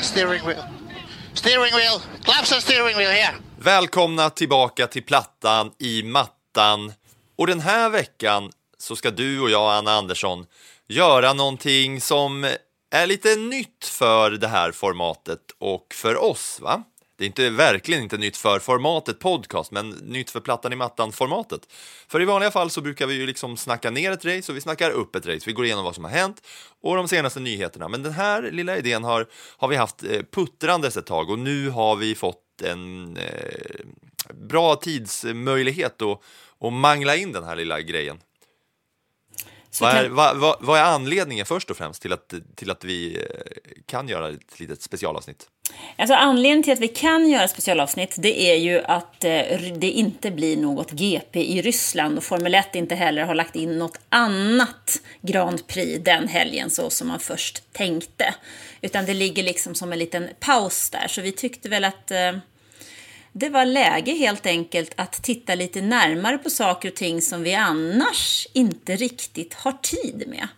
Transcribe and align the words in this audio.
And 0.00 0.06
steering 0.06 0.42
wheel. 0.46 0.64
Steering 1.34 1.74
wheel, 1.74 2.00
claps 2.24 2.52
and 2.52 2.62
steering 2.62 2.96
wheel 2.96 3.10
here. 3.10 3.34
Välkomna 3.58 4.30
tillbaka 4.30 4.86
till 4.86 5.02
Plattan 5.02 5.70
i 5.78 6.02
mattan. 6.02 6.92
Och 7.38 7.46
den 7.46 7.60
här 7.60 7.90
veckan 7.90 8.50
så 8.78 8.96
ska 8.96 9.10
du 9.10 9.40
och 9.40 9.50
jag, 9.50 9.74
Anna 9.74 9.92
Andersson, 9.92 10.46
göra 10.88 11.32
någonting 11.32 12.00
som 12.00 12.44
är 12.90 13.06
lite 13.06 13.36
nytt 13.36 13.84
för 13.84 14.30
det 14.30 14.48
här 14.48 14.72
formatet 14.72 15.40
och 15.58 15.86
för 15.94 16.16
oss, 16.16 16.58
va? 16.60 16.82
Det 17.20 17.24
är 17.24 17.26
inte, 17.26 17.50
verkligen 17.50 18.02
inte 18.02 18.18
nytt 18.18 18.36
för 18.36 18.58
formatet 18.58 19.18
podcast, 19.18 19.70
men 19.70 19.90
nytt 19.90 20.30
för 20.30 20.40
Plattan 20.40 20.72
i 20.72 20.76
mattan-formatet. 20.76 21.60
För 22.08 22.22
i 22.22 22.24
vanliga 22.24 22.50
fall 22.50 22.70
så 22.70 22.80
brukar 22.80 23.06
vi 23.06 23.14
ju 23.14 23.26
liksom 23.26 23.56
snacka 23.56 23.90
ner 23.90 24.12
ett 24.12 24.24
race 24.24 24.52
och 24.52 24.56
vi 24.56 24.60
snackar 24.60 24.90
upp 24.90 25.16
ett 25.16 25.26
race. 25.26 25.42
Vi 25.46 25.52
går 25.52 25.64
igenom 25.64 25.84
vad 25.84 25.94
som 25.94 26.04
har 26.04 26.10
hänt 26.10 26.42
och 26.82 26.96
de 26.96 27.08
senaste 27.08 27.40
nyheterna. 27.40 27.88
Men 27.88 28.02
den 28.02 28.12
här 28.12 28.42
lilla 28.42 28.76
idén 28.76 29.04
har, 29.04 29.26
har 29.56 29.68
vi 29.68 29.76
haft 29.76 30.02
eh, 30.02 30.22
puttrandes 30.30 30.96
ett 30.96 31.06
tag 31.06 31.30
och 31.30 31.38
nu 31.38 31.70
har 31.70 31.96
vi 31.96 32.14
fått 32.14 32.62
en 32.62 33.16
eh, 33.16 33.80
bra 34.34 34.76
tidsmöjlighet 34.76 36.02
att, 36.02 36.20
att 36.60 36.72
mangla 36.72 37.16
in 37.16 37.32
den 37.32 37.44
här 37.44 37.56
lilla 37.56 37.80
grejen. 37.80 38.20
Vad 39.80 39.90
är, 39.90 40.08
vad, 40.08 40.36
vad, 40.36 40.56
vad 40.60 40.78
är 40.78 40.84
anledningen 40.84 41.46
först 41.46 41.70
och 41.70 41.76
främst 41.76 42.02
till 42.02 42.12
att, 42.12 42.34
till 42.54 42.70
att 42.70 42.84
vi 42.84 43.16
eh, 43.16 43.22
kan 43.86 44.08
göra 44.08 44.28
ett 44.28 44.60
litet 44.60 44.82
specialavsnitt? 44.82 45.48
Alltså 45.96 46.14
anledningen 46.14 46.62
till 46.62 46.72
att 46.72 46.80
vi 46.80 46.88
kan 46.88 47.30
göra 47.30 47.48
specialavsnitt 47.48 48.14
det 48.18 48.40
är 48.40 48.56
ju 48.56 48.82
att 48.84 49.24
eh, 49.24 49.42
det 49.76 49.90
inte 49.90 50.30
blir 50.30 50.56
något 50.56 50.90
GP 50.90 51.40
i 51.40 51.62
Ryssland 51.62 52.18
och 52.18 52.24
Formel 52.24 52.54
1 52.54 52.74
inte 52.74 52.94
heller 52.94 53.24
har 53.24 53.34
lagt 53.34 53.56
in 53.56 53.78
något 53.78 53.98
annat 54.08 55.00
Grand 55.20 55.66
Prix 55.66 56.04
den 56.04 56.28
helgen 56.28 56.70
så 56.70 56.90
som 56.90 57.08
man 57.08 57.20
först 57.20 57.72
tänkte. 57.72 58.34
Utan 58.80 59.06
det 59.06 59.14
ligger 59.14 59.42
liksom 59.42 59.74
som 59.74 59.92
en 59.92 59.98
liten 59.98 60.28
paus 60.40 60.90
där. 60.90 61.06
Så 61.08 61.20
vi 61.20 61.32
tyckte 61.32 61.68
väl 61.68 61.84
att 61.84 62.10
eh, 62.10 62.32
det 63.32 63.48
var 63.48 63.64
läge 63.64 64.12
helt 64.12 64.46
enkelt 64.46 64.92
att 64.96 65.22
titta 65.22 65.54
lite 65.54 65.80
närmare 65.80 66.38
på 66.38 66.50
saker 66.50 66.88
och 66.88 66.96
ting 66.96 67.22
som 67.22 67.42
vi 67.42 67.54
annars 67.54 68.46
inte 68.52 68.96
riktigt 68.96 69.54
har 69.54 69.72
tid 69.72 70.24
med. 70.26 70.48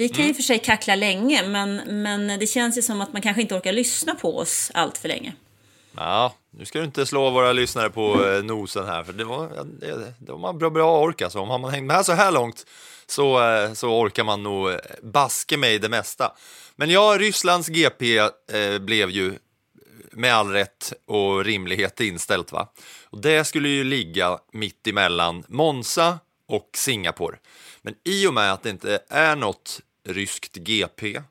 Vi 0.00 0.08
kan 0.08 0.26
ju 0.26 0.34
för 0.34 0.42
sig 0.42 0.58
kackla 0.58 0.94
länge, 0.94 1.48
men, 1.48 1.76
men 2.02 2.40
det 2.40 2.46
känns 2.46 2.78
ju 2.78 2.82
som 2.82 3.00
att 3.00 3.12
man 3.12 3.22
kanske 3.22 3.42
inte 3.42 3.54
orkar 3.54 3.72
lyssna 3.72 4.14
på 4.14 4.38
oss 4.38 4.70
allt 4.74 4.98
för 4.98 5.08
länge. 5.08 5.32
Ja, 5.96 6.34
nu 6.50 6.64
ska 6.64 6.78
du 6.78 6.84
inte 6.84 7.06
slå 7.06 7.30
våra 7.30 7.52
lyssnare 7.52 7.90
på 7.90 8.26
eh, 8.26 8.42
nosen 8.42 8.86
här, 8.86 9.04
för 9.04 9.12
det 9.12 9.24
var, 9.24 9.48
det, 9.80 10.14
det 10.18 10.32
var 10.32 10.52
bra, 10.52 10.70
bra 10.70 11.00
ork 11.00 11.22
alltså. 11.22 11.38
Om 11.38 11.48
har 11.48 11.58
man 11.58 11.70
hängt 11.70 11.86
med 11.86 12.06
så 12.06 12.12
här 12.12 12.32
långt 12.32 12.66
så, 13.06 13.44
eh, 13.44 13.72
så 13.72 14.00
orkar 14.00 14.24
man 14.24 14.42
nog 14.42 14.70
eh, 14.70 14.76
baske 15.02 15.56
mig 15.56 15.78
det 15.78 15.88
mesta. 15.88 16.32
Men 16.76 16.90
ja, 16.90 17.16
Rysslands 17.18 17.68
GP 17.68 18.18
eh, 18.18 18.78
blev 18.78 19.10
ju 19.10 19.34
med 20.12 20.34
all 20.34 20.48
rätt 20.48 20.92
och 21.06 21.44
rimlighet 21.44 22.00
inställt 22.00 22.52
va. 22.52 22.72
Och 23.04 23.20
det 23.20 23.44
skulle 23.44 23.68
ju 23.68 23.84
ligga 23.84 24.38
mitt 24.52 24.86
emellan 24.86 25.44
Monza 25.48 26.18
och 26.48 26.70
Singapore. 26.74 27.36
Men 27.82 27.94
i 28.04 28.26
och 28.26 28.34
med 28.34 28.52
att 28.52 28.62
det 28.62 28.70
inte 28.70 29.00
är 29.08 29.36
något 29.36 29.80
ryskt 30.04 30.56
GP 30.56 31.22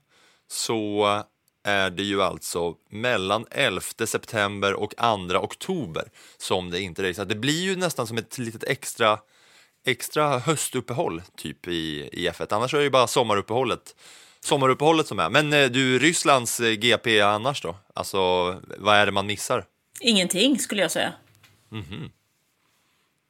så 0.48 1.06
är 1.64 1.90
det 1.90 2.04
ju 2.04 2.22
alltså 2.22 2.76
mellan 2.90 3.46
11 3.52 3.82
september 4.06 4.74
och 4.74 4.94
2 4.96 5.38
oktober 5.38 6.10
som 6.38 6.70
det 6.72 6.82
inte 6.82 7.10
racear. 7.10 7.26
Det 7.26 7.36
blir 7.36 7.62
ju 7.62 7.76
nästan 7.76 8.08
som 8.08 8.18
ett 8.18 8.38
litet 8.38 8.64
extra, 8.64 9.20
extra 9.86 10.40
höstuppehåll 10.40 11.22
typ 11.38 11.68
i, 11.68 12.10
i 12.14 12.30
F1. 12.30 12.54
Annars 12.54 12.74
är 12.74 12.78
det 12.78 12.84
ju 12.84 12.90
bara 12.90 13.08
sommaruppehållet, 13.08 13.96
sommaruppehållet 14.40 15.08
som 15.08 15.20
är. 15.20 15.30
Men 15.30 15.54
eh, 15.54 15.70
du, 15.70 16.00
Rysslands 16.00 16.60
eh, 16.60 16.72
GP 16.72 17.22
annars 17.22 17.62
då? 17.62 17.76
Alltså, 17.94 18.18
vad 18.78 18.96
är 18.96 19.06
det 19.06 19.12
man 19.12 19.26
missar? 19.26 19.66
Ingenting 20.00 20.60
skulle 20.60 20.82
jag 20.82 20.92
säga. 20.92 21.14
Eh, 21.72 22.10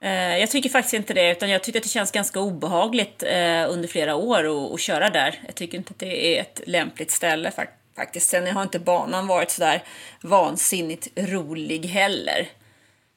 Eh, 0.02 0.38
jag 0.38 0.52
tycker 0.52 0.70
faktiskt 0.70 0.94
inte 0.94 1.14
det, 1.14 1.32
utan 1.32 1.50
jag 1.50 1.64
tycker 1.64 1.80
att 1.80 1.84
det 1.84 1.90
känns 1.90 2.12
ganska 2.12 2.40
obehagligt 2.40 3.24
eh, 3.24 3.72
under 3.72 3.88
flera 3.88 4.16
år 4.16 4.74
att, 4.74 4.80
köra 4.80 5.10
där. 5.10 5.42
Jag 5.46 5.56
tycker 5.56 5.78
inte 5.78 5.92
att 5.92 6.00
det 6.00 6.38
är 6.38 6.42
ett 6.42 6.62
lämpligt 6.66 7.12
ställe 7.12 7.52
faktiskt. 7.96 8.30
Sen 8.30 8.48
har 8.48 8.64
inte 8.64 8.80
banan 8.80 9.28
varit 9.28 9.52
sådär 9.52 9.84
vansinnigt 10.22 11.08
rolig 11.16 11.86
heller. 11.86 12.48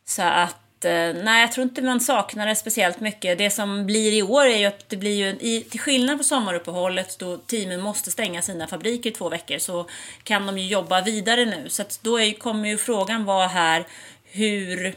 Så 0.05 0.23
att, 0.23 0.85
eh, 0.85 1.15
nej 1.25 1.41
jag 1.41 1.53
tror 1.53 1.65
inte 1.65 1.83
man 1.83 2.01
saknar 2.01 2.47
det 2.47 2.57
speciellt 2.57 3.01
mycket. 3.01 3.39
Det 3.39 3.51
som 3.51 3.87
blir 3.87 4.13
i 4.13 4.23
år 4.23 4.47
är 4.47 4.57
ju 4.57 4.65
att 4.65 4.89
det 4.89 4.97
blir 4.97 5.15
ju, 5.15 5.27
i, 5.27 5.67
till 5.71 5.81
skillnad 5.81 6.19
på 6.19 6.25
sommaruppehållet 6.25 7.19
då 7.19 7.37
teamen 7.37 7.81
måste 7.81 8.11
stänga 8.11 8.43
sina 8.43 8.67
fabriker 8.67 9.11
i 9.11 9.13
två 9.13 9.29
veckor 9.29 9.59
så 9.59 9.87
kan 10.23 10.47
de 10.47 10.59
ju 10.59 10.67
jobba 10.67 11.01
vidare 11.01 11.45
nu. 11.45 11.69
Så 11.69 11.83
att 11.83 11.99
då 12.03 12.21
är, 12.21 12.33
kommer 12.33 12.69
ju 12.69 12.79
frågan 12.79 13.25
vara 13.25 13.47
här 13.47 13.87
hur 14.25 14.95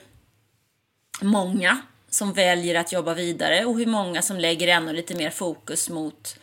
många 1.22 1.78
som 2.10 2.34
väljer 2.34 2.76
att 2.76 2.92
jobba 2.92 3.14
vidare 3.14 3.66
och 3.66 3.78
hur 3.78 3.86
många 3.86 4.22
som 4.22 4.38
lägger 4.40 4.68
ännu 4.68 4.94
lite 4.94 5.16
mer 5.16 5.30
fokus 5.30 5.90
mot 5.90 6.40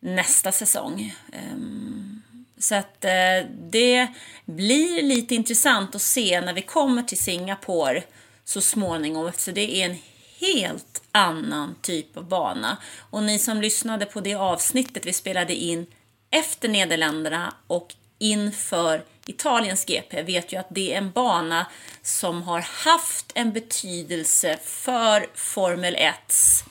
nästa 0.00 0.52
säsong. 0.52 1.14
Ehm, 1.32 2.22
så 2.58 2.74
att 2.74 3.04
eh, 3.04 3.48
det 3.70 4.08
blir 4.44 5.02
lite 5.02 5.34
intressant 5.34 5.94
att 5.94 6.02
se 6.02 6.40
när 6.40 6.52
vi 6.52 6.62
kommer 6.62 7.02
till 7.02 7.18
Singapore 7.18 8.02
så 8.44 8.60
småningom 8.60 9.26
eftersom 9.26 9.54
det 9.54 9.76
är 9.76 9.90
en 9.90 9.98
helt 10.40 11.02
annan 11.12 11.74
typ 11.82 12.16
av 12.16 12.28
bana. 12.28 12.76
Och 13.10 13.22
ni 13.22 13.38
som 13.38 13.60
lyssnade 13.60 14.06
på 14.06 14.20
det 14.20 14.34
avsnittet 14.34 15.06
vi 15.06 15.12
spelade 15.12 15.54
in 15.54 15.86
efter 16.30 16.68
Nederländerna 16.68 17.54
och 17.66 17.94
inför 18.18 19.04
Italiens 19.26 19.84
GP 19.84 20.22
vet 20.22 20.52
ju 20.52 20.56
att 20.56 20.66
det 20.70 20.92
är 20.92 20.98
en 20.98 21.10
bana 21.10 21.66
som 22.02 22.42
har 22.42 22.60
haft 22.60 23.32
en 23.34 23.52
betydelse 23.52 24.58
för 24.62 25.26
Formel 25.34 25.96
1s 25.96 26.64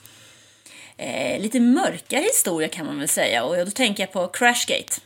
eh, 1.01 1.41
lite 1.41 1.59
mörkare 1.59 2.21
historia 2.21 2.67
kan 2.67 2.85
man 2.85 2.99
väl 2.99 3.07
säga. 3.07 3.43
Och 3.43 3.55
då 3.55 3.71
tänker 3.71 4.03
jag 4.03 4.11
på 4.11 4.27
Crashgate. 4.27 5.01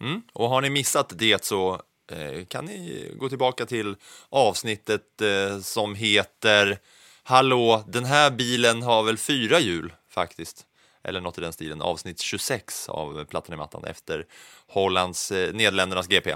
Mm. 0.00 0.22
Och 0.32 0.48
har 0.48 0.60
ni 0.60 0.70
missat 0.70 1.12
det 1.16 1.44
så 1.44 1.82
eh, 2.12 2.44
kan 2.44 2.64
ni 2.64 3.10
gå 3.16 3.28
tillbaka 3.28 3.66
till 3.66 3.96
avsnittet 4.28 5.20
eh, 5.20 5.60
som 5.60 5.94
heter 5.94 6.78
Hallå, 7.22 7.84
den 7.86 8.04
här 8.04 8.30
bilen 8.30 8.82
har 8.82 9.02
väl 9.02 9.18
fyra 9.18 9.60
hjul 9.60 9.92
faktiskt. 10.10 10.66
Eller 11.04 11.20
något 11.20 11.38
i 11.38 11.40
den 11.40 11.52
stilen, 11.52 11.82
avsnitt 11.82 12.20
26 12.20 12.88
av 12.88 13.24
Plattan 13.24 13.54
i 13.54 13.56
mattan 13.56 13.84
efter 13.84 14.26
Hollands, 14.66 15.32
eh, 15.32 15.54
Nederländernas 15.54 16.06
GP. 16.06 16.34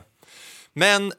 Men 0.78 1.12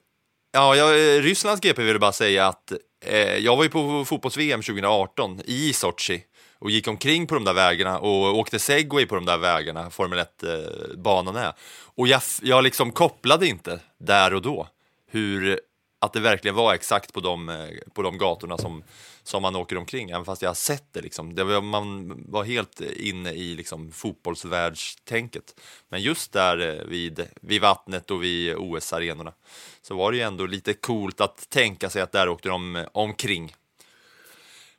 Ja, 0.51 0.75
jag, 0.75 0.89
eh, 0.89 1.21
Rysslands 1.21 1.62
GP 1.62 1.81
vill 1.81 1.92
jag 1.92 2.01
bara 2.01 2.12
säga 2.12 2.48
att 2.48 2.71
eh, 3.06 3.38
jag 3.38 3.56
var 3.56 3.63
ju 3.63 3.69
på 3.69 4.06
fotbolls-VM 4.06 4.62
2018 4.62 5.42
i 5.45 5.74
Sochi 5.74 6.24
och 6.59 6.71
gick 6.71 6.88
omkring 6.88 7.27
på 7.27 7.36
de 7.36 7.44
där 7.44 7.54
vägarna 7.54 8.00
och 8.00 8.38
åkte 8.38 8.59
segway 8.59 9.06
på 9.06 9.15
de 9.15 9.25
där 9.25 9.38
vägarna, 9.38 9.89
Formel 9.89 10.19
1-banan 10.19 11.36
är. 11.36 11.54
Och 11.95 12.07
jag, 12.07 12.21
jag 12.42 12.63
liksom 12.63 12.92
kopplade 12.92 13.48
inte 13.48 13.80
där 13.98 14.33
och 14.33 14.42
då 14.42 14.68
hur, 15.12 15.59
att 16.01 16.13
det 16.13 16.19
verkligen 16.19 16.56
var 16.56 16.74
exakt 16.74 17.13
på 17.13 17.19
de, 17.19 17.50
eh, 17.50 17.56
på 17.94 18.01
de 18.01 18.18
gatorna 18.18 18.57
som, 18.57 18.83
som 19.28 19.42
man 19.42 19.56
åker 19.56 19.78
omkring, 19.78 20.10
även 20.10 20.26
fast 20.26 20.42
jag 20.42 20.50
har 20.50 20.56
sett 20.56 20.94
det. 20.94 21.02
Liksom. 21.02 21.36
det 21.36 21.44
var, 21.44 21.62
man 21.62 22.14
var 22.28 22.44
helt 22.44 22.82
inne 22.82 23.32
i 23.32 23.56
liksom, 23.56 23.92
fotbollsvärldstänket. 23.92 25.60
Men 25.90 26.02
just 26.02 26.32
där 26.32 26.70
eh, 26.70 26.86
vid, 26.86 27.28
vid 27.42 27.62
vattnet 27.62 28.12
och 28.12 28.24
vid 28.24 28.56
OS-arenorna 28.56 29.34
så 29.82 29.96
var 29.96 30.12
det 30.12 30.18
ju 30.18 30.24
ändå 30.24 30.46
lite 30.46 30.74
coolt 30.74 31.22
att 31.22 31.50
tänka 31.50 31.90
sig 31.90 32.02
att 32.02 32.12
där 32.12 32.30
åkte 32.30 32.50
de 32.50 32.76
eh, 32.76 32.86
omkring. 32.92 33.56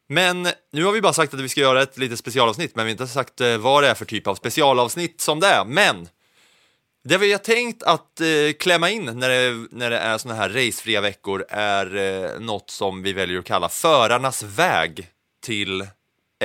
Men 0.06 0.48
nu 0.72 0.84
har 0.84 0.92
vi 0.92 1.00
bara 1.00 1.12
sagt 1.12 1.34
att 1.34 1.40
vi 1.40 1.48
ska 1.48 1.60
göra 1.60 1.82
ett 1.82 1.98
litet 1.98 2.18
specialavsnitt, 2.18 2.76
men 2.76 2.86
vi 2.86 2.90
har 2.90 2.92
inte 2.92 3.06
sagt 3.06 3.40
eh, 3.40 3.56
vad 3.56 3.82
det 3.82 3.88
är 3.88 3.94
för 3.94 4.04
typ 4.04 4.26
av 4.26 4.34
specialavsnitt 4.34 5.20
som 5.20 5.40
det 5.40 5.46
är. 5.46 5.64
Men 5.64 6.08
det 7.04 7.18
vi 7.18 7.32
har 7.32 7.38
tänkt 7.38 7.82
att 7.82 8.20
eh, 8.20 8.52
klämma 8.58 8.90
in 8.90 9.04
när 9.04 9.28
det, 9.28 9.68
när 9.70 9.90
det 9.90 9.98
är 9.98 10.18
såna 10.18 10.34
här 10.34 10.48
racefria 10.48 11.00
veckor 11.00 11.44
är 11.48 11.96
eh, 11.96 12.40
något 12.40 12.70
som 12.70 13.02
vi 13.02 13.12
väljer 13.12 13.38
att 13.38 13.44
kalla 13.44 13.68
förarnas 13.68 14.42
väg 14.42 15.08
till 15.42 15.86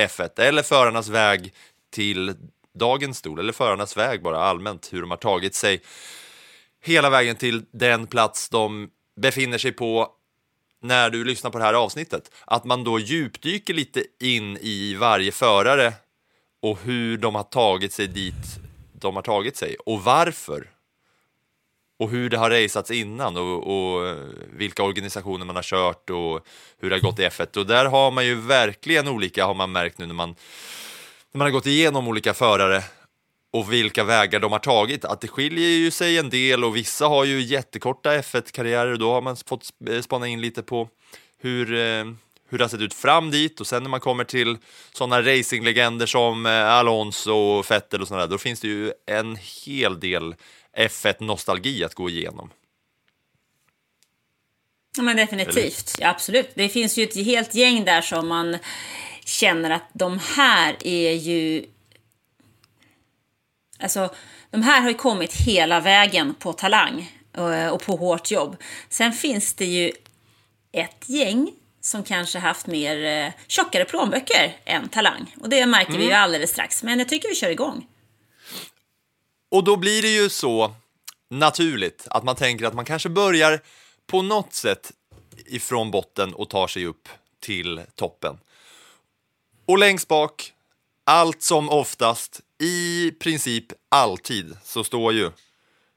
F1 0.00 0.40
eller 0.40 0.62
förarnas 0.62 1.08
väg 1.08 1.52
till 1.92 2.34
dagens 2.78 3.18
stol 3.18 3.38
eller 3.38 3.52
förarnas 3.52 3.96
väg 3.96 4.22
bara 4.22 4.38
allmänt 4.38 4.92
hur 4.92 5.00
de 5.00 5.10
har 5.10 5.18
tagit 5.18 5.54
sig 5.54 5.82
hela 6.84 7.10
vägen 7.10 7.36
till 7.36 7.64
den 7.72 8.06
plats 8.06 8.48
de 8.48 8.90
befinner 9.20 9.58
sig 9.58 9.72
på 9.72 10.08
när 10.82 11.10
du 11.10 11.24
lyssnar 11.24 11.50
på 11.50 11.58
det 11.58 11.64
här 11.64 11.74
avsnittet. 11.74 12.30
Att 12.44 12.64
man 12.64 12.84
då 12.84 12.98
djupdyker 12.98 13.74
lite 13.74 14.04
in 14.20 14.58
i 14.60 14.94
varje 14.94 15.32
förare 15.32 15.92
och 16.62 16.78
hur 16.82 17.16
de 17.16 17.34
har 17.34 17.42
tagit 17.42 17.92
sig 17.92 18.06
dit 18.06 18.63
de 19.04 19.16
har 19.16 19.22
tagit 19.22 19.56
sig 19.56 19.76
och 19.86 20.04
varför. 20.04 20.70
Och 21.98 22.10
hur 22.10 22.30
det 22.30 22.36
har 22.38 22.50
raceats 22.50 22.90
innan 22.90 23.36
och, 23.36 23.56
och 23.66 24.06
eh, 24.06 24.16
vilka 24.52 24.82
organisationer 24.82 25.44
man 25.44 25.56
har 25.56 25.62
kört 25.62 26.10
och 26.10 26.46
hur 26.78 26.90
det 26.90 26.96
har 26.96 27.00
gått 27.00 27.18
i 27.18 27.22
F1. 27.22 27.58
Och 27.58 27.66
där 27.66 27.84
har 27.84 28.10
man 28.10 28.26
ju 28.26 28.34
verkligen 28.34 29.08
olika, 29.08 29.46
har 29.46 29.54
man 29.54 29.72
märkt 29.72 29.98
nu 29.98 30.06
när 30.06 30.14
man, 30.14 30.28
när 31.32 31.38
man 31.38 31.46
har 31.46 31.52
gått 31.52 31.66
igenom 31.66 32.08
olika 32.08 32.34
förare 32.34 32.82
och 33.52 33.72
vilka 33.72 34.04
vägar 34.04 34.40
de 34.40 34.52
har 34.52 34.58
tagit, 34.58 35.04
att 35.04 35.20
det 35.20 35.28
skiljer 35.28 35.68
ju 35.68 35.90
sig 35.90 36.18
en 36.18 36.30
del 36.30 36.64
och 36.64 36.76
vissa 36.76 37.06
har 37.06 37.24
ju 37.24 37.40
jättekorta 37.40 38.18
F1-karriärer 38.18 38.92
och 38.92 38.98
då 38.98 39.12
har 39.12 39.20
man 39.20 39.36
fått 39.36 39.70
eh, 39.90 40.00
spana 40.00 40.28
in 40.28 40.40
lite 40.40 40.62
på 40.62 40.88
hur, 41.38 41.74
eh, 41.74 42.04
hur 42.54 42.58
det 42.58 42.64
har 42.64 42.68
sett 42.68 42.80
ut 42.80 42.94
fram 42.94 43.30
dit 43.30 43.60
och 43.60 43.66
sen 43.66 43.82
när 43.82 43.90
man 43.90 44.00
kommer 44.00 44.24
till 44.24 44.56
sådana 44.92 45.22
racinglegender 45.22 46.06
som 46.06 46.46
eh, 46.46 46.72
Alonso 46.72 47.32
och 47.32 47.70
Vettel 47.70 48.02
och 48.02 48.08
sådana 48.08 48.26
där, 48.26 48.30
då 48.30 48.38
finns 48.38 48.60
det 48.60 48.68
ju 48.68 48.92
en 49.06 49.36
hel 49.36 50.00
del 50.00 50.34
F1-nostalgi 50.76 51.84
att 51.84 51.94
gå 51.94 52.10
igenom. 52.10 52.50
Ja, 54.96 55.02
men 55.02 55.16
definitivt, 55.16 55.96
ja, 56.00 56.08
absolut. 56.08 56.50
Det 56.54 56.68
finns 56.68 56.98
ju 56.98 57.04
ett 57.04 57.16
helt 57.16 57.54
gäng 57.54 57.84
där 57.84 58.00
som 58.00 58.28
man 58.28 58.58
känner 59.24 59.70
att 59.70 59.88
de 59.92 60.20
här 60.36 60.76
är 60.86 61.12
ju... 61.12 61.66
Alltså, 63.78 64.14
de 64.50 64.62
här 64.62 64.80
har 64.80 64.88
ju 64.88 64.94
kommit 64.94 65.32
hela 65.32 65.80
vägen 65.80 66.34
på 66.34 66.52
talang 66.52 67.12
eh, 67.36 67.68
och 67.68 67.82
på 67.82 67.96
hårt 67.96 68.30
jobb. 68.30 68.56
Sen 68.88 69.12
finns 69.12 69.54
det 69.54 69.66
ju 69.66 69.92
ett 70.72 71.08
gäng 71.08 71.52
som 71.84 72.04
kanske 72.04 72.38
haft 72.38 72.66
mer 72.66 73.04
eh, 73.04 73.32
tjockare 73.46 73.84
plånböcker 73.84 74.56
än 74.64 74.88
talang. 74.88 75.34
Och 75.40 75.48
det 75.48 75.66
märker 75.66 75.90
mm. 75.90 76.00
vi 76.00 76.06
ju 76.06 76.12
alldeles 76.12 76.50
strax. 76.50 76.82
Men 76.82 76.98
jag 76.98 77.08
tycker 77.08 77.28
vi 77.28 77.34
kör 77.34 77.50
igång. 77.50 77.86
Och 79.50 79.64
då 79.64 79.76
blir 79.76 80.02
det 80.02 80.08
ju 80.08 80.28
så 80.28 80.74
naturligt 81.30 82.06
att 82.10 82.24
man 82.24 82.36
tänker 82.36 82.66
att 82.66 82.74
man 82.74 82.84
kanske 82.84 83.08
börjar 83.08 83.60
på 84.06 84.22
något 84.22 84.54
sätt 84.54 84.92
ifrån 85.46 85.90
botten 85.90 86.34
och 86.34 86.50
tar 86.50 86.66
sig 86.66 86.86
upp 86.86 87.08
till 87.40 87.80
toppen. 87.94 88.38
Och 89.66 89.78
längst 89.78 90.08
bak, 90.08 90.52
allt 91.04 91.42
som 91.42 91.70
oftast, 91.70 92.40
i 92.58 93.10
princip 93.10 93.66
alltid, 93.88 94.56
så 94.64 94.84
står 94.84 95.12
ju 95.12 95.30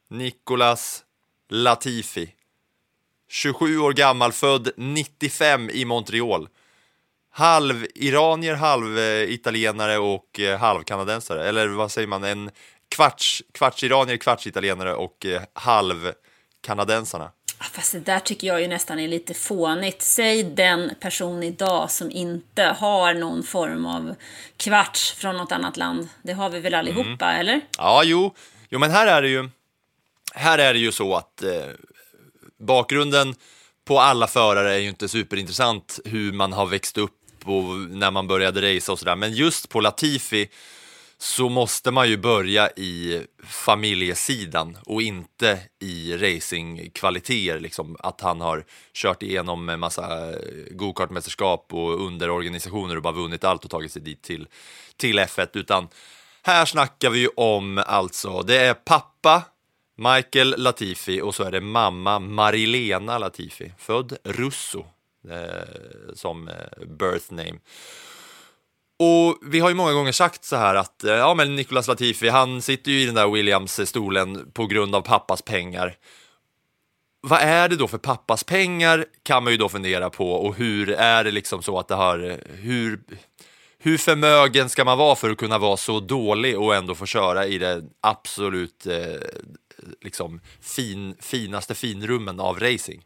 Nicolas 0.09 1.03
Latifi 1.49 2.33
27 3.29 3.79
år 3.79 3.93
gammal, 3.93 4.31
född 4.31 4.69
95 4.77 5.69
i 5.69 5.85
Montreal. 5.85 6.49
Halv 7.31 7.87
iranier, 7.95 8.53
halv 8.53 8.99
italienare 9.29 9.97
och 9.97 10.39
eh, 10.39 10.59
halv 10.59 10.83
kanadensare. 10.83 11.49
Eller 11.49 11.67
vad 11.67 11.91
säger 11.91 12.07
man? 12.07 12.23
En 12.23 12.51
kvarts, 12.89 13.43
kvarts 13.51 13.83
iranier, 13.83 14.17
kvarts 14.17 14.47
italienare 14.47 14.93
och 14.93 15.25
eh, 15.25 15.41
halv 15.53 16.11
kanadensarna. 16.61 17.31
Fast 17.59 17.91
det 17.91 17.99
där 17.99 18.19
tycker 18.19 18.47
jag 18.47 18.61
ju 18.61 18.67
nästan 18.67 18.99
är 18.99 19.07
lite 19.07 19.33
fånigt. 19.33 20.01
Säg 20.01 20.43
den 20.43 20.91
person 20.99 21.43
idag 21.43 21.91
som 21.91 22.11
inte 22.11 22.63
har 22.63 23.13
någon 23.13 23.43
form 23.43 23.85
av 23.85 24.15
kvarts 24.57 25.13
från 25.13 25.37
något 25.37 25.51
annat 25.51 25.77
land. 25.77 26.09
Det 26.21 26.33
har 26.33 26.49
vi 26.49 26.59
väl 26.59 26.73
allihopa, 26.73 27.25
mm. 27.25 27.39
eller? 27.39 27.61
Ja, 27.77 28.01
jo. 28.05 28.35
jo, 28.69 28.79
men 28.79 28.91
här 28.91 29.07
är 29.07 29.21
det 29.21 29.29
ju, 29.29 29.49
här 30.33 30.57
är 30.57 30.73
det 30.73 30.79
ju 30.79 30.91
så 30.91 31.15
att 31.15 31.43
eh, 31.43 31.51
bakgrunden 32.59 33.35
på 33.85 33.99
alla 33.99 34.27
förare 34.27 34.73
är 34.73 34.77
ju 34.77 34.89
inte 34.89 35.07
superintressant 35.07 35.99
hur 36.05 36.31
man 36.31 36.53
har 36.53 36.65
växt 36.65 36.97
upp 36.97 37.13
och 37.45 37.63
när 37.89 38.11
man 38.11 38.27
började 38.27 38.61
racea 38.61 38.93
och 38.93 38.99
sådär. 38.99 39.15
Men 39.15 39.33
just 39.33 39.69
på 39.69 39.81
Latifi 39.81 40.49
så 41.17 41.49
måste 41.49 41.91
man 41.91 42.09
ju 42.09 42.17
börja 42.17 42.69
i 42.69 43.21
familjesidan 43.43 44.77
och 44.85 45.01
inte 45.01 45.59
i 45.79 46.17
racingkvaliteter. 46.17 47.59
Liksom. 47.59 47.97
Att 47.99 48.21
han 48.21 48.41
har 48.41 48.65
kört 48.93 49.23
igenom 49.23 49.69
en 49.69 49.79
massa 49.79 50.33
gokartmästerskap 50.71 51.73
och 51.73 52.05
underorganisationer 52.05 52.95
och 52.95 53.01
bara 53.01 53.13
vunnit 53.13 53.43
allt 53.43 53.65
och 53.65 53.71
tagit 53.71 53.91
sig 53.91 54.01
dit 54.01 54.21
till, 54.21 54.47
till 54.97 55.19
F1. 55.19 55.49
Utan 55.53 55.87
här 56.43 56.65
snackar 56.65 57.09
vi 57.09 57.19
ju 57.19 57.29
om 57.35 57.83
alltså, 57.87 58.41
det 58.41 58.57
är 58.57 58.73
pappa 58.73 59.43
Michael 59.97 60.55
Latifi 60.57 61.21
och 61.21 61.35
så 61.35 61.43
är 61.43 61.51
det 61.51 61.61
mamma 61.61 62.19
Marilena 62.19 63.17
Latifi, 63.17 63.73
född 63.77 64.17
Russo 64.23 64.85
eh, 65.29 66.13
som 66.13 66.47
eh, 66.47 66.85
birth 66.87 67.33
name. 67.33 67.59
Och 68.99 69.37
vi 69.41 69.59
har 69.59 69.69
ju 69.69 69.75
många 69.75 69.93
gånger 69.93 70.11
sagt 70.11 70.43
så 70.43 70.55
här 70.55 70.75
att 70.75 71.03
eh, 71.03 71.13
ja, 71.13 71.33
men 71.33 71.55
Nicolas 71.55 71.87
Latifi, 71.87 72.29
han 72.29 72.61
sitter 72.61 72.91
ju 72.91 73.01
i 73.01 73.05
den 73.05 73.15
där 73.15 73.27
Williams-stolen 73.27 74.51
på 74.51 74.65
grund 74.65 74.95
av 74.95 75.01
pappas 75.01 75.41
pengar. 75.41 75.95
Vad 77.21 77.39
är 77.39 77.69
det 77.69 77.75
då 77.75 77.87
för 77.87 77.97
pappas 77.97 78.43
pengar 78.43 79.05
kan 79.23 79.43
man 79.43 79.53
ju 79.53 79.57
då 79.57 79.69
fundera 79.69 80.09
på 80.09 80.31
och 80.31 80.55
hur 80.55 80.89
är 80.89 81.23
det 81.23 81.31
liksom 81.31 81.63
så 81.63 81.79
att 81.79 81.87
det 81.87 81.95
har, 81.95 82.29
eh, 82.29 82.55
hur, 82.55 82.99
hur 83.79 83.97
förmögen 83.97 84.69
ska 84.69 84.85
man 84.85 84.97
vara 84.97 85.15
för 85.15 85.29
att 85.29 85.37
kunna 85.37 85.57
vara 85.57 85.77
så 85.77 85.99
dålig 85.99 86.59
och 86.59 86.75
ändå 86.75 86.95
få 86.95 87.05
köra 87.05 87.45
i 87.45 87.57
det 87.57 87.83
absolut 88.01 88.85
eh, 88.85 88.95
liksom 90.01 90.41
fin, 90.61 91.15
finaste 91.19 91.75
finrummen 91.75 92.39
av 92.39 92.59
racing. 92.59 93.01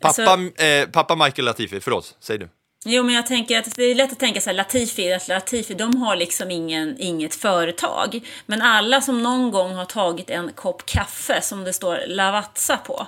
Pappa, 0.00 0.22
alltså, 0.22 0.62
eh, 0.62 0.88
pappa 0.88 1.16
Michael 1.16 1.44
Latifi, 1.44 1.80
förlåt, 1.80 2.16
säg 2.20 2.38
du. 2.38 2.48
Jo, 2.88 3.02
men 3.02 3.14
jag 3.14 3.26
tänker 3.26 3.58
att 3.58 3.76
det 3.76 3.84
är 3.84 3.94
lätt 3.94 4.12
att 4.12 4.18
tänka 4.18 4.40
så 4.40 4.50
här, 4.50 4.54
Latifi, 4.54 5.12
att 5.12 5.28
Latifi, 5.28 5.74
de 5.74 5.96
har 5.96 6.16
liksom 6.16 6.50
ingen, 6.50 6.96
inget 6.98 7.34
företag. 7.34 8.20
Men 8.46 8.62
alla 8.62 9.00
som 9.00 9.22
någon 9.22 9.50
gång 9.50 9.74
har 9.74 9.84
tagit 9.84 10.30
en 10.30 10.52
kopp 10.52 10.86
kaffe 10.86 11.42
som 11.42 11.64
det 11.64 11.72
står 11.72 12.04
Lavazza 12.06 12.76
på, 12.76 13.06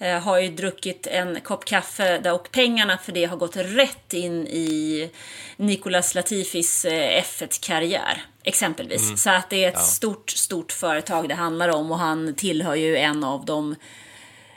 har 0.00 0.38
ju 0.38 0.48
druckit 0.48 1.06
en 1.06 1.40
kopp 1.40 1.64
kaffe 1.64 2.18
där, 2.18 2.32
och 2.32 2.50
pengarna 2.50 2.98
för 2.98 3.12
det 3.12 3.24
har 3.24 3.36
gått 3.36 3.56
rätt 3.56 4.12
in 4.12 4.46
i 4.46 5.10
Nicolas 5.56 6.14
Latifis 6.14 6.84
eh, 6.84 7.22
F1-karriär, 7.22 8.22
exempelvis. 8.42 9.02
Mm. 9.02 9.16
Så 9.16 9.30
att 9.30 9.50
det 9.50 9.64
är 9.64 9.68
ett 9.68 9.74
ja. 9.76 9.82
stort, 9.82 10.30
stort 10.30 10.72
företag 10.72 11.28
det 11.28 11.34
handlar 11.34 11.68
om 11.68 11.92
och 11.92 11.98
han 11.98 12.34
tillhör 12.34 12.74
ju 12.74 12.96
en 12.96 13.24
av 13.24 13.44
de 13.44 13.74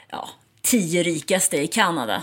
ja, 0.08 0.28
tio 0.62 1.02
rikaste 1.02 1.56
i 1.56 1.66
Kanada. 1.66 2.22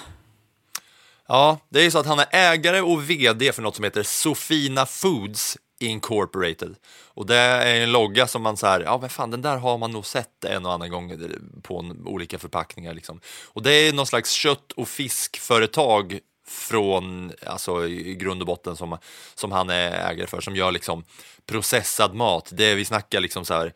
Ja, 1.27 1.59
det 1.69 1.79
är 1.79 1.83
ju 1.83 1.91
så 1.91 1.99
att 1.99 2.05
han 2.05 2.19
är 2.19 2.27
ägare 2.31 2.81
och 2.81 3.09
vd 3.09 3.51
för 3.51 3.61
något 3.61 3.75
som 3.75 3.83
heter 3.83 4.03
Sofina 4.03 4.85
Foods 4.85 5.57
Incorporated. 5.79 6.75
Och 7.07 7.25
det 7.25 7.35
är 7.35 7.81
en 7.81 7.91
logga 7.91 8.27
som 8.27 8.41
man 8.41 8.57
så 8.57 8.67
här, 8.67 8.81
ja 8.81 8.97
men 8.97 9.09
fan 9.09 9.31
den 9.31 9.41
där 9.41 9.57
har 9.57 9.77
man 9.77 9.91
nog 9.91 10.05
sett 10.05 10.45
en 10.45 10.65
och 10.65 10.73
annan 10.73 10.89
gång 10.91 11.13
på 11.61 11.93
olika 12.05 12.39
förpackningar 12.39 12.93
liksom. 12.93 13.19
Och 13.45 13.63
det 13.63 13.71
är 13.71 13.93
någon 13.93 14.07
slags 14.07 14.31
kött 14.31 14.71
och 14.71 14.87
fiskföretag 14.87 16.19
från, 16.47 17.31
alltså 17.45 17.87
i 17.87 18.15
grund 18.15 18.41
och 18.41 18.47
botten 18.47 18.75
som, 18.75 18.97
som 19.35 19.51
han 19.51 19.69
är 19.69 20.11
ägare 20.11 20.27
för, 20.27 20.41
som 20.41 20.55
gör 20.55 20.71
liksom 20.71 21.03
processad 21.45 22.15
mat. 22.15 22.49
Det 22.53 22.75
vi 22.75 22.85
snackar 22.85 23.19
liksom 23.19 23.45
så 23.45 23.53
här 23.53 23.73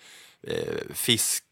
eh, 0.47 0.93
fisk, 0.93 1.43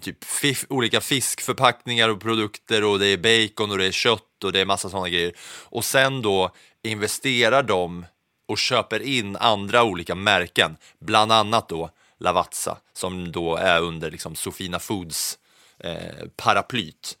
typ 0.00 0.24
fif, 0.24 0.66
olika 0.68 1.00
fiskförpackningar 1.00 2.08
och 2.08 2.20
produkter 2.20 2.84
och 2.84 2.98
det 2.98 3.06
är 3.06 3.16
bacon 3.16 3.70
och 3.70 3.78
det 3.78 3.86
är 3.86 3.92
kött 3.92 4.44
och 4.44 4.52
det 4.52 4.60
är 4.60 4.66
massa 4.66 4.90
sådana 4.90 5.08
grejer. 5.08 5.32
Och 5.64 5.84
sen 5.84 6.22
då 6.22 6.50
investerar 6.82 7.62
de 7.62 8.06
och 8.52 8.58
köper 8.58 9.02
in 9.02 9.36
andra 9.36 9.82
olika 9.82 10.14
märken, 10.14 10.76
bland 10.98 11.32
annat 11.32 11.68
då 11.68 11.90
Lavazza 12.18 12.76
som 12.92 13.32
då 13.32 13.56
är 13.56 13.80
under 13.80 14.10
liksom 14.10 14.34
Sofina 14.34 14.78
Foods 14.78 15.38
eh, 15.78 16.26
paraplyt. 16.36 17.18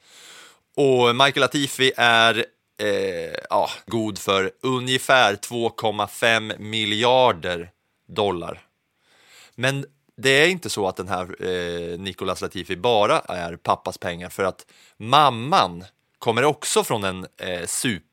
Och 0.76 1.16
Michael 1.16 1.40
Latifi 1.40 1.92
är 1.96 2.44
eh, 2.80 3.34
ja, 3.50 3.70
god 3.86 4.18
för 4.18 4.50
ungefär 4.60 5.34
2,5 5.34 6.58
miljarder 6.58 7.70
dollar. 8.08 8.60
Men 9.54 9.86
det 10.16 10.30
är 10.30 10.48
inte 10.48 10.70
så 10.70 10.88
att 10.88 10.96
den 10.96 11.08
här 11.08 11.44
eh, 11.46 11.98
Nicolas 11.98 12.40
Latifi 12.40 12.76
bara 12.76 13.20
är 13.20 13.56
pappas 13.56 13.98
pengar 13.98 14.28
för 14.28 14.44
att 14.44 14.66
mamman 14.96 15.84
kommer 16.18 16.44
också 16.44 16.84
från 16.84 17.04
en 17.04 17.26
eh, 17.36 17.66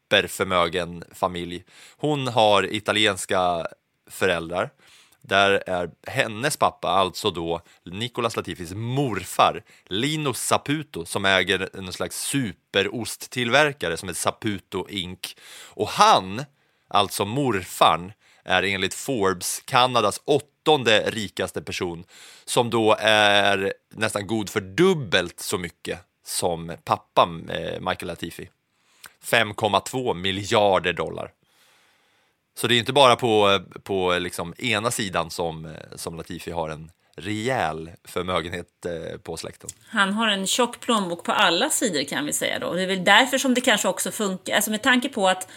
superförmögen 0.10 1.04
familj. 1.12 1.64
Hon 1.98 2.28
har 2.28 2.74
italienska 2.74 3.68
föräldrar. 4.10 4.70
Där 5.22 5.64
är 5.68 5.90
hennes 6.08 6.58
pappa, 6.58 6.88
alltså 6.88 7.32
då 7.32 7.62
Nicolas 7.86 8.36
Latifis 8.36 8.72
morfar, 8.74 9.64
Lino 9.86 10.34
Saputo, 10.34 11.06
som 11.06 11.26
äger 11.26 11.70
en 11.74 11.94
slags 11.94 12.22
superosttillverkare 12.22 13.98
som 13.98 14.10
heter 14.10 14.22
Saputo 14.22 14.90
Inc. 14.90 15.36
Och 15.66 15.88
han, 15.88 16.46
alltså 16.88 17.26
morfarn, 17.26 18.14
är 18.44 18.64
enligt 18.64 18.94
Forbes 18.94 19.62
Kanadas 19.66 20.22
åttonde 20.26 21.10
rikaste 21.10 21.62
person 21.62 22.04
som 22.46 22.70
då 22.70 22.96
är 23.00 23.74
nästan 23.94 24.28
god 24.28 24.50
för 24.50 24.62
dubbelt 24.62 25.40
så 25.40 25.58
mycket 25.58 26.00
som 26.26 26.76
pappa 26.84 27.22
eh, 27.50 27.80
Michael 27.80 28.08
Latifi. 28.08 28.50
5,2 29.24 30.14
miljarder 30.14 30.94
dollar. 30.94 31.32
Så 32.58 32.68
det 32.68 32.76
är 32.76 32.80
inte 32.80 32.94
bara 32.94 33.16
på, 33.16 33.60
på 33.84 34.18
liksom 34.20 34.54
ena 34.58 34.92
sidan 34.92 35.30
som, 35.30 35.76
som 35.96 36.16
Latifi 36.16 36.52
har 36.52 36.70
en 36.70 36.92
rejäl 37.20 37.92
förmögenhet 38.04 38.86
eh, 38.86 39.18
på 39.18 39.38
släkten. 39.38 39.70
Han 39.88 40.14
har 40.14 40.28
en 40.28 40.48
tjock 40.48 40.80
plånbok 40.80 41.24
på 41.24 41.32
alla 41.32 41.70
sidor 41.70 42.04
kan 42.04 42.26
vi 42.26 42.34
säga 42.34 42.60
då. 42.60 42.74
Det 42.74 42.82
är 42.82 42.88
väl 42.88 43.04
därför 43.04 43.38
som 43.38 43.54
det 43.54 43.62
kanske 43.62 43.88
också 43.88 44.12
funkar, 44.12 44.56
alltså 44.56 44.72
med 44.72 44.82
tanke 44.82 45.10
på 45.10 45.28
att 45.28 45.48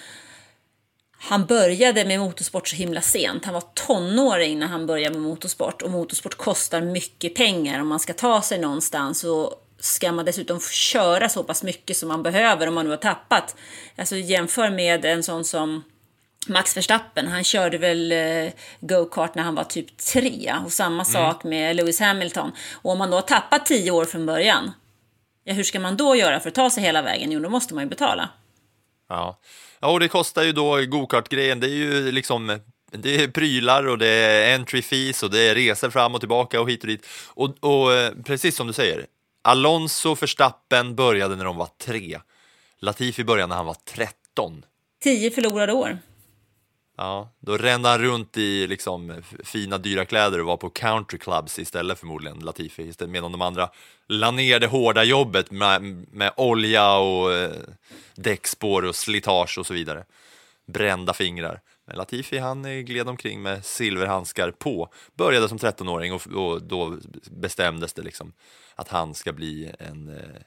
han 1.18 1.46
började 1.46 2.04
med 2.04 2.20
motorsport 2.20 2.68
så 2.68 2.76
himla 2.76 3.00
sent. 3.00 3.44
Han 3.44 3.54
var 3.54 3.64
tonåring 3.74 4.58
när 4.58 4.66
han 4.66 4.86
började 4.86 5.14
med 5.14 5.22
motorsport 5.22 5.82
och 5.82 5.90
motorsport 5.90 6.34
kostar 6.34 6.80
mycket 6.80 7.34
pengar 7.34 7.80
om 7.80 7.88
man 7.88 8.00
ska 8.00 8.12
ta 8.12 8.42
sig 8.42 8.60
någonstans 8.60 9.24
och 9.24 9.61
ska 9.82 10.12
man 10.12 10.24
dessutom 10.24 10.60
köra 10.60 11.28
så 11.28 11.44
pass 11.44 11.62
mycket 11.62 11.96
som 11.96 12.08
man 12.08 12.22
behöver 12.22 12.66
om 12.66 12.74
man 12.74 12.84
nu 12.84 12.90
har 12.90 12.96
tappat. 12.96 13.56
Alltså 13.96 14.16
jämför 14.16 14.70
med 14.70 15.04
en 15.04 15.22
sån 15.22 15.44
som 15.44 15.82
Max 16.46 16.76
Verstappen, 16.76 17.28
han 17.28 17.44
körde 17.44 17.78
väl 17.78 18.12
eh, 18.12 18.52
go-kart 18.80 19.34
när 19.34 19.42
han 19.42 19.54
var 19.54 19.64
typ 19.64 19.96
tre 19.96 20.54
och 20.64 20.72
samma 20.72 21.04
sak 21.04 21.44
med 21.44 21.76
Lewis 21.76 22.00
Hamilton. 22.00 22.52
Och 22.72 22.92
om 22.92 22.98
man 22.98 23.10
då 23.10 23.16
har 23.16 23.22
tappat 23.22 23.66
tio 23.66 23.90
år 23.90 24.04
från 24.04 24.26
början, 24.26 24.72
ja 25.44 25.54
hur 25.54 25.64
ska 25.64 25.80
man 25.80 25.96
då 25.96 26.16
göra 26.16 26.40
för 26.40 26.48
att 26.48 26.54
ta 26.54 26.70
sig 26.70 26.82
hela 26.82 27.02
vägen? 27.02 27.32
Jo, 27.32 27.40
då 27.40 27.48
måste 27.48 27.74
man 27.74 27.84
ju 27.84 27.90
betala. 27.90 28.28
Ja, 29.08 29.40
ja 29.80 29.88
och 29.88 30.00
det 30.00 30.08
kostar 30.08 30.42
ju 30.42 30.52
då 30.52 30.84
go-kart-grejen, 30.86 31.60
det 31.60 31.66
är 31.66 31.74
ju 31.74 32.12
liksom 32.12 32.60
det 32.92 33.22
är 33.22 33.28
prylar 33.28 33.86
och 33.86 33.98
det 33.98 34.08
är 34.08 34.54
entry 34.54 34.82
fees 34.82 35.22
och 35.22 35.30
det 35.30 35.40
är 35.40 35.54
resor 35.54 35.90
fram 35.90 36.14
och 36.14 36.20
tillbaka 36.20 36.60
och 36.60 36.70
hit 36.70 36.80
och 36.80 36.88
dit. 36.88 37.06
Och, 37.28 37.54
och 37.60 37.92
eh, 37.92 38.12
precis 38.24 38.56
som 38.56 38.66
du 38.66 38.72
säger, 38.72 39.06
Alonso 39.42 40.14
Verstappen 40.14 40.94
började 40.94 41.36
när 41.36 41.44
de 41.44 41.56
var 41.56 41.68
tre. 41.78 42.20
Latifi 42.78 43.24
började 43.24 43.46
när 43.46 43.56
han 43.56 43.66
var 43.66 43.76
13. 43.84 44.64
Tio 45.02 45.30
förlorade 45.30 45.72
år. 45.72 45.98
Ja, 46.96 47.28
då 47.40 47.56
rände 47.56 47.88
han 47.88 47.98
runt 47.98 48.36
i 48.36 48.66
liksom 48.66 49.22
fina 49.44 49.78
dyra 49.78 50.04
kläder 50.04 50.40
och 50.40 50.46
var 50.46 50.56
på 50.56 50.70
country 50.70 51.18
clubs 51.18 51.58
istället 51.58 51.98
förmodligen, 51.98 52.38
Latifi, 52.38 52.82
istället, 52.82 53.10
medan 53.10 53.32
de 53.32 53.42
andra 53.42 53.70
la 54.08 54.30
ner 54.30 54.60
det 54.60 54.66
hårda 54.66 55.04
jobbet 55.04 55.50
med, 55.50 55.82
med 56.12 56.32
olja 56.36 56.96
och 56.96 57.32
eh, 57.32 57.50
däckspår 58.14 58.84
och 58.84 58.96
slitage 58.96 59.58
och 59.58 59.66
så 59.66 59.74
vidare. 59.74 60.04
Brända 60.66 61.12
fingrar. 61.12 61.60
Latifi 61.94 62.38
han 62.38 62.84
gled 62.84 63.08
omkring 63.08 63.42
med 63.42 63.64
silverhandskar 63.64 64.50
på, 64.50 64.88
började 65.14 65.48
som 65.48 65.58
13-åring 65.58 66.12
och, 66.12 66.26
och 66.26 66.62
då 66.62 66.98
bestämdes 67.30 67.92
det 67.92 68.02
liksom 68.02 68.32
att 68.74 68.88
han 68.88 69.14
ska 69.14 69.32
bli 69.32 69.72
en 69.78 70.08
eh, 70.08 70.42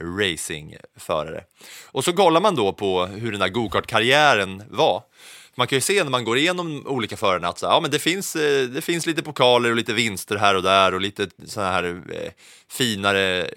racingförare. 0.00 1.44
Och 1.84 2.04
så 2.04 2.12
kollar 2.12 2.40
man 2.40 2.54
då 2.54 2.72
på 2.72 3.06
hur 3.06 3.32
den 3.32 3.40
här 3.40 3.48
gokart-karriären 3.48 4.62
var. 4.70 5.02
Man 5.54 5.66
kan 5.66 5.76
ju 5.76 5.80
se 5.80 6.04
när 6.04 6.10
man 6.10 6.24
går 6.24 6.38
igenom 6.38 6.86
olika 6.86 7.16
förarna 7.16 7.48
att 7.48 7.58
så, 7.58 7.66
ja, 7.66 7.80
men 7.80 7.90
det, 7.90 7.98
finns, 7.98 8.36
eh, 8.36 8.68
det 8.68 8.80
finns 8.80 9.06
lite 9.06 9.22
pokaler 9.22 9.70
och 9.70 9.76
lite 9.76 9.92
vinster 9.92 10.36
här 10.36 10.54
och 10.54 10.62
där 10.62 10.94
och 10.94 11.00
lite 11.00 11.28
sådana 11.46 11.72
här 11.72 11.84
eh, 11.84 12.30
finare 12.68 13.50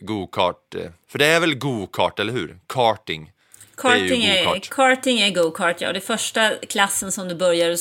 gokart. 0.00 0.74
Eh. 0.74 0.90
För 1.08 1.18
det 1.18 1.26
är 1.26 1.40
väl 1.40 1.54
gokart, 1.54 2.18
eller 2.18 2.32
hur? 2.32 2.58
Karting. 2.66 3.32
Är 3.78 3.82
Karting 3.82 4.24
är, 4.24 4.44
go-kart. 4.44 4.68
karting 4.70 5.20
är 5.20 5.30
go-kart, 5.30 5.80
ja. 5.80 5.92
Det 5.92 6.00
första 6.00 6.50
klassen 6.56 7.12
som 7.12 7.28
du 7.28 7.34
börjar 7.34 7.76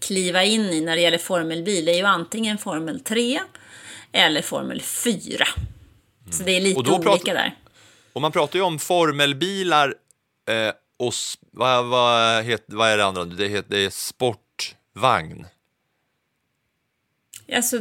kliva 0.00 0.44
in 0.44 0.60
i 0.64 0.80
när 0.80 0.96
det 0.96 1.02
gäller 1.02 1.18
formelbil 1.18 1.88
är 1.88 1.92
ju 1.94 2.02
antingen 2.04 2.58
Formel 2.58 3.00
3 3.00 3.40
eller 4.12 4.42
Formel 4.42 4.80
4. 4.82 5.44
Så 6.30 6.42
det 6.42 6.52
är 6.52 6.60
lite 6.60 6.78
Och 6.78 6.84
då 6.84 6.94
olika 6.94 7.10
pratar- 7.10 7.34
där. 7.34 7.54
Och 8.12 8.20
man 8.20 8.32
pratar 8.32 8.58
ju 8.58 8.62
om 8.64 8.78
formelbilar 8.78 9.94
eh, 10.48 10.72
och 10.96 11.12
vad, 11.50 11.84
vad, 11.86 12.44
heter, 12.44 12.74
vad 12.76 12.88
är 12.90 12.96
det 12.96 13.04
andra? 13.04 13.24
Det, 13.24 13.48
heter, 13.48 13.70
det 13.70 13.84
är 13.84 13.90
sportvagn. 13.90 15.46
Alltså, 17.54 17.76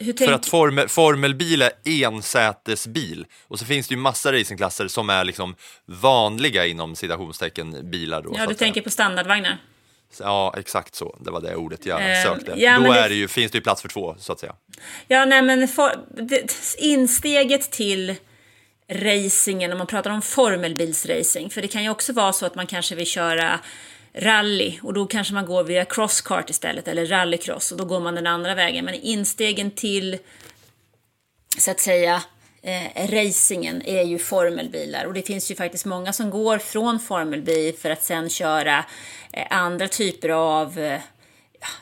hur 0.00 0.12
För 0.12 0.12
tänk... 0.26 0.30
att 0.30 0.46
formel, 0.46 0.88
formelbil 0.88 1.62
är 1.62 1.70
ensätesbil 1.84 3.26
och 3.48 3.58
så 3.58 3.64
finns 3.64 3.88
det 3.88 3.94
ju 3.94 4.00
massa 4.00 4.32
racingklasser 4.32 4.88
som 4.88 5.10
är 5.10 5.24
liksom 5.24 5.54
vanliga 5.86 6.66
inom 6.66 6.96
citationstecken 6.96 7.90
bilar. 7.90 8.22
Då, 8.22 8.34
Ja, 8.38 8.46
du 8.46 8.54
tänker 8.54 8.80
på 8.80 8.90
standardvagnar. 8.90 9.58
Ja, 10.20 10.54
exakt 10.58 10.94
så. 10.94 11.16
Det 11.20 11.30
var 11.30 11.40
det 11.40 11.56
ordet 11.56 11.86
jag 11.86 12.00
Eh, 12.18 12.22
sökte. 12.24 12.54
ja, 12.56 12.78
Då 12.78 12.92
det- 12.92 13.08
det 13.08 13.14
ju, 13.14 13.28
finns 13.28 13.52
det 13.52 13.58
ju 13.58 13.62
plats 13.62 13.82
för 13.82 13.88
två, 13.88 14.16
så 14.18 14.32
att 14.32 14.40
säga. 14.40 14.54
Ja, 15.08 15.24
nej 15.24 15.42
men 15.42 15.68
for, 15.68 15.92
insteget 16.78 17.70
till 17.70 18.14
racingen, 18.92 19.72
om 19.72 19.78
man 19.78 19.86
pratar 19.86 20.10
om 20.10 20.22
formelbilsracing, 20.22 21.50
för 21.50 21.62
det 21.62 21.68
kan 21.68 21.82
ju 21.82 21.90
också 21.90 22.12
vara 22.12 22.32
så 22.32 22.46
att 22.46 22.54
man 22.54 22.66
kanske 22.66 22.94
vill 22.94 23.06
köra 23.06 23.60
rally 24.12 24.78
och 24.82 24.94
då 24.94 25.06
kanske 25.06 25.34
man 25.34 25.46
går 25.46 25.64
via 25.64 25.84
crosskart 25.84 26.50
istället 26.50 26.88
eller 26.88 27.06
rallycross 27.06 27.72
och 27.72 27.78
då 27.78 27.84
går 27.84 28.00
man 28.00 28.14
den 28.14 28.26
andra 28.26 28.54
vägen. 28.54 28.84
Men 28.84 28.94
instegen 28.94 29.70
till 29.70 30.18
så 31.58 31.70
att 31.70 31.80
säga 31.80 32.22
eh, 32.62 33.08
racingen 33.08 33.82
är 33.82 34.02
ju 34.02 34.18
formelbilar 34.18 35.04
och 35.04 35.14
det 35.14 35.22
finns 35.22 35.50
ju 35.50 35.54
faktiskt 35.54 35.84
många 35.84 36.12
som 36.12 36.30
går 36.30 36.58
från 36.58 37.00
formelbil 37.00 37.74
för 37.76 37.90
att 37.90 38.02
sen 38.02 38.30
köra 38.30 38.84
eh, 39.32 39.46
andra 39.50 39.88
typer 39.88 40.28
av 40.28 40.78
eh, 40.78 41.00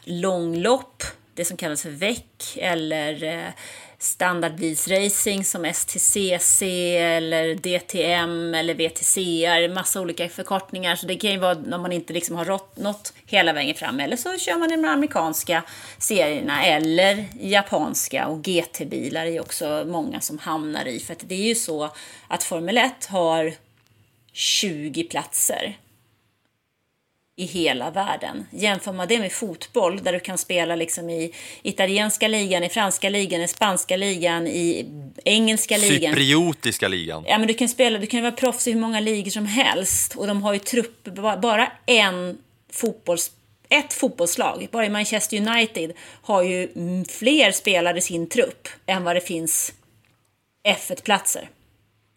långlopp, 0.04 1.02
det 1.34 1.44
som 1.44 1.56
kallas 1.56 1.82
för 1.82 1.90
väck 1.90 2.56
eller 2.56 3.24
eh, 3.24 3.52
standardbilsracing 3.98 5.44
som 5.44 5.72
STCC 5.74 6.62
eller 6.96 7.54
DTM 7.54 8.54
eller 8.54 8.74
VTCR, 8.74 9.74
massa 9.74 10.00
olika 10.00 10.28
förkortningar. 10.28 10.96
Så 10.96 11.06
det 11.06 11.16
kan 11.16 11.30
ju 11.30 11.38
vara 11.38 11.54
när 11.54 11.78
man 11.78 11.92
inte 11.92 12.12
liksom 12.12 12.36
har 12.36 12.44
rått, 12.44 12.76
nått 12.76 13.12
hela 13.26 13.52
vägen 13.52 13.74
fram. 13.74 14.00
Eller 14.00 14.16
så 14.16 14.38
kör 14.38 14.58
man 14.58 14.72
i 14.72 14.76
de 14.76 14.84
amerikanska 14.84 15.62
serierna 15.98 16.64
eller 16.64 17.24
japanska 17.40 18.26
och 18.26 18.42
GT-bilar 18.42 19.26
är 19.26 19.30
ju 19.30 19.40
också 19.40 19.84
många 19.86 20.20
som 20.20 20.38
hamnar 20.38 20.88
i. 20.88 21.00
För 21.00 21.12
att 21.12 21.28
det 21.28 21.34
är 21.34 21.48
ju 21.48 21.54
så 21.54 21.90
att 22.28 22.44
Formel 22.44 22.78
1 22.78 23.06
har 23.06 23.52
20 24.32 25.04
platser 25.04 25.76
i 27.38 27.44
hela 27.44 27.90
världen. 27.90 28.46
Jämför 28.50 28.92
man 28.92 29.08
det 29.08 29.18
med 29.18 29.32
fotboll 29.32 30.02
där 30.02 30.12
du 30.12 30.20
kan 30.20 30.38
spela 30.38 30.76
liksom 30.76 31.10
i 31.10 31.32
italienska 31.62 32.28
ligan, 32.28 32.64
i 32.64 32.68
franska 32.68 33.08
ligan, 33.08 33.42
i 33.42 33.48
spanska 33.48 33.96
ligan, 33.96 34.46
i 34.46 34.86
engelska 35.24 35.76
ligan. 35.76 36.12
Cypriotiska 36.14 36.88
ligan. 36.88 37.24
Ja, 37.28 37.38
men 37.38 37.48
du 37.48 37.54
kan 37.54 37.68
spela, 37.68 37.98
du 37.98 38.06
kan 38.06 38.22
vara 38.22 38.32
proffs 38.32 38.68
i 38.68 38.72
hur 38.72 38.80
många 38.80 39.00
ligor 39.00 39.30
som 39.30 39.46
helst 39.46 40.14
och 40.16 40.26
de 40.26 40.42
har 40.42 40.52
ju 40.52 40.58
trupp, 40.58 41.04
ba- 41.04 41.36
bara 41.36 41.72
en 41.86 42.38
fotbolls, 42.72 43.30
ett 43.68 43.92
fotbollslag, 43.92 44.68
bara 44.72 44.86
i 44.86 44.88
Manchester 44.90 45.36
United 45.36 45.92
har 46.22 46.42
ju 46.42 46.68
fler 47.08 47.52
spelare 47.52 47.98
i 47.98 48.00
sin 48.00 48.28
trupp 48.28 48.68
än 48.86 49.04
vad 49.04 49.16
det 49.16 49.20
finns 49.20 49.72
F1-platser. 50.68 51.48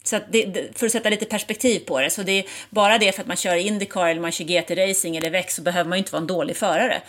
Så 0.03 0.15
att 0.15 0.23
det, 0.31 0.77
för 0.77 0.85
att 0.85 0.91
sätta 0.91 1.09
lite 1.09 1.25
perspektiv 1.25 1.79
på 1.79 2.01
det, 2.01 2.09
så 2.09 2.23
det 2.23 2.31
är 2.31 2.45
bara 2.69 2.97
det 2.97 3.11
för 3.11 3.21
att 3.21 3.27
man 3.27 3.37
kör 3.37 3.55
Indycar 3.55 4.07
eller 4.07 4.21
man 4.21 4.31
kör 4.31 4.45
GT-racing 4.45 5.17
eller 5.17 5.29
VEX 5.29 5.55
så 5.55 5.61
behöver 5.61 5.89
man 5.89 5.97
ju 5.97 5.99
inte 5.99 6.11
vara 6.11 6.21
en 6.21 6.27
dålig 6.27 6.57
förare. 6.57 7.01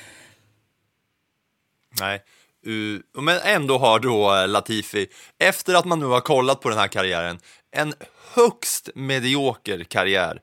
Nej. 2.00 2.22
Uh, 2.66 3.00
men 3.22 3.40
ändå 3.44 3.78
har 3.78 4.00
då 4.00 4.34
eh, 4.34 4.48
Latifi, 4.48 5.06
efter 5.38 5.74
att 5.74 5.84
man 5.84 6.00
nu 6.00 6.06
har 6.06 6.20
kollat 6.20 6.60
på 6.60 6.68
den 6.68 6.78
här 6.78 6.88
karriären, 6.88 7.38
en 7.70 7.94
högst 8.34 8.88
medioker 8.94 9.84
karriär 9.84 10.40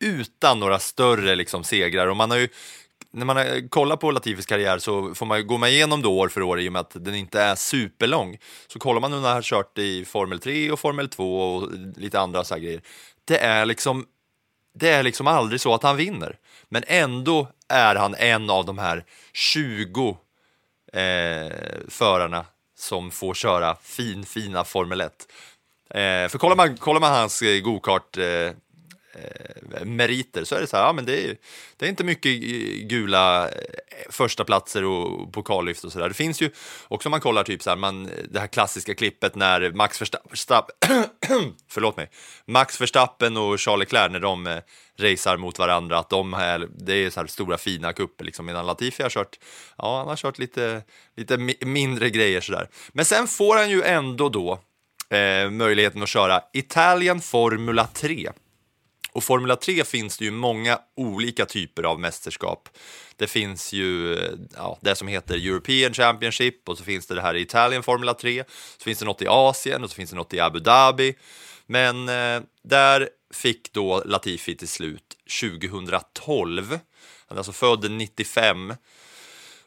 utan 0.00 0.60
några 0.60 0.78
större 0.78 1.34
liksom, 1.34 1.64
segrar. 1.64 2.06
Och 2.06 2.16
man 2.16 2.30
har 2.30 2.38
ju, 2.38 2.48
när 3.16 3.24
man 3.24 3.38
eh, 3.38 3.68
kollar 3.68 3.96
på 3.96 4.10
Latifis 4.10 4.46
karriär 4.46 4.78
så 4.78 5.14
får 5.14 5.26
man, 5.26 5.46
går 5.46 5.58
man 5.58 5.68
igenom 5.68 6.02
då 6.02 6.18
år 6.18 6.28
för 6.28 6.42
år 6.42 6.60
i 6.60 6.68
och 6.68 6.72
med 6.72 6.80
att 6.80 7.04
den 7.04 7.14
inte 7.14 7.40
är 7.40 7.54
superlång. 7.54 8.38
Så 8.66 8.78
kollar 8.78 9.00
man 9.00 9.10
nu 9.10 9.16
när 9.16 9.28
han 9.28 9.34
har 9.34 9.42
kört 9.42 9.78
i 9.78 10.04
Formel 10.04 10.38
3 10.38 10.70
och 10.70 10.80
Formel 10.80 11.08
2 11.08 11.54
och 11.54 11.70
lite 11.96 12.20
andra 12.20 12.44
så 12.44 12.54
här 12.54 12.60
grejer. 12.60 12.80
Det 13.24 13.38
är 13.38 13.66
liksom 13.66 14.06
det 14.74 14.88
är 14.88 15.02
liksom 15.02 15.26
aldrig 15.26 15.60
så 15.60 15.74
att 15.74 15.82
han 15.82 15.96
vinner. 15.96 16.38
Men 16.68 16.84
ändå 16.86 17.48
är 17.68 17.94
han 17.94 18.14
en 18.14 18.50
av 18.50 18.64
de 18.64 18.78
här 18.78 19.04
20 19.32 20.18
eh, 20.92 21.52
förarna 21.88 22.44
som 22.78 23.10
får 23.10 23.34
köra 23.34 23.76
fin, 23.82 24.24
fina 24.24 24.64
Formel 24.64 25.00
1. 25.00 25.12
Eh, 25.90 26.28
för 26.28 26.38
kollar 26.38 26.56
man, 26.56 26.76
kollar 26.76 27.00
man 27.00 27.12
hans 27.12 27.42
eh, 27.42 27.60
gokart 27.60 28.16
eh, 28.16 28.50
eh, 29.16 29.84
meriter 29.84 30.44
så 30.44 30.54
är 30.54 30.60
det 30.60 30.66
så 30.66 30.76
här, 30.76 30.84
ja 30.84 30.92
men 30.92 31.04
det 31.04 31.24
är, 31.24 31.36
det 31.76 31.86
är 31.86 31.90
inte 31.90 32.04
mycket 32.04 32.32
gula 32.88 33.48
eh, 33.48 33.54
första 34.10 34.44
platser 34.44 34.84
och 34.84 35.32
pokallyft 35.32 35.84
och 35.84 35.92
sådär. 35.92 36.08
Det 36.08 36.14
finns 36.14 36.42
ju 36.42 36.50
också 36.88 37.08
om 37.08 37.10
man 37.10 37.20
kollar 37.20 37.44
typ 37.44 37.62
så 37.62 37.70
här, 37.70 37.76
man, 37.76 38.10
det 38.30 38.40
här 38.40 38.46
klassiska 38.46 38.94
klippet 38.94 39.34
när 39.34 39.72
Max 39.72 40.02
Verstappen, 40.02 40.74
förlåt 41.68 41.96
mig, 41.96 42.10
Max 42.46 42.80
Verstappen 42.80 43.36
och 43.36 43.60
Charles 43.60 43.80
Leclerc 43.86 44.12
när 44.12 44.20
de 44.20 44.46
eh, 44.46 44.58
racear 44.98 45.36
mot 45.36 45.58
varandra, 45.58 45.98
att 45.98 46.10
de 46.10 46.32
här, 46.32 46.68
det 46.78 46.94
är 46.94 47.10
så 47.10 47.20
här 47.20 47.26
stora 47.26 47.58
fina 47.58 47.92
kupper 47.92 48.24
liksom, 48.24 48.46
medan 48.46 48.66
Latifi 48.66 49.02
har 49.02 49.10
kört, 49.10 49.38
ja 49.78 49.98
han 49.98 50.08
har 50.08 50.16
kört 50.16 50.38
lite, 50.38 50.82
lite 51.16 51.36
mi- 51.36 51.64
mindre 51.64 52.10
grejer 52.10 52.40
sådär. 52.40 52.68
Men 52.92 53.04
sen 53.04 53.26
får 53.28 53.56
han 53.56 53.70
ju 53.70 53.82
ändå 53.82 54.28
då 54.28 54.60
eh, 55.16 55.50
möjligheten 55.50 56.02
att 56.02 56.08
köra 56.08 56.42
Italien 56.52 57.20
Formula 57.20 57.86
3. 57.86 58.30
Och 59.16 59.24
Formula 59.24 59.56
3 59.56 59.84
finns 59.84 60.18
det 60.18 60.24
ju 60.24 60.30
många 60.30 60.78
olika 60.96 61.46
typer 61.46 61.82
av 61.82 62.00
mästerskap. 62.00 62.68
Det 63.16 63.26
finns 63.26 63.72
ju 63.72 64.14
eh, 64.14 64.30
ja, 64.56 64.78
det 64.80 64.94
som 64.94 65.08
heter 65.08 65.34
European 65.34 65.94
Championship 65.94 66.68
och 66.68 66.78
så 66.78 66.84
finns 66.84 67.06
det 67.06 67.14
det 67.14 67.22
här 67.22 67.34
i 67.34 67.40
Italien 67.40 67.82
Formula 67.82 68.14
3. 68.14 68.44
Så 68.78 68.84
finns 68.84 68.98
det 68.98 69.04
något 69.04 69.22
i 69.22 69.26
Asien 69.28 69.84
och 69.84 69.90
så 69.90 69.96
finns 69.96 70.10
det 70.10 70.16
något 70.16 70.34
i 70.34 70.40
Abu 70.40 70.60
Dhabi. 70.60 71.14
Men 71.66 72.08
eh, 72.08 72.42
där 72.64 73.08
fick 73.34 73.72
då 73.72 74.02
Latifi 74.04 74.56
till 74.56 74.68
slut 74.68 75.16
2012. 75.40 76.78
Han 77.28 77.36
är 77.36 77.38
alltså 77.38 77.52
född 77.52 77.90
95. 77.90 78.74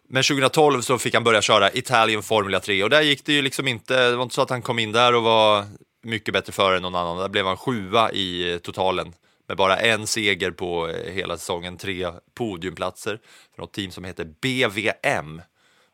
Men 0.09 0.23
2012 0.23 0.81
så 0.81 0.97
fick 0.97 1.13
han 1.13 1.23
börja 1.23 1.41
köra 1.41 1.71
Italien 1.71 2.23
Formula 2.23 2.59
3 2.59 2.83
och 2.83 2.89
där 2.89 3.01
gick 3.01 3.25
det 3.25 3.33
ju 3.33 3.41
liksom 3.41 3.67
inte, 3.67 4.09
det 4.09 4.15
var 4.15 4.23
inte 4.23 4.35
så 4.35 4.41
att 4.41 4.49
han 4.49 4.61
kom 4.61 4.79
in 4.79 4.91
där 4.91 5.15
och 5.15 5.23
var 5.23 5.65
mycket 6.03 6.33
bättre 6.33 6.53
före 6.53 6.75
än 6.75 6.81
någon 6.81 6.95
annan. 6.95 7.17
Där 7.17 7.29
blev 7.29 7.45
han 7.45 7.57
sjua 7.57 8.11
i 8.11 8.53
eh, 8.53 8.57
totalen 8.57 9.13
med 9.49 9.57
bara 9.57 9.77
en 9.77 10.07
seger 10.07 10.51
på 10.51 10.89
eh, 10.89 11.13
hela 11.13 11.37
säsongen, 11.37 11.77
tre 11.77 12.11
podiumplatser 12.33 13.19
för 13.55 13.61
något 13.61 13.73
team 13.73 13.91
som 13.91 14.03
heter 14.03 14.25
BVM. 14.41 15.41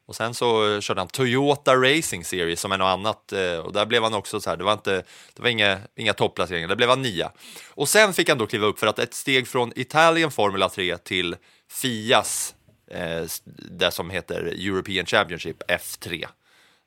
Och 0.06 0.16
sen 0.16 0.34
så 0.34 0.74
eh, 0.74 0.80
körde 0.80 1.02
han 1.02 1.08
Toyota 1.08 1.76
Racing 1.76 2.26
Series 2.26 2.60
som 2.60 2.72
är 2.72 2.78
något 2.78 2.86
annat 2.86 3.32
eh, 3.34 3.58
och 3.58 3.74
där 3.74 3.86
blev 3.86 4.04
han 4.04 4.14
också 4.14 4.42
så 4.42 4.50
här, 4.50 4.58
det 4.58 4.64
var 4.64 4.74
inte, 4.74 5.04
det 5.34 5.42
var 5.42 5.50
inga, 5.50 5.80
inga 5.96 6.14
topplaceringar, 6.14 6.68
där 6.68 6.76
blev 6.76 6.90
han 6.90 7.02
nia. 7.02 7.32
Och 7.70 7.90
sen 7.90 8.14
fick 8.14 8.30
han 8.30 8.38
då 8.38 8.48
kliva 8.48 8.68
upp 8.68 8.80
för 8.80 8.88
att 8.88 9.00
ett 9.00 9.14
steg 9.14 9.48
från 9.48 9.72
Italien 9.76 10.32
Formula 10.32 10.70
3 10.70 10.98
till 10.98 11.36
Fias, 11.72 12.56
eh, 12.92 13.24
det 13.72 13.92
som 13.92 14.10
heter 14.10 14.42
European 14.42 15.06
Championship 15.06 15.64
F3. 15.68 16.28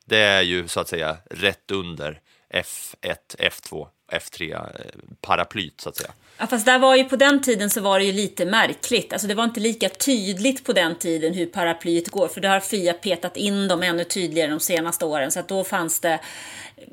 Det 0.05 0.19
är 0.19 0.41
ju 0.41 0.67
så 0.67 0.79
att 0.79 0.87
säga 0.87 1.17
rätt 1.29 1.71
under 1.71 2.21
F1, 2.53 3.15
F2, 3.37 3.87
F3-paraplyt 4.11 5.81
så 5.81 5.89
att 5.89 5.95
säga. 5.95 6.11
Ja, 6.41 6.47
fast 6.47 6.65
där 6.65 6.79
var 6.79 6.95
ju 6.95 7.03
på 7.03 7.15
den 7.15 7.41
tiden 7.41 7.69
så 7.69 7.81
var 7.81 7.99
det 7.99 8.05
ju 8.05 8.11
lite 8.11 8.45
märkligt. 8.45 9.13
Alltså 9.13 9.27
det 9.27 9.35
var 9.35 9.43
inte 9.43 9.59
lika 9.59 9.89
tydligt 9.89 10.63
på 10.63 10.73
den 10.73 10.95
tiden 10.95 11.33
hur 11.33 11.45
paraplyet 11.45 12.09
går. 12.09 12.27
För 12.27 12.41
det 12.41 12.47
har 12.47 12.59
Fia 12.59 12.93
petat 12.93 13.37
in 13.37 13.67
dem 13.67 13.83
ännu 13.83 14.03
tydligare 14.03 14.51
de 14.51 14.59
senaste 14.59 15.05
åren. 15.05 15.31
Så 15.31 15.39
att 15.39 15.47
då 15.47 15.63
fanns 15.63 15.99
det 15.99 16.19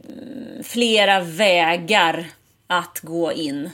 mm, 0.08 0.64
flera 0.64 1.20
vägar 1.20 2.26
att 2.66 3.00
gå 3.02 3.32
in 3.32 3.70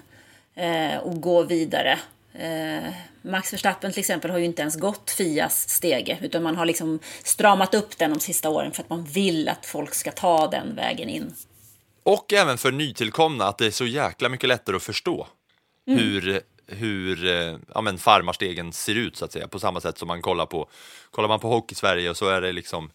eh, 0.55 0.97
och 0.97 1.21
gå 1.21 1.43
vidare. 1.43 1.99
Eh, 2.35 2.93
Max 3.23 3.53
Verstappen 3.53 3.93
till 3.93 4.01
exempel 4.01 4.31
har 4.31 4.39
ju 4.39 4.45
inte 4.45 4.63
ens 4.63 4.77
gått 4.77 5.11
Fias 5.11 5.69
stege. 5.69 6.19
Utan 6.21 6.43
man 6.43 6.57
har 6.57 6.67
liksom 6.67 6.99
stramat 7.23 7.75
upp 7.75 7.99
den 7.99 8.11
de 8.11 8.21
sista 8.21 8.51
åren 8.51 8.73
för 8.73 8.83
att 8.83 8.91
man 8.91 9.05
vill 9.05 9.49
att 9.49 9.67
folk 9.67 9.95
ska 9.95 10.13
ta 10.13 10.49
den 10.49 10.75
vägen 10.75 11.09
in. 11.09 11.35
Och 12.03 12.33
även 12.33 12.59
för 12.59 12.73
nytillkomna 12.73 13.45
att 13.45 13.59
det 13.59 13.67
är 13.67 13.71
så 13.71 13.87
jäkla 13.87 14.29
mycket 14.29 14.49
lättare 14.49 14.77
att 14.77 14.83
förstå 14.83 15.27
Mm. 15.87 15.99
hur, 15.99 16.41
hur 16.67 17.27
eh, 17.27 17.57
ja, 17.75 17.81
men 17.81 17.99
farmarstegen 17.99 18.73
ser 18.73 18.95
ut 18.95 19.17
så 19.17 19.25
att 19.25 19.33
säga. 19.33 19.49
På 19.49 19.59
samma 19.59 19.81
sätt 19.81 19.99
som 19.99 20.09
man 20.09 20.23
kollar 20.23 20.47
på, 20.47 20.69
kollar 21.11 21.29
man 21.29 21.41
på 21.41 21.49
hockey 21.49 21.73
i 21.73 21.77
Sverige 21.77 22.11
och 22.11 22.17
så 22.17 22.29
är 22.29 22.41
det 22.41 22.53
liksom 22.53 22.91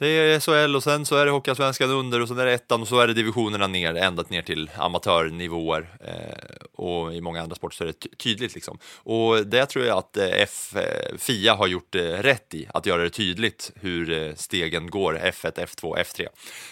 det 0.00 0.06
är 0.06 0.40
SHL 0.40 0.76
och 0.76 0.82
sen 0.82 1.06
så 1.06 1.16
är 1.16 1.26
det 1.26 1.30
Hockeyallsvenskan 1.30 1.90
under 1.90 2.20
och 2.20 2.28
sen 2.28 2.38
är 2.38 2.46
det 2.46 2.52
ettan 2.52 2.82
och 2.82 2.88
så 2.88 3.00
är 3.00 3.06
det 3.06 3.14
divisionerna 3.14 3.66
ner, 3.66 3.94
ända 3.94 4.24
ner 4.28 4.42
till 4.42 4.70
amatörnivåer. 4.76 5.88
Eh, 6.04 6.56
och 6.74 7.14
i 7.14 7.20
många 7.20 7.42
andra 7.42 7.56
sporter 7.56 7.76
så 7.76 7.84
är 7.84 7.86
det 7.86 8.16
tydligt 8.16 8.54
liksom. 8.54 8.78
Och 8.96 9.46
det 9.46 9.66
tror 9.66 9.84
jag 9.84 9.98
att 9.98 10.16
eh, 10.16 10.28
F, 10.32 10.76
eh, 10.76 11.16
Fia 11.18 11.54
har 11.54 11.66
gjort 11.66 11.94
eh, 11.94 12.00
rätt 12.02 12.54
i, 12.54 12.68
att 12.74 12.86
göra 12.86 13.02
det 13.02 13.10
tydligt 13.10 13.72
hur 13.74 14.12
eh, 14.12 14.34
stegen 14.34 14.90
går, 14.90 15.20
F1, 15.24 15.66
F2, 15.66 15.96
F3. 15.96 16.26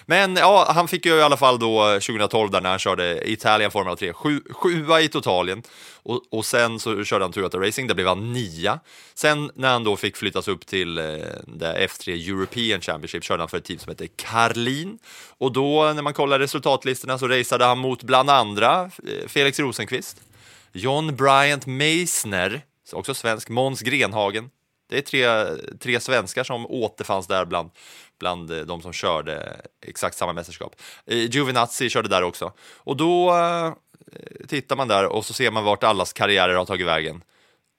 Men 0.07 0.37
ja, 0.37 0.73
han 0.75 0.89
fick 0.89 1.07
ju 1.07 1.17
i 1.17 1.23
alla 1.23 1.37
fall 1.37 1.59
då 1.59 1.87
2012 1.93 2.51
där 2.51 2.61
när 2.61 2.71
han 2.71 2.79
körde 2.79 3.31
Italien 3.31 3.71
Formel 3.71 3.97
3, 3.97 4.13
sju, 4.13 4.41
sjua 4.51 5.01
i 5.01 5.09
totalen. 5.09 5.63
Och, 6.09 6.23
och 6.31 6.47
sen 6.47 6.81
så 6.81 7.05
körde 7.05 7.25
han 7.25 7.33
Toyota 7.33 7.59
Racing, 7.59 7.89
där 7.89 7.95
blev 7.95 8.07
han 8.07 8.33
nia. 8.33 8.81
Sen 9.15 9.51
när 9.55 9.73
han 9.73 9.85
då 9.85 9.97
fick 9.97 10.17
flyttas 10.17 10.49
upp 10.49 10.67
till 10.67 10.99
eh, 10.99 11.05
det 11.47 11.89
F3 11.89 12.31
European 12.31 12.81
Championship 12.81 13.25
körde 13.25 13.43
han 13.43 13.49
för 13.49 13.57
ett 13.57 13.65
team 13.65 13.79
som 13.79 13.91
heter 13.91 14.09
Karlin. 14.17 14.99
Och 15.39 15.53
då 15.53 15.93
när 15.93 16.03
man 16.03 16.15
kollar 16.15 16.39
resultatlistorna 16.39 17.19
så 17.19 17.29
raceade 17.29 17.65
han 17.65 17.79
mot 17.79 18.03
bland 18.03 18.31
andra 18.31 18.91
eh, 19.07 19.29
Felix 19.29 19.59
Rosenqvist, 19.61 20.21
John 20.73 21.17
Bryant 21.17 21.67
Meissner, 21.67 22.63
också 22.93 23.15
svensk, 23.15 23.49
Måns 23.49 23.81
Grenhagen. 23.81 24.51
Det 24.91 24.99
är 24.99 25.03
tre, 25.03 25.27
tre 25.79 26.01
svenskar 26.01 26.45
som 26.45 26.67
återfanns 26.67 27.27
där 27.27 27.45
bland, 27.45 27.71
bland 28.19 28.51
eh, 28.51 28.59
de 28.59 28.83
som 28.83 28.93
körde 28.93 29.61
exakt 29.87 30.17
samma 30.17 30.33
mästerskap. 30.33 30.77
Eh, 31.07 31.31
Giovinazzi 31.31 31.91
körde 31.91 32.09
där 32.09 32.23
också. 32.23 32.53
Och 32.77 32.97
då 32.97 33.37
eh, 33.37 33.73
tittar 34.49 34.77
man 34.77 34.89
där 34.89 35.07
och 35.07 35.25
så 35.27 35.33
ser 35.33 35.51
man 35.51 35.65
vart 35.65 35.85
allas 35.85 36.13
karriärer 36.13 36.55
har 36.55 36.65
tagit 36.65 36.87
vägen. 36.87 37.23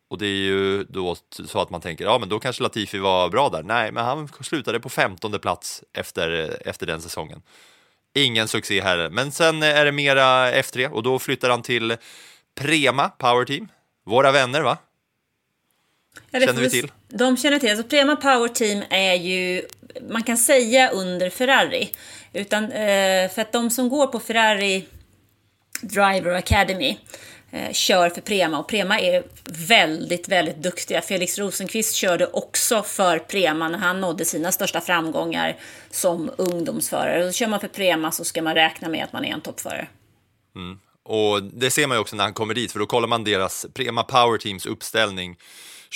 Och 0.09 0.17
det 0.17 0.25
är 0.25 0.43
ju 0.43 0.83
då 0.83 1.15
så 1.29 1.61
att 1.61 1.69
man 1.69 1.81
tänker, 1.81 2.05
ja 2.05 2.19
men 2.19 2.29
då 2.29 2.39
kanske 2.39 2.63
Latifi 2.63 2.97
var 2.97 3.29
bra 3.29 3.49
där. 3.49 3.63
Nej, 3.63 3.91
men 3.91 4.05
han 4.05 4.29
slutade 4.41 4.79
på 4.79 4.89
femtonde 4.89 5.39
plats 5.39 5.83
efter, 5.93 6.57
efter 6.67 6.85
den 6.85 7.01
säsongen. 7.01 7.41
Ingen 8.13 8.47
succé 8.47 8.81
här, 8.81 9.09
men 9.09 9.31
sen 9.31 9.63
är 9.63 9.85
det 9.85 9.91
mera 9.91 10.51
F3 10.51 10.89
och 10.89 11.03
då 11.03 11.19
flyttar 11.19 11.49
han 11.49 11.61
till 11.61 11.97
Prema 12.55 13.09
Power 13.09 13.45
Team. 13.45 13.67
Våra 14.05 14.31
vänner 14.31 14.61
va? 14.61 14.77
Ja, 16.31 16.39
Känner 16.39 16.61
vi 16.61 16.69
till? 16.69 16.91
De 17.07 17.37
känner 17.37 17.59
till. 17.59 17.69
Alltså 17.69 17.87
Prema 17.87 18.15
Power 18.15 18.47
Team 18.47 18.83
är 18.89 19.13
ju, 19.13 19.61
man 20.09 20.23
kan 20.23 20.37
säga 20.37 20.89
under 20.89 21.29
Ferrari. 21.29 21.91
Utan, 22.33 22.63
eh, 22.63 23.31
för 23.31 23.41
att 23.41 23.51
de 23.51 23.69
som 23.69 23.89
går 23.89 24.07
på 24.07 24.19
Ferrari 24.19 24.85
Driver 25.81 26.31
Academy 26.31 26.97
eh, 27.51 27.71
kör 27.71 28.09
för 28.09 28.21
Prema 28.21 28.59
och 28.59 28.67
Prema 28.67 28.99
är 28.99 29.23
väldigt, 29.67 30.27
väldigt 30.27 30.57
duktiga. 30.57 31.01
Felix 31.01 31.37
Rosenqvist 31.37 31.95
körde 31.95 32.27
också 32.27 32.83
för 32.83 33.19
Prema 33.19 33.69
när 33.69 33.79
han 33.79 34.01
nådde 34.01 34.25
sina 34.25 34.51
största 34.51 34.81
framgångar 34.81 35.57
som 35.91 36.31
ungdomsförare. 36.37 37.25
Och 37.27 37.33
kör 37.33 37.47
man 37.47 37.59
för 37.59 37.67
Prema 37.67 38.11
så 38.11 38.25
ska 38.25 38.41
man 38.41 38.55
räkna 38.55 38.89
med 38.89 39.03
att 39.03 39.13
man 39.13 39.25
är 39.25 39.33
en 39.33 39.41
toppförare. 39.41 39.87
Mm. 40.55 40.79
Och 41.03 41.43
det 41.43 41.71
ser 41.71 41.87
man 41.87 41.97
ju 41.97 42.01
också 42.01 42.15
när 42.15 42.23
han 42.23 42.33
kommer 42.33 42.53
dit, 42.53 42.71
för 42.71 42.79
då 42.79 42.85
kollar 42.85 43.07
man 43.07 43.23
deras 43.23 43.65
Prema 43.73 44.03
Power 44.03 44.37
Teams 44.37 44.65
uppställning 44.65 45.37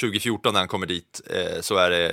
2014 0.02 0.54
när 0.54 0.60
han 0.60 0.68
kommer 0.68 0.86
dit, 0.88 1.22
eh, 1.30 1.62
så 1.62 1.78
är 1.78 1.90
det 1.90 2.10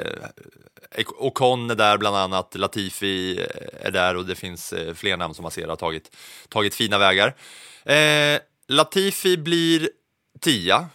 eh, 0.91 1.07
Ocon 1.19 1.71
är 1.71 1.75
där 1.75 1.99
bland 1.99 2.17
annat, 2.17 2.55
Latifi 2.55 3.39
eh, 3.39 3.87
är 3.87 3.91
där 3.91 4.17
och 4.17 4.27
det 4.27 4.35
finns 4.35 4.73
eh, 4.73 4.95
fler 4.95 5.17
namn 5.17 5.35
som 5.35 5.43
man 5.43 5.53
ser 5.53 5.69
har 5.69 5.77
tagit, 5.77 6.17
tagit 6.49 6.75
fina 6.75 6.99
vägar. 6.99 7.35
Eh, 7.85 8.41
Latifi 8.69 9.37
blir 9.37 9.91
tia, 10.41 10.89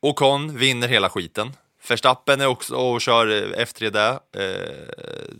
Ocon 0.00 0.58
vinner 0.58 0.88
hela 0.88 1.10
skiten, 1.10 1.52
Verstappen 1.88 2.40
är 2.40 2.46
också 2.46 2.74
och 2.74 3.00
kör 3.00 3.26
F3 3.56 3.90
där 3.90 4.12
eh, 4.12 4.88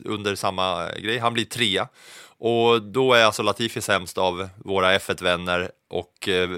under 0.05 0.35
samma 0.35 0.93
grej. 0.93 1.19
Han 1.19 1.35
blir 1.35 1.45
trea. 1.45 1.89
Och 2.45 2.83
då 2.83 3.15
är 3.15 3.25
alltså 3.25 3.43
Latifi 3.43 3.81
sämst 3.81 4.19
av 4.19 4.49
våra 4.57 4.99
F1-vänner 4.99 5.71
och 5.91 6.29
eh, 6.29 6.51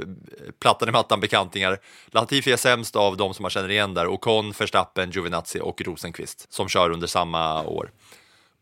plattan 0.61 0.89
i 0.89 0.93
mattan-bekantingar. 0.93 1.79
Latifi 2.07 2.53
är 2.53 2.57
sämst 2.57 2.97
av 2.97 3.17
de 3.17 3.35
som 3.35 3.43
man 3.43 3.51
känner 3.51 3.71
igen 3.71 3.95
där, 3.95 4.07
Ocon, 4.07 4.53
Verstappen, 4.59 5.11
Giovinazzi 5.11 5.61
och 5.61 5.83
Rosenqvist 5.83 6.53
som 6.53 6.69
kör 6.69 6.91
under 6.91 7.07
samma 7.07 7.63
år. 7.63 7.91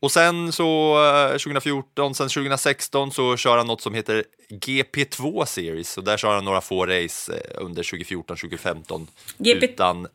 Och 0.01 0.13
sen 0.13 0.53
så 0.53 0.99
eh, 1.07 1.31
2014, 1.31 2.15
sen 2.15 2.29
2016 2.29 3.13
så 3.13 3.37
kör 3.37 3.59
han 3.59 3.67
något 3.67 3.81
som 3.81 3.95
heter 3.95 4.25
GP2 4.51 5.45
Series 5.45 5.99
och 5.99 6.05
där 6.05 6.17
kör 6.17 6.35
han 6.35 6.45
några 6.45 6.61
få 6.61 6.87
race 6.87 7.33
eh, 7.33 7.65
under 7.65 7.83
2014-2015 7.83 9.07
GP 9.39 9.67
utan... 9.67 10.07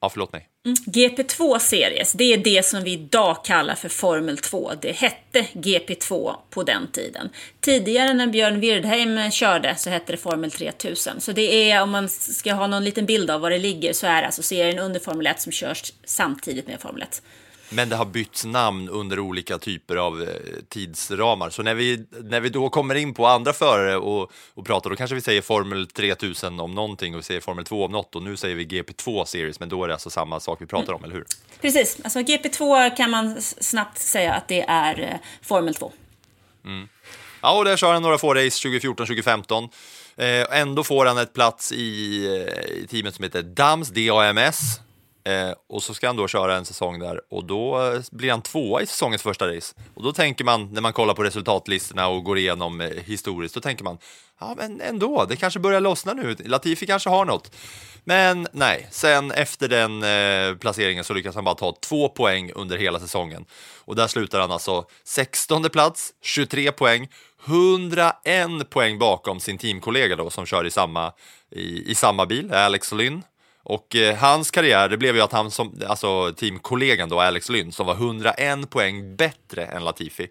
Ja, 0.00 0.08
förlåt 0.08 0.32
mig. 0.32 0.48
GP2 0.64 1.58
Series, 1.58 2.12
det 2.12 2.32
är 2.32 2.36
det 2.36 2.66
som 2.66 2.84
vi 2.84 2.92
idag 2.92 3.44
kallar 3.44 3.74
för 3.74 3.88
Formel 3.88 4.38
2. 4.38 4.72
Det 4.80 4.92
hette 4.92 5.46
GP2 5.52 6.34
på 6.50 6.62
den 6.62 6.86
tiden. 6.92 7.28
Tidigare 7.60 8.14
när 8.14 8.26
Björn 8.26 8.60
Wirdheim 8.60 9.30
körde 9.30 9.76
så 9.76 9.90
hette 9.90 10.12
det 10.12 10.16
Formel 10.16 10.50
3000. 10.50 11.20
Så 11.20 11.32
det 11.32 11.70
är, 11.70 11.82
om 11.82 11.90
man 11.90 12.08
ska 12.08 12.52
ha 12.52 12.66
någon 12.66 12.84
liten 12.84 13.06
bild 13.06 13.30
av 13.30 13.40
var 13.40 13.50
det 13.50 13.58
ligger, 13.58 13.92
så 13.92 14.06
är 14.06 14.20
det 14.20 14.26
alltså 14.26 14.42
serien 14.42 14.78
under 14.78 15.00
Formel 15.00 15.26
1 15.26 15.40
som 15.40 15.52
körs 15.52 15.92
samtidigt 16.04 16.66
med 16.66 16.80
Formel 16.80 17.02
1. 17.02 17.22
Men 17.74 17.88
det 17.88 17.96
har 17.96 18.04
bytts 18.04 18.44
namn 18.44 18.88
under 18.88 19.18
olika 19.20 19.58
typer 19.58 19.96
av 19.96 20.22
eh, 20.22 20.28
tidsramar. 20.68 21.50
Så 21.50 21.62
när 21.62 21.74
vi, 21.74 22.06
när 22.10 22.40
vi 22.40 22.48
då 22.48 22.68
kommer 22.68 22.94
in 22.94 23.14
på 23.14 23.26
andra 23.26 23.52
förare 23.52 23.96
och, 23.96 24.32
och 24.54 24.66
pratar, 24.66 24.90
då 24.90 24.96
kanske 24.96 25.14
vi 25.14 25.20
säger 25.20 25.42
Formel 25.42 25.86
3000 25.86 26.60
om 26.60 26.74
någonting 26.74 27.14
och 27.14 27.18
vi 27.18 27.22
säger 27.22 27.40
Formel 27.40 27.64
2 27.64 27.84
om 27.84 27.92
något 27.92 28.16
och 28.16 28.22
nu 28.22 28.36
säger 28.36 28.56
vi 28.56 28.66
GP2 28.66 29.24
Series, 29.24 29.60
men 29.60 29.68
då 29.68 29.84
är 29.84 29.88
det 29.88 29.94
alltså 29.94 30.10
samma 30.10 30.40
sak 30.40 30.62
vi 30.62 30.66
pratar 30.66 30.92
om, 30.92 31.04
eller 31.04 31.14
hur? 31.14 31.24
Precis, 31.60 31.98
alltså 32.04 32.18
GP2 32.18 32.96
kan 32.96 33.10
man 33.10 33.42
snabbt 33.42 33.98
säga 33.98 34.32
att 34.32 34.48
det 34.48 34.62
är 34.68 35.00
eh, 35.00 35.46
Formel 35.46 35.74
2. 35.74 35.92
Ja, 37.42 37.58
och 37.58 37.64
där 37.64 37.76
kör 37.76 37.92
han 37.92 38.02
några 38.02 38.18
få 38.18 38.34
race 38.34 38.68
2014-2015. 38.68 39.68
Eh, 40.16 40.60
ändå 40.60 40.84
får 40.84 41.06
han 41.06 41.18
ett 41.18 41.32
plats 41.32 41.72
i, 41.72 41.84
i 42.82 42.86
teamet 42.90 43.14
som 43.14 43.22
heter 43.22 43.42
DAMS, 43.42 43.88
DAMS. 43.88 44.80
Eh, 45.24 45.54
och 45.68 45.82
så 45.82 45.94
ska 45.94 46.06
han 46.06 46.16
då 46.16 46.28
köra 46.28 46.56
en 46.56 46.64
säsong 46.64 46.98
där 46.98 47.20
och 47.30 47.44
då 47.44 47.92
eh, 47.92 48.00
blir 48.12 48.30
han 48.30 48.42
tvåa 48.42 48.82
i 48.82 48.86
säsongens 48.86 49.22
första 49.22 49.56
race. 49.56 49.74
Och 49.94 50.02
då 50.02 50.12
tänker 50.12 50.44
man, 50.44 50.72
när 50.72 50.80
man 50.80 50.92
kollar 50.92 51.14
på 51.14 51.22
resultatlistorna 51.22 52.08
och 52.08 52.24
går 52.24 52.38
igenom 52.38 52.80
eh, 52.80 52.88
historiskt, 52.88 53.54
då 53.54 53.60
tänker 53.60 53.84
man, 53.84 53.98
ja 54.40 54.54
men 54.58 54.80
ändå, 54.80 55.24
det 55.28 55.36
kanske 55.36 55.60
börjar 55.60 55.80
lossna 55.80 56.12
nu, 56.12 56.36
Latifi 56.44 56.86
kanske 56.86 57.10
har 57.10 57.24
något. 57.24 57.56
Men 58.04 58.48
nej, 58.52 58.88
sen 58.90 59.30
efter 59.30 59.68
den 59.68 60.02
eh, 60.02 60.56
placeringen 60.58 61.04
så 61.04 61.14
lyckas 61.14 61.34
han 61.34 61.44
bara 61.44 61.54
ta 61.54 61.76
två 61.80 62.08
poäng 62.08 62.52
under 62.54 62.78
hela 62.78 63.00
säsongen. 63.00 63.44
Och 63.78 63.96
där 63.96 64.06
slutar 64.06 64.40
han 64.40 64.50
alltså 64.50 64.84
16 65.04 65.62
plats, 65.62 66.12
23 66.22 66.72
poäng, 66.72 67.08
101 67.46 68.70
poäng 68.70 68.98
bakom 68.98 69.40
sin 69.40 69.58
teamkollega 69.58 70.16
då 70.16 70.30
som 70.30 70.46
kör 70.46 70.66
i 70.66 70.70
samma, 70.70 71.12
i, 71.50 71.90
i 71.90 71.94
samma 71.94 72.26
bil, 72.26 72.52
Alex 72.52 72.92
Lynn. 72.92 73.22
Och 73.64 73.96
eh, 73.96 74.16
hans 74.16 74.50
karriär, 74.50 74.88
det 74.88 74.96
blev 74.96 75.16
ju 75.16 75.22
att 75.22 75.32
han 75.32 75.50
som, 75.50 75.80
alltså 75.86 76.32
teamkollegan 76.32 77.08
då, 77.08 77.20
Alex 77.20 77.48
Lynn, 77.48 77.72
som 77.72 77.86
var 77.86 77.94
101 77.94 78.70
poäng 78.70 79.16
bättre 79.16 79.64
än 79.66 79.84
Latifi. 79.84 80.28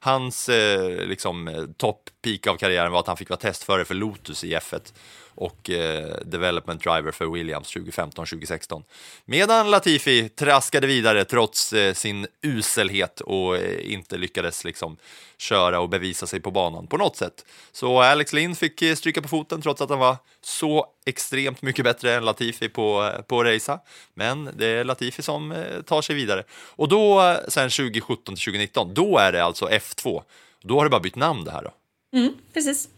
Hans 0.00 0.48
eh, 0.48 1.06
liksom, 1.06 1.48
eh, 1.48 1.64
topp 1.76 2.10
peak 2.22 2.46
av 2.46 2.56
karriären 2.56 2.92
var 2.92 3.00
att 3.00 3.06
han 3.06 3.16
fick 3.16 3.30
vara 3.30 3.40
testförare 3.40 3.84
för 3.84 3.94
Lotus 3.94 4.44
i 4.44 4.54
F1 4.54 4.92
och 5.34 5.70
eh, 5.70 6.16
development 6.24 6.82
driver 6.82 7.12
för 7.12 7.26
Williams 7.26 7.76
2015-2016. 7.76 8.82
Medan 9.24 9.70
Latifi 9.70 10.28
traskade 10.28 10.86
vidare 10.86 11.24
trots 11.24 11.72
eh, 11.72 11.94
sin 11.94 12.26
uselhet 12.42 13.20
och 13.20 13.56
eh, 13.56 13.92
inte 13.92 14.16
lyckades 14.16 14.64
liksom 14.64 14.96
köra 15.38 15.80
och 15.80 15.88
bevisa 15.88 16.26
sig 16.26 16.40
på 16.40 16.50
banan 16.50 16.86
på 16.86 16.96
något 16.96 17.16
sätt. 17.16 17.44
Så 17.72 18.00
Alex 18.00 18.32
Lynn 18.32 18.56
fick 18.56 18.82
eh, 18.82 18.94
stryka 18.94 19.22
på 19.22 19.28
foten 19.28 19.62
trots 19.62 19.80
att 19.80 19.90
han 19.90 19.98
var 19.98 20.16
så 20.40 20.86
extremt 21.06 21.62
mycket 21.62 21.84
bättre 21.84 22.14
än 22.14 22.24
Latifi 22.24 22.68
på, 22.68 23.04
eh, 23.04 23.22
på 23.22 23.40
att 23.40 23.46
racea. 23.46 23.78
Men 24.14 24.50
det 24.56 24.66
är 24.66 24.84
Latifi 24.84 25.22
som 25.22 25.52
eh, 25.52 25.82
tar 25.82 26.02
sig 26.02 26.16
vidare. 26.16 26.44
Och 26.52 26.88
då, 26.88 27.22
eh, 27.22 27.36
sen 27.48 27.70
2017 27.70 28.34
till 28.34 28.44
2019, 28.44 28.94
då 28.94 29.18
är 29.18 29.32
det 29.32 29.44
alltså 29.44 29.68
F2. 29.68 30.22
Då 30.62 30.76
har 30.76 30.84
det 30.84 30.90
bara 30.90 31.00
bytt 31.00 31.16
namn 31.16 31.44
det 31.44 31.50
här 31.50 31.62
då. 31.62 31.70
Mm, 32.18 32.34
precis. 32.52 32.88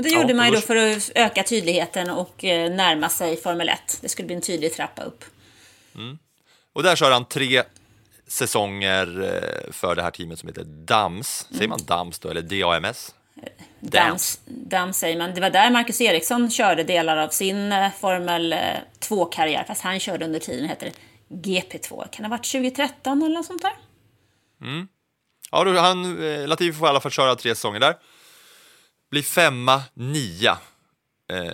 Och 0.00 0.04
det 0.04 0.12
Ja, 0.12 0.20
gjorde 0.20 0.34
man 0.34 0.46
ju 0.46 0.54
då 0.54 0.60
för 0.60 0.76
att 0.76 1.10
öka 1.14 1.42
tydligheten 1.42 2.10
och 2.10 2.44
eh, 2.44 2.70
närma 2.70 3.08
sig 3.08 3.36
Formel 3.36 3.68
1. 3.68 3.98
Det 4.00 4.08
skulle 4.08 4.26
bli 4.26 4.34
en 4.34 4.42
tydlig 4.42 4.74
trappa 4.74 5.02
upp. 5.02 5.24
Och 6.72 6.82
där 6.82 6.96
kör 6.96 7.10
han 7.10 7.24
tre 7.24 7.62
säsonger 8.26 9.22
eh, 9.22 9.72
för 9.72 9.94
det 9.94 10.02
här 10.02 10.10
teamet 10.10 10.38
som 10.38 10.48
heter 10.48 10.64
DAMS. 10.64 11.46
Säger 11.50 11.68
man 11.68 11.80
DAMS 11.86 12.18
då, 12.18 12.28
eller 12.28 12.42
DAMS? 12.42 13.14
Dams, 13.80 14.40
Dams 14.44 14.98
säger 14.98 15.18
man. 15.18 15.34
Det 15.34 15.40
var 15.40 15.50
där 15.50 15.70
Marcus 15.70 16.00
Eriksson 16.00 16.50
körde 16.50 16.84
delar 16.84 17.16
av 17.16 17.28
sin 17.28 17.72
eh, 17.72 17.90
Formel 18.00 18.54
2-karriär. 19.00 19.64
Fast 19.66 19.82
han 19.82 20.00
körde 20.00 20.24
under 20.24 20.40
tiden 20.40 20.68
hette 20.68 20.84
det 20.84 20.92
GP2. 21.50 22.08
Kan 22.10 22.22
det 22.22 22.28
ha 22.28 22.36
varit 22.36 22.52
2013 22.52 23.22
eller 23.22 23.34
något 23.34 23.46
sånt 23.46 23.62
där? 23.62 23.72
Ja, 25.50 25.64
då, 25.64 25.78
han, 25.78 26.24
eh, 26.24 26.48
Latifi 26.48 26.78
får 26.78 26.86
i 26.86 26.90
alla 26.90 27.00
fall 27.00 27.12
köra 27.12 27.34
tre 27.34 27.54
säsonger 27.54 27.80
där. 27.80 27.94
Blir 29.10 29.22
femma, 29.22 29.82
nia. 29.94 30.58
Eh, 31.32 31.52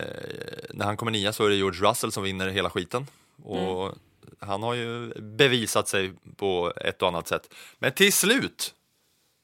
när 0.71 0.85
han 0.85 0.97
kommer 0.97 1.13
nia 1.13 1.33
så 1.33 1.45
är 1.45 1.49
det 1.49 1.57
George 1.57 1.91
Russell 1.91 2.13
som 2.13 2.23
vinner 2.23 2.49
hela 2.49 2.71
skiten. 2.71 3.07
Och 3.43 3.95
han 4.41 4.63
har 4.63 4.75
ju 4.75 5.13
bevisat 5.21 5.89
sig 5.89 6.13
på 6.37 6.73
ett 6.77 7.03
och 7.03 7.09
annat 7.09 7.29
sätt. 7.29 7.55
Men 7.79 7.93
till 7.93 8.13
slut 8.13 8.75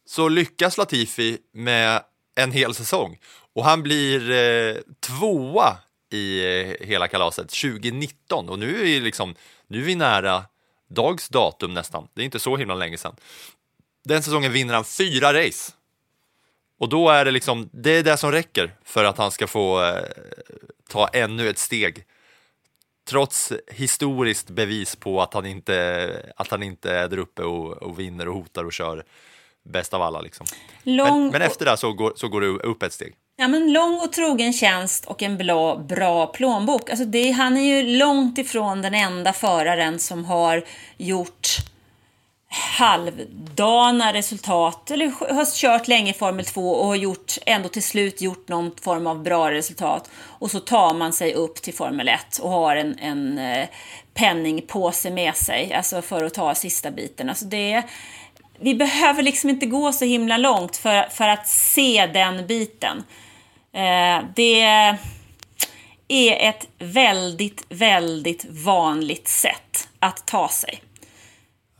så 0.07 0.29
lyckas 0.29 0.79
Latifi 0.79 1.38
med 1.53 2.03
en 2.35 2.53
hel 2.53 2.75
säsong. 2.75 3.18
Och 3.53 3.64
han 3.64 3.83
blir 3.83 4.31
eh, 4.31 4.77
tvåa 5.01 5.77
i 6.11 6.44
eh, 6.61 6.87
hela 6.87 7.09
kalaset 7.09 7.48
2019. 7.48 8.48
Och 8.48 8.59
nu 8.59 8.81
är, 8.81 8.85
vi 8.85 9.01
liksom, 9.01 9.35
nu 9.66 9.79
är 9.79 9.85
vi 9.85 9.94
nära 9.94 10.44
dags 10.88 11.29
datum 11.29 11.75
nästan. 11.75 12.09
Det 12.14 12.20
är 12.22 12.25
inte 12.25 12.38
så 12.38 12.57
himla 12.57 12.75
länge 12.75 12.98
sedan. 12.98 13.16
Den 14.05 14.22
säsongen 14.22 14.53
vinner 14.53 14.75
han 14.75 14.85
fyra 14.85 15.35
race. 15.35 15.72
Och 16.83 16.88
då 16.88 17.09
är 17.09 17.25
det 17.25 17.31
liksom, 17.31 17.68
det 17.73 17.90
är 17.90 18.03
det 18.03 18.16
som 18.16 18.33
räcker 18.33 18.75
för 18.85 19.05
att 19.05 19.18
han 19.18 19.31
ska 19.31 19.47
få 19.47 19.85
eh, 19.85 20.03
ta 20.88 21.09
ännu 21.09 21.49
ett 21.49 21.59
steg. 21.59 22.05
Trots 23.09 23.53
historiskt 23.73 24.51
bevis 24.51 24.97
på 24.97 25.23
att 25.23 25.35
han 25.35 25.47
inte, 25.47 26.33
att 26.37 26.51
han 26.51 26.62
inte 26.62 26.92
är 26.92 27.09
där 27.09 27.18
uppe 27.18 27.42
och, 27.42 27.73
och 27.73 27.99
vinner 28.01 28.29
och 28.29 28.35
hotar 28.35 28.64
och 28.64 28.73
kör 28.73 29.05
bäst 29.64 29.95
av 29.95 30.03
alla. 30.03 30.21
Liksom. 30.21 30.47
Lång, 30.83 31.23
Men, 31.23 31.29
men 31.29 31.42
efter 31.42 31.64
det 31.64 31.77
så 31.77 31.92
går, 31.92 32.12
så 32.16 32.29
går 32.29 32.40
det 32.40 32.47
upp 32.47 32.83
ett 32.83 32.92
steg. 32.92 33.14
ja, 33.37 33.49
men 33.49 33.73
lång 33.73 34.01
och 34.01 34.12
trogen 34.12 34.53
tjänst 34.53 35.07
och 35.07 35.23
en 35.23 35.38
bra, 35.38 35.77
bra 35.77 36.27
plånbok. 36.27 36.90
Alltså 36.90 37.05
det, 37.05 37.31
han 37.31 37.57
är 37.57 37.77
ju 37.77 37.99
långt 37.99 38.38
ifrån 38.38 38.83
den 38.83 38.95
enda 38.95 39.33
föraren 39.33 39.99
som 39.99 40.25
har 40.25 40.64
gjort 40.97 41.49
halvdana 42.55 44.12
resultat 44.12 44.91
eller 44.91 45.35
har 45.35 45.45
kört 45.61 45.88
länge 45.88 46.11
i 46.11 46.15
Formel 46.15 46.45
2 46.45 46.71
och 46.71 46.87
har 46.87 46.97
gjort, 46.97 47.38
ändå 47.47 47.69
till 47.69 47.83
slut 47.83 48.21
gjort 48.21 48.49
någon 48.49 48.71
form 48.83 49.07
av 49.07 49.23
bra 49.23 49.51
resultat. 49.51 50.11
Och 50.15 50.51
så 50.51 50.61
tar 50.61 50.95
man 50.95 51.12
sig 51.12 51.35
upp 51.35 51.62
till 51.62 51.75
Formel 51.75 52.09
1 52.09 52.38
och 52.38 52.51
har 52.51 52.77
en, 52.77 52.99
en 52.99 53.38
eh, 53.38 53.69
penningpåse 54.15 55.11
med 55.11 55.37
sig 55.37 55.75
alltså 55.75 56.03
för 56.03 56.25
att 56.25 56.35
ta 56.35 56.55
sista 56.55 56.91
biten. 56.91 57.29
Alltså 57.29 57.45
det, 57.45 57.83
vi 58.61 58.75
behöver 58.75 59.23
liksom 59.23 59.51
inte 59.51 59.67
gå 59.67 59.93
så 59.93 60.05
himla 60.05 60.37
långt 60.37 60.77
för, 60.77 61.03
för 61.11 61.29
att 61.29 61.49
se 61.49 62.07
den 62.07 62.47
biten. 62.47 63.05
Eh, 63.73 64.25
det 64.35 64.61
är 66.09 66.49
ett 66.49 66.69
väldigt, 66.79 67.65
väldigt 67.69 68.45
vanligt 68.49 69.29
sätt 69.29 69.88
att 69.99 70.27
ta 70.27 70.49
sig. 70.49 70.83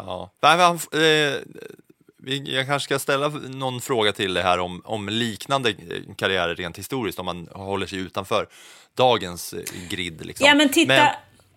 Ja. 0.07 0.31
Nej, 0.43 0.57
men 0.57 0.79
eh, 1.03 1.39
jag 2.45 2.67
kanske 2.67 2.85
ska 2.87 2.99
ställa 2.99 3.29
någon 3.29 3.81
fråga 3.81 4.13
till 4.13 4.35
det 4.35 4.43
här 4.43 4.59
om, 4.59 4.83
om 4.85 5.09
liknande 5.09 5.75
karriärer 6.17 6.55
rent 6.55 6.79
historiskt, 6.79 7.19
om 7.19 7.27
man 7.27 7.49
håller 7.53 7.87
sig 7.87 7.99
utanför 7.99 8.47
dagens 8.97 9.53
eh, 9.53 9.61
grid. 9.91 10.27
Liksom. 10.27 10.47
Ja, 10.47 10.55
men 10.55 10.69
titta, 10.69 11.09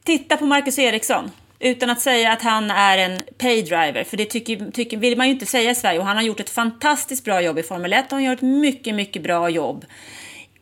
titta 0.04 0.38
på 0.38 0.46
Marcus 0.46 0.80
Eriksson. 0.80 1.32
Utan 1.60 1.90
att 1.90 2.02
säga 2.02 2.32
att 2.32 2.42
han 2.42 2.72
är 2.72 2.98
en 2.98 3.22
paydriver, 3.38 4.04
för 4.04 4.18
det 4.18 4.26
tycker, 4.26 4.72
tycker, 4.72 4.98
vill 4.98 5.18
man 5.18 5.28
ju 5.28 5.34
inte 5.34 5.46
säga 5.46 5.72
i 5.72 5.76
Sverige. 5.76 6.00
Och 6.00 6.06
han 6.06 6.16
har 6.16 6.24
gjort 6.24 6.40
ett 6.40 6.50
fantastiskt 6.50 7.26
bra 7.26 7.42
jobb 7.42 7.60
i 7.60 7.64
Formel 7.64 7.94
1 7.94 8.06
och 8.06 8.12
han 8.12 8.24
gör 8.24 8.34
ett 8.34 8.42
mycket, 8.42 8.96
mycket 8.96 9.24
bra 9.24 9.50
jobb 9.50 9.86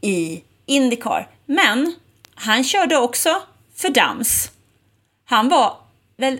i 0.01 0.43
Indycar. 0.65 1.27
Men 1.45 1.95
han 2.35 2.63
körde 2.63 2.97
också 2.97 3.41
för 3.75 3.89
Dams. 3.89 4.51
Han 5.25 5.49
var 5.49 5.77
väl, 6.17 6.39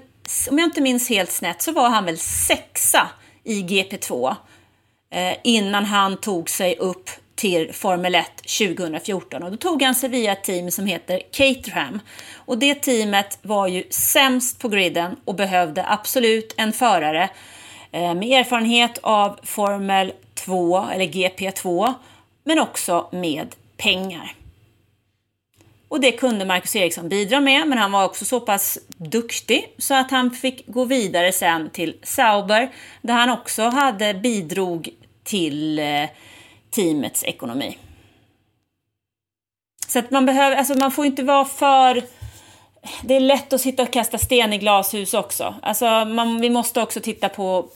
om 0.50 0.60
jag 0.60 0.68
inte 0.68 0.82
minns 0.82 1.10
helt 1.10 1.32
snett, 1.32 1.62
så 1.62 1.72
var 1.72 1.90
han 1.90 2.06
väl 2.06 2.18
sexa 2.18 3.10
i 3.44 3.64
GP2 3.64 4.36
eh, 5.12 5.34
innan 5.44 5.86
han 5.86 6.18
tog 6.18 6.50
sig 6.50 6.76
upp 6.78 7.10
till 7.36 7.74
Formel 7.74 8.16
1 8.16 8.26
2014 8.38 9.44
och 9.44 9.52
då 9.52 9.58
tog 9.58 9.82
han 9.82 9.96
sig 9.96 10.10
via 10.10 10.32
ett 10.32 10.44
team 10.44 10.72
som 10.72 10.86
heter 10.86 11.22
Caterham. 11.32 12.00
Och 12.36 12.58
det 12.58 12.76
teamet 12.76 13.40
var 13.42 13.68
ju 13.68 13.84
sämst 13.90 14.60
på 14.60 14.70
griden 14.70 15.16
och 15.26 15.36
behövde 15.36 15.86
absolut 15.88 16.54
en 16.58 16.74
förare 16.74 17.30
eh, 17.92 18.14
med 18.14 18.40
erfarenhet 18.40 19.00
av 19.02 19.40
Formel 19.44 20.14
2 20.34 20.88
eller 20.94 21.06
GP2 21.06 21.94
men 22.44 22.60
också 22.60 23.10
med 23.12 23.56
pengar. 23.78 24.36
Och 25.94 26.00
det 26.00 26.12
kunde 26.12 26.46
Marcus 26.46 26.76
Eriksson 26.76 27.10
bidra 27.10 27.40
med, 27.40 27.68
men 27.68 27.78
han 27.78 27.92
var 27.92 28.06
också 28.06 28.26
så 28.26 28.40
pass 28.40 28.80
duktig 28.98 29.76
så 29.78 29.94
att 29.94 30.12
han 30.12 30.32
fick 30.32 30.68
gå 30.68 30.86
vidare 30.86 31.32
sen 31.32 31.70
till 31.70 31.98
Sauber, 32.04 32.72
där 33.02 33.14
han 33.14 33.30
också 33.30 33.64
hade 33.64 34.14
bidrog 34.14 34.90
till 35.24 35.80
eh, 35.80 36.10
teamets 36.72 37.24
ekonomi. 37.24 37.78
Så 39.88 40.00
att 40.00 40.12
man 40.12 40.26
behöver, 40.26 40.56
alltså 40.56 40.74
man 40.74 40.92
får 40.92 41.06
inte 41.06 41.24
vara 41.24 41.46
för... 41.46 42.04
Det 43.04 43.16
är 43.16 43.20
lätt 43.20 43.54
att 43.54 43.62
sitta 43.62 43.84
och 43.84 43.94
kasta 43.94 44.18
sten 44.18 44.54
i 44.54 44.58
glashus 44.58 45.14
också. 45.14 45.56
Alltså 45.62 45.86
man, 46.06 46.42
vi 46.42 46.50
måste 46.50 46.82
också 46.82 47.00
titta 47.00 47.30
på, 47.30 47.68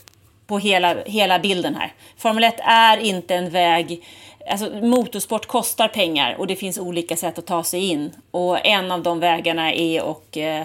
på 0.48 0.58
hela, 0.58 0.96
hela 1.06 1.38
bilden 1.38 1.74
här. 1.74 1.92
Formel 2.16 2.44
1 2.44 2.54
är 2.58 2.96
inte 2.96 3.34
en 3.34 3.50
väg 3.50 4.02
Alltså, 4.50 4.70
motorsport 4.70 5.46
kostar 5.46 5.88
pengar 5.88 6.34
och 6.38 6.46
det 6.46 6.56
finns 6.56 6.78
olika 6.78 7.16
sätt 7.16 7.38
att 7.38 7.46
ta 7.46 7.64
sig 7.64 7.80
in. 7.80 8.12
Och 8.30 8.66
en 8.66 8.92
av 8.92 9.02
de 9.02 9.20
vägarna 9.20 9.72
är 9.72 10.10
att 10.10 10.36
eh, 10.36 10.62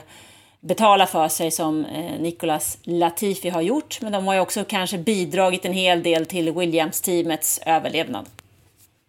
betala 0.59 1.07
för 1.07 1.27
sig 1.27 1.51
som 1.51 1.85
eh, 1.85 2.19
Nicolas 2.19 2.77
Latifi 2.83 3.49
har 3.49 3.61
gjort. 3.61 4.01
Men 4.01 4.11
de 4.11 4.27
har 4.27 4.33
ju 4.33 4.39
också 4.39 4.65
kanske 4.65 4.97
bidragit 4.97 5.65
en 5.65 5.73
hel 5.73 6.03
del 6.03 6.25
till 6.25 6.51
Williams-teamets 6.51 7.59
överlevnad. 7.65 8.25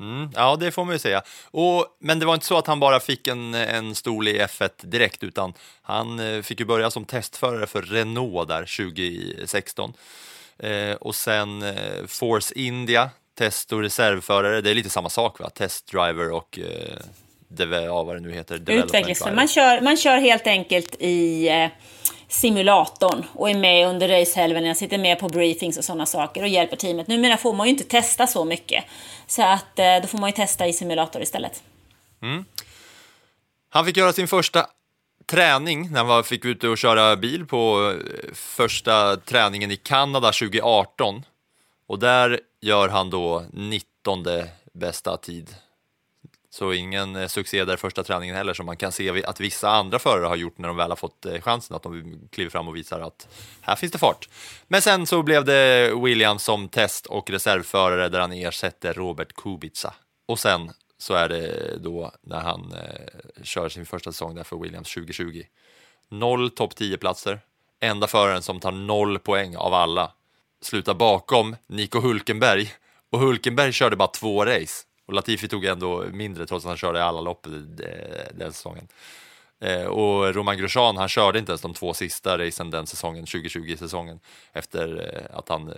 Mm, 0.00 0.30
ja, 0.34 0.56
det 0.56 0.72
får 0.72 0.84
man 0.84 0.94
ju 0.94 0.98
säga. 0.98 1.22
Och, 1.50 1.86
men 1.98 2.18
det 2.18 2.26
var 2.26 2.34
inte 2.34 2.46
så 2.46 2.58
att 2.58 2.66
han 2.66 2.80
bara 2.80 3.00
fick 3.00 3.26
en, 3.26 3.54
en 3.54 3.94
stol 3.94 4.28
i 4.28 4.40
F1 4.40 4.70
direkt, 4.82 5.22
utan 5.22 5.52
han 5.82 6.20
eh, 6.20 6.42
fick 6.42 6.60
ju 6.60 6.66
börja 6.66 6.90
som 6.90 7.04
testförare 7.04 7.66
för 7.66 7.82
Renault 7.82 8.48
där 8.48 8.60
2016. 8.60 9.92
Eh, 10.58 10.94
och 10.94 11.14
sen 11.14 11.62
eh, 11.62 12.06
Force 12.06 12.54
India 12.54 13.10
test 13.38 13.72
och 13.72 13.80
reservförare, 13.80 14.60
det 14.60 14.70
är 14.70 14.74
lite 14.74 14.90
samma 14.90 15.08
sak 15.08 15.40
va? 15.40 15.50
Testdriver 15.50 16.32
och 16.32 16.58
eh, 16.58 16.98
DV, 17.48 17.72
ja, 17.72 18.02
vad 18.02 18.16
det 18.16 18.20
nu 18.20 18.32
heter. 18.32 18.70
Utvecklingsförare. 18.70 19.34
Man 19.34 19.48
kör, 19.48 19.80
man 19.80 19.96
kör 19.96 20.18
helt 20.18 20.46
enkelt 20.46 20.96
i 20.98 21.48
eh, 21.48 21.68
simulatorn 22.28 23.24
och 23.32 23.50
är 23.50 23.54
med 23.54 23.88
under 23.88 24.08
racehelgerna, 24.08 24.74
sitter 24.74 24.98
med 24.98 25.18
på 25.18 25.28
briefings 25.28 25.78
och 25.78 25.84
sådana 25.84 26.06
saker 26.06 26.42
och 26.42 26.48
hjälper 26.48 26.76
teamet. 26.76 27.06
Numera 27.06 27.36
får 27.36 27.52
man 27.52 27.66
ju 27.66 27.70
inte 27.70 27.84
testa 27.84 28.26
så 28.26 28.44
mycket, 28.44 28.84
så 29.26 29.42
att 29.42 29.78
eh, 29.78 29.96
då 30.02 30.08
får 30.08 30.18
man 30.18 30.30
ju 30.30 30.36
testa 30.36 30.66
i 30.66 30.72
simulator 30.72 31.22
istället. 31.22 31.62
Mm. 32.22 32.44
Han 33.68 33.86
fick 33.86 33.96
göra 33.96 34.12
sin 34.12 34.28
första 34.28 34.66
träning 35.26 35.90
när 35.90 36.04
han 36.04 36.24
fick 36.24 36.44
ut 36.44 36.64
och 36.64 36.78
köra 36.78 37.16
bil 37.16 37.46
på 37.46 37.92
eh, 37.92 38.34
första 38.34 39.16
träningen 39.16 39.70
i 39.70 39.76
Kanada 39.76 40.32
2018. 40.32 41.22
Och 41.86 41.98
där 41.98 42.40
gör 42.60 42.88
han 42.88 43.10
då 43.10 43.44
19 43.52 44.24
bästa 44.72 45.16
tid. 45.16 45.54
Så 46.50 46.72
ingen 46.72 47.16
eh, 47.16 47.26
succé 47.26 47.64
där 47.64 47.76
första 47.76 48.02
träningen 48.02 48.36
heller 48.36 48.54
som 48.54 48.66
man 48.66 48.76
kan 48.76 48.92
se 48.92 49.24
att 49.24 49.40
vissa 49.40 49.70
andra 49.70 49.98
förare 49.98 50.26
har 50.26 50.36
gjort 50.36 50.58
när 50.58 50.68
de 50.68 50.76
väl 50.76 50.90
har 50.90 50.96
fått 50.96 51.26
eh, 51.26 51.40
chansen, 51.40 51.76
att 51.76 51.82
de 51.82 52.20
kliver 52.32 52.50
fram 52.50 52.68
och 52.68 52.76
visar 52.76 53.00
att 53.00 53.28
här 53.60 53.76
finns 53.76 53.92
det 53.92 53.98
fart. 53.98 54.28
Men 54.68 54.82
sen 54.82 55.06
så 55.06 55.22
blev 55.22 55.44
det 55.44 55.92
Williams 56.04 56.44
som 56.44 56.68
test 56.68 57.06
och 57.06 57.30
reservförare 57.30 58.08
där 58.08 58.20
han 58.20 58.32
ersätter 58.32 58.94
Robert 58.94 59.32
Kubica. 59.32 59.94
Och 60.26 60.38
sen 60.38 60.72
så 60.98 61.14
är 61.14 61.28
det 61.28 61.76
då 61.78 62.12
när 62.22 62.40
han 62.40 62.72
eh, 62.72 63.42
kör 63.42 63.68
sin 63.68 63.86
första 63.86 64.12
säsong 64.12 64.34
där 64.34 64.44
för 64.44 64.56
Williams 64.56 64.94
2020. 64.94 65.42
Noll 66.08 66.50
topp 66.50 66.76
10 66.76 66.98
platser, 66.98 67.40
enda 67.80 68.06
föraren 68.06 68.42
som 68.42 68.60
tar 68.60 68.72
noll 68.72 69.18
poäng 69.18 69.56
av 69.56 69.74
alla 69.74 70.12
slutar 70.62 70.94
bakom 70.94 71.56
Nico 71.66 72.00
Hulkenberg 72.00 72.72
och 73.10 73.18
Hulkenberg 73.18 73.72
körde 73.72 73.96
bara 73.96 74.08
två 74.08 74.44
race 74.44 74.84
och 75.06 75.14
Latifi 75.14 75.48
tog 75.48 75.64
ändå 75.64 76.04
mindre 76.12 76.46
trots 76.46 76.64
att 76.64 76.68
han 76.68 76.76
körde 76.76 77.04
alla 77.04 77.20
lopp 77.20 77.46
eh, 77.46 77.52
den 78.34 78.52
säsongen. 78.52 78.88
Eh, 79.64 79.84
och 79.84 80.34
Roman 80.34 80.58
Grosjean, 80.58 80.96
han 80.96 81.08
körde 81.08 81.38
inte 81.38 81.52
ens 81.52 81.60
de 81.60 81.74
två 81.74 81.94
sista 81.94 82.38
racen 82.38 82.70
den 82.70 82.86
säsongen, 82.86 83.24
2020-säsongen, 83.24 84.20
efter 84.52 85.14
eh, 85.14 85.38
att 85.38 85.48
han 85.48 85.68
eh, 85.68 85.74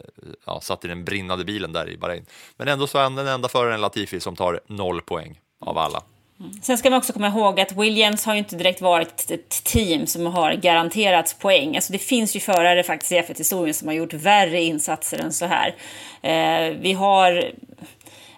ja, 0.46 0.60
satt 0.60 0.84
i 0.84 0.88
den 0.88 1.04
brinnande 1.04 1.44
bilen 1.44 1.72
där 1.72 1.90
i 1.90 1.96
Bahrain. 1.96 2.26
Men 2.56 2.68
ändå 2.68 2.86
så 2.86 2.98
är 2.98 3.02
han 3.02 3.14
den 3.14 3.26
enda 3.26 3.48
föraren 3.48 3.80
Latifi 3.80 4.20
som 4.20 4.36
tar 4.36 4.60
noll 4.66 5.00
poäng 5.02 5.40
av 5.60 5.78
alla. 5.78 6.02
Mm. 6.40 6.52
Sen 6.62 6.78
ska 6.78 6.90
man 6.90 6.98
också 6.98 7.12
komma 7.12 7.28
ihåg 7.28 7.60
att 7.60 7.72
Williams 7.72 8.24
har 8.24 8.34
ju 8.34 8.38
inte 8.38 8.56
direkt 8.56 8.80
varit 8.80 9.30
ett 9.30 9.64
team 9.64 10.06
som 10.06 10.26
har 10.26 10.52
garanterats 10.52 11.34
poäng. 11.34 11.76
Alltså 11.76 11.92
det 11.92 11.98
finns 11.98 12.36
ju 12.36 12.40
förare 12.40 12.82
faktiskt 12.82 13.12
i 13.12 13.14
F1-historien 13.14 13.74
som 13.74 13.88
har 13.88 13.94
gjort 13.94 14.12
värre 14.12 14.62
insatser 14.62 15.18
än 15.18 15.32
så 15.32 15.46
här. 15.46 15.74
Eh, 16.22 16.76
vi 16.80 16.92
har... 16.92 17.52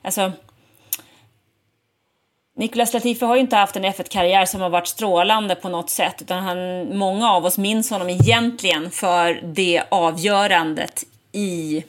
Alltså... 0.03 0.33
Nicolas 2.59 2.93
Latifi 2.93 3.25
har 3.25 3.35
ju 3.35 3.41
inte 3.41 3.57
haft 3.57 3.77
en 3.77 3.85
F1-karriär 3.85 4.45
som 4.45 4.61
har 4.61 4.71
varit 4.71 4.87
strålande 4.87 5.55
på 5.55 5.69
något 5.69 5.91
sätt, 5.91 6.23
utan 6.23 6.43
han, 6.43 6.99
många 6.99 7.31
av 7.33 7.45
oss 7.45 7.59
minns 7.59 7.91
honom 7.91 8.09
egentligen 8.09 8.91
för 8.91 9.41
det 9.43 9.83
avgörandet 9.89 11.05
i 11.33 11.85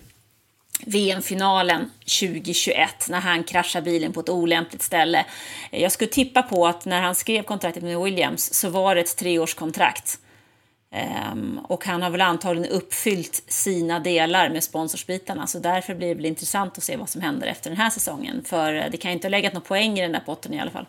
VM-finalen 0.85 1.91
2021 2.21 2.89
när 3.09 3.19
han 3.19 3.43
kraschade 3.43 3.85
bilen 3.85 4.13
på 4.13 4.19
ett 4.19 4.29
olämpligt 4.29 4.81
ställe. 4.81 5.25
Jag 5.71 5.91
skulle 5.91 6.11
tippa 6.11 6.43
på 6.43 6.67
att 6.67 6.85
när 6.85 7.01
han 7.01 7.15
skrev 7.15 7.43
kontraktet 7.43 7.83
med 7.83 7.99
Williams 7.99 8.53
så 8.53 8.69
var 8.69 8.95
det 8.95 9.01
ett 9.01 9.17
treårskontrakt. 9.17 10.19
Um, 11.31 11.59
och 11.63 11.85
han 11.85 12.01
har 12.01 12.09
väl 12.09 12.21
antagligen 12.21 12.71
uppfyllt 12.71 13.43
sina 13.47 13.99
delar 13.99 14.49
med 14.49 14.63
sponsorsbitarna 14.63 15.47
så 15.47 15.59
därför 15.59 15.95
blir 15.95 16.07
det 16.07 16.13
väl 16.13 16.25
intressant 16.25 16.77
att 16.77 16.83
se 16.83 16.97
vad 16.97 17.09
som 17.09 17.21
händer 17.21 17.47
efter 17.47 17.69
den 17.69 17.77
här 17.77 17.89
säsongen. 17.89 18.43
För 18.45 18.73
eh, 18.73 18.83
det 18.91 18.97
kan 18.97 19.11
ju 19.11 19.13
inte 19.13 19.27
ha 19.27 19.29
legat 19.29 19.53
några 19.53 19.65
poäng 19.65 19.99
i 19.99 20.01
den 20.01 20.11
där 20.11 20.23
potten 20.25 20.53
i 20.53 20.59
alla 20.59 20.71
fall. 20.71 20.85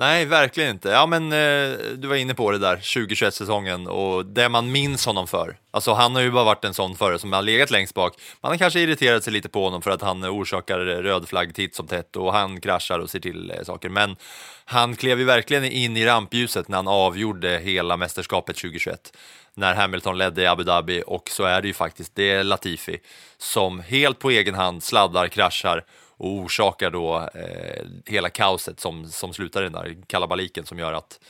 Nej, 0.00 0.24
verkligen 0.24 0.70
inte. 0.70 0.88
Ja, 0.88 1.06
men 1.06 1.32
eh, 1.32 1.78
du 1.96 2.08
var 2.08 2.16
inne 2.16 2.34
på 2.34 2.50
det 2.50 2.58
där, 2.58 2.76
2021-säsongen 2.76 3.86
och 3.86 4.26
det 4.26 4.48
man 4.48 4.72
minns 4.72 5.06
honom 5.06 5.26
för. 5.26 5.56
Alltså, 5.70 5.92
han 5.92 6.14
har 6.14 6.22
ju 6.22 6.30
bara 6.30 6.44
varit 6.44 6.64
en 6.64 6.74
sån 6.74 6.96
förare 6.96 7.18
som 7.18 7.32
har 7.32 7.42
legat 7.42 7.70
längst 7.70 7.94
bak. 7.94 8.14
Man 8.40 8.52
har 8.52 8.56
kanske 8.56 8.80
irriterat 8.80 9.24
sig 9.24 9.32
lite 9.32 9.48
på 9.48 9.64
honom 9.64 9.82
för 9.82 9.90
att 9.90 10.02
han 10.02 10.24
orsakar 10.24 10.78
eh, 10.78 11.02
röd 11.02 11.28
flagg 11.28 11.54
titt 11.54 11.74
som 11.74 11.86
tätt 11.86 12.16
och 12.16 12.32
han 12.32 12.60
kraschar 12.60 12.98
och 12.98 13.10
ser 13.10 13.20
till 13.20 13.50
eh, 13.50 13.62
saker. 13.62 13.88
Men 13.88 14.16
han 14.64 14.96
klev 14.96 15.18
ju 15.18 15.24
verkligen 15.24 15.64
in 15.64 15.96
i 15.96 16.06
rampljuset 16.06 16.68
när 16.68 16.76
han 16.76 16.88
avgjorde 16.88 17.58
hela 17.58 17.96
mästerskapet 17.96 18.56
2021 18.56 19.12
när 19.54 19.74
Hamilton 19.74 20.18
ledde 20.18 20.42
i 20.42 20.46
Abu 20.46 20.64
Dhabi 20.64 21.02
och 21.06 21.28
så 21.28 21.44
är 21.44 21.62
det 21.62 21.68
ju 21.68 21.74
faktiskt 21.74 22.14
det 22.14 22.30
är 22.30 22.44
Latifi 22.44 22.98
som 23.38 23.80
helt 23.80 24.18
på 24.18 24.30
egen 24.30 24.54
hand 24.54 24.82
sladdar, 24.82 25.28
kraschar 25.28 25.84
och 26.18 26.28
orsakar 26.28 26.90
då 26.90 27.28
eh, 27.34 27.86
hela 28.06 28.30
kaoset 28.30 28.80
som, 28.80 29.08
som 29.08 29.32
slutar 29.32 29.60
i 29.60 29.64
den 29.64 29.72
där 29.72 29.96
kalabaliken 30.06 30.66
som 30.66 30.78
gör 30.78 30.92
att 30.92 31.20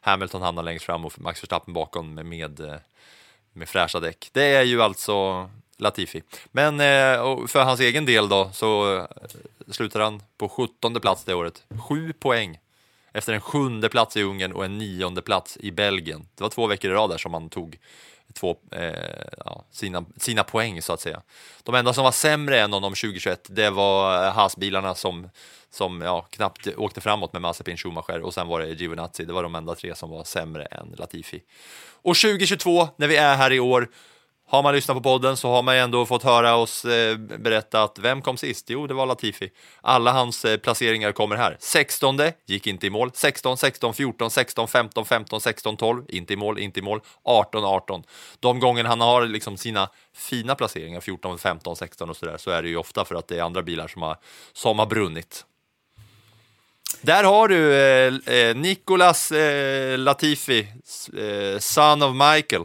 Hamilton 0.00 0.42
hamnar 0.42 0.62
längst 0.62 0.84
fram 0.84 1.04
och 1.04 1.20
Max 1.20 1.42
Verstappen 1.42 1.74
bakom 1.74 2.14
med, 2.14 2.26
med, 2.26 2.60
eh, 2.60 2.74
med 3.52 3.68
fräscha 3.68 4.00
däck. 4.00 4.28
Det 4.32 4.44
är 4.44 4.62
ju 4.62 4.82
alltså 4.82 5.48
Latifi. 5.76 6.22
Men 6.52 6.80
eh, 6.80 7.46
för 7.46 7.64
hans 7.64 7.80
egen 7.80 8.06
del 8.06 8.28
då 8.28 8.50
så 8.52 8.96
eh, 8.96 9.04
slutar 9.70 10.00
han 10.00 10.22
på 10.38 10.48
17 10.48 10.94
plats 10.94 11.24
det 11.24 11.34
året. 11.34 11.64
Sju 11.88 12.12
poäng 12.12 12.58
efter 13.12 13.32
en 13.32 13.40
sjunde 13.40 13.88
plats 13.88 14.16
i 14.16 14.22
Ungern 14.22 14.52
och 14.52 14.64
en 14.64 14.78
nionde 14.78 15.22
plats 15.22 15.56
i 15.60 15.70
Belgien. 15.70 16.28
Det 16.34 16.42
var 16.42 16.50
två 16.50 16.66
veckor 16.66 16.90
i 16.90 16.94
rad 16.94 17.10
där 17.10 17.18
som 17.18 17.34
han 17.34 17.48
tog 17.48 17.78
två, 18.36 18.56
eh, 18.72 18.92
ja, 19.44 19.64
sina, 19.70 20.04
sina 20.16 20.44
poäng 20.44 20.82
så 20.82 20.92
att 20.92 21.00
säga. 21.00 21.22
De 21.62 21.74
enda 21.74 21.92
som 21.92 22.04
var 22.04 22.12
sämre 22.12 22.60
än 22.60 22.72
honom 22.72 22.92
2021, 22.92 23.46
det 23.50 23.70
var 23.70 24.24
eh, 24.24 24.32
Haas-bilarna 24.32 24.94
som, 24.94 25.28
som 25.70 26.00
ja, 26.00 26.26
knappt 26.30 26.68
åkte 26.76 27.00
framåt 27.00 27.32
med 27.32 27.42
Mazepin, 27.42 27.76
Schumacher 27.76 28.20
och 28.20 28.34
sen 28.34 28.46
var 28.46 28.60
det 28.60 28.66
Giovinazzi. 28.66 29.24
Det 29.24 29.32
var 29.32 29.42
de 29.42 29.54
enda 29.54 29.74
tre 29.74 29.94
som 29.94 30.10
var 30.10 30.24
sämre 30.24 30.64
än 30.64 30.94
Latifi. 30.98 31.42
Och 32.02 32.16
2022, 32.16 32.88
när 32.96 33.08
vi 33.08 33.16
är 33.16 33.36
här 33.36 33.52
i 33.52 33.60
år, 33.60 33.88
har 34.48 34.62
man 34.62 34.74
lyssnat 34.74 34.96
på 34.96 35.02
podden 35.02 35.36
så 35.36 35.50
har 35.50 35.62
man 35.62 35.74
ju 35.74 35.80
ändå 35.80 36.06
fått 36.06 36.22
höra 36.22 36.54
oss 36.54 36.84
eh, 36.84 37.16
berätta 37.16 37.82
att 37.82 37.98
vem 37.98 38.22
kom 38.22 38.36
sist? 38.36 38.70
Jo, 38.70 38.86
det 38.86 38.94
var 38.94 39.06
Latifi. 39.06 39.50
Alla 39.80 40.12
hans 40.12 40.44
eh, 40.44 40.56
placeringar 40.56 41.12
kommer 41.12 41.36
här. 41.36 41.56
16 41.60 42.20
gick 42.46 42.66
inte 42.66 42.86
i 42.86 42.90
mål. 42.90 43.10
16, 43.14 43.56
16, 43.56 43.94
14, 43.94 44.30
16, 44.30 44.68
15, 44.68 45.04
15, 45.04 45.40
16, 45.40 45.76
12, 45.76 46.04
inte 46.08 46.32
i 46.32 46.36
mål, 46.36 46.58
inte 46.58 46.80
i 46.80 46.82
mål. 46.82 47.00
18, 47.24 47.64
18. 47.64 48.02
De 48.40 48.60
gånger 48.60 48.84
han 48.84 49.00
har 49.00 49.26
liksom 49.26 49.56
sina 49.56 49.90
fina 50.14 50.54
placeringar, 50.54 51.00
14, 51.00 51.38
15, 51.38 51.76
16 51.76 52.10
och 52.10 52.16
sådär, 52.16 52.36
så 52.38 52.50
är 52.50 52.62
det 52.62 52.68
ju 52.68 52.76
ofta 52.76 53.04
för 53.04 53.14
att 53.14 53.28
det 53.28 53.38
är 53.38 53.42
andra 53.42 53.62
bilar 53.62 53.88
som 53.88 54.02
har, 54.02 54.16
som 54.52 54.78
har 54.78 54.86
brunnit. 54.86 55.44
Där 57.00 57.24
har 57.24 57.48
du 57.48 57.74
eh, 57.74 58.34
eh 58.36 58.56
Nicolas 58.56 59.32
eh, 59.32 59.98
Latifi, 59.98 60.68
eh, 61.18 61.58
son 61.58 62.02
of 62.02 62.14
Michael. 62.14 62.64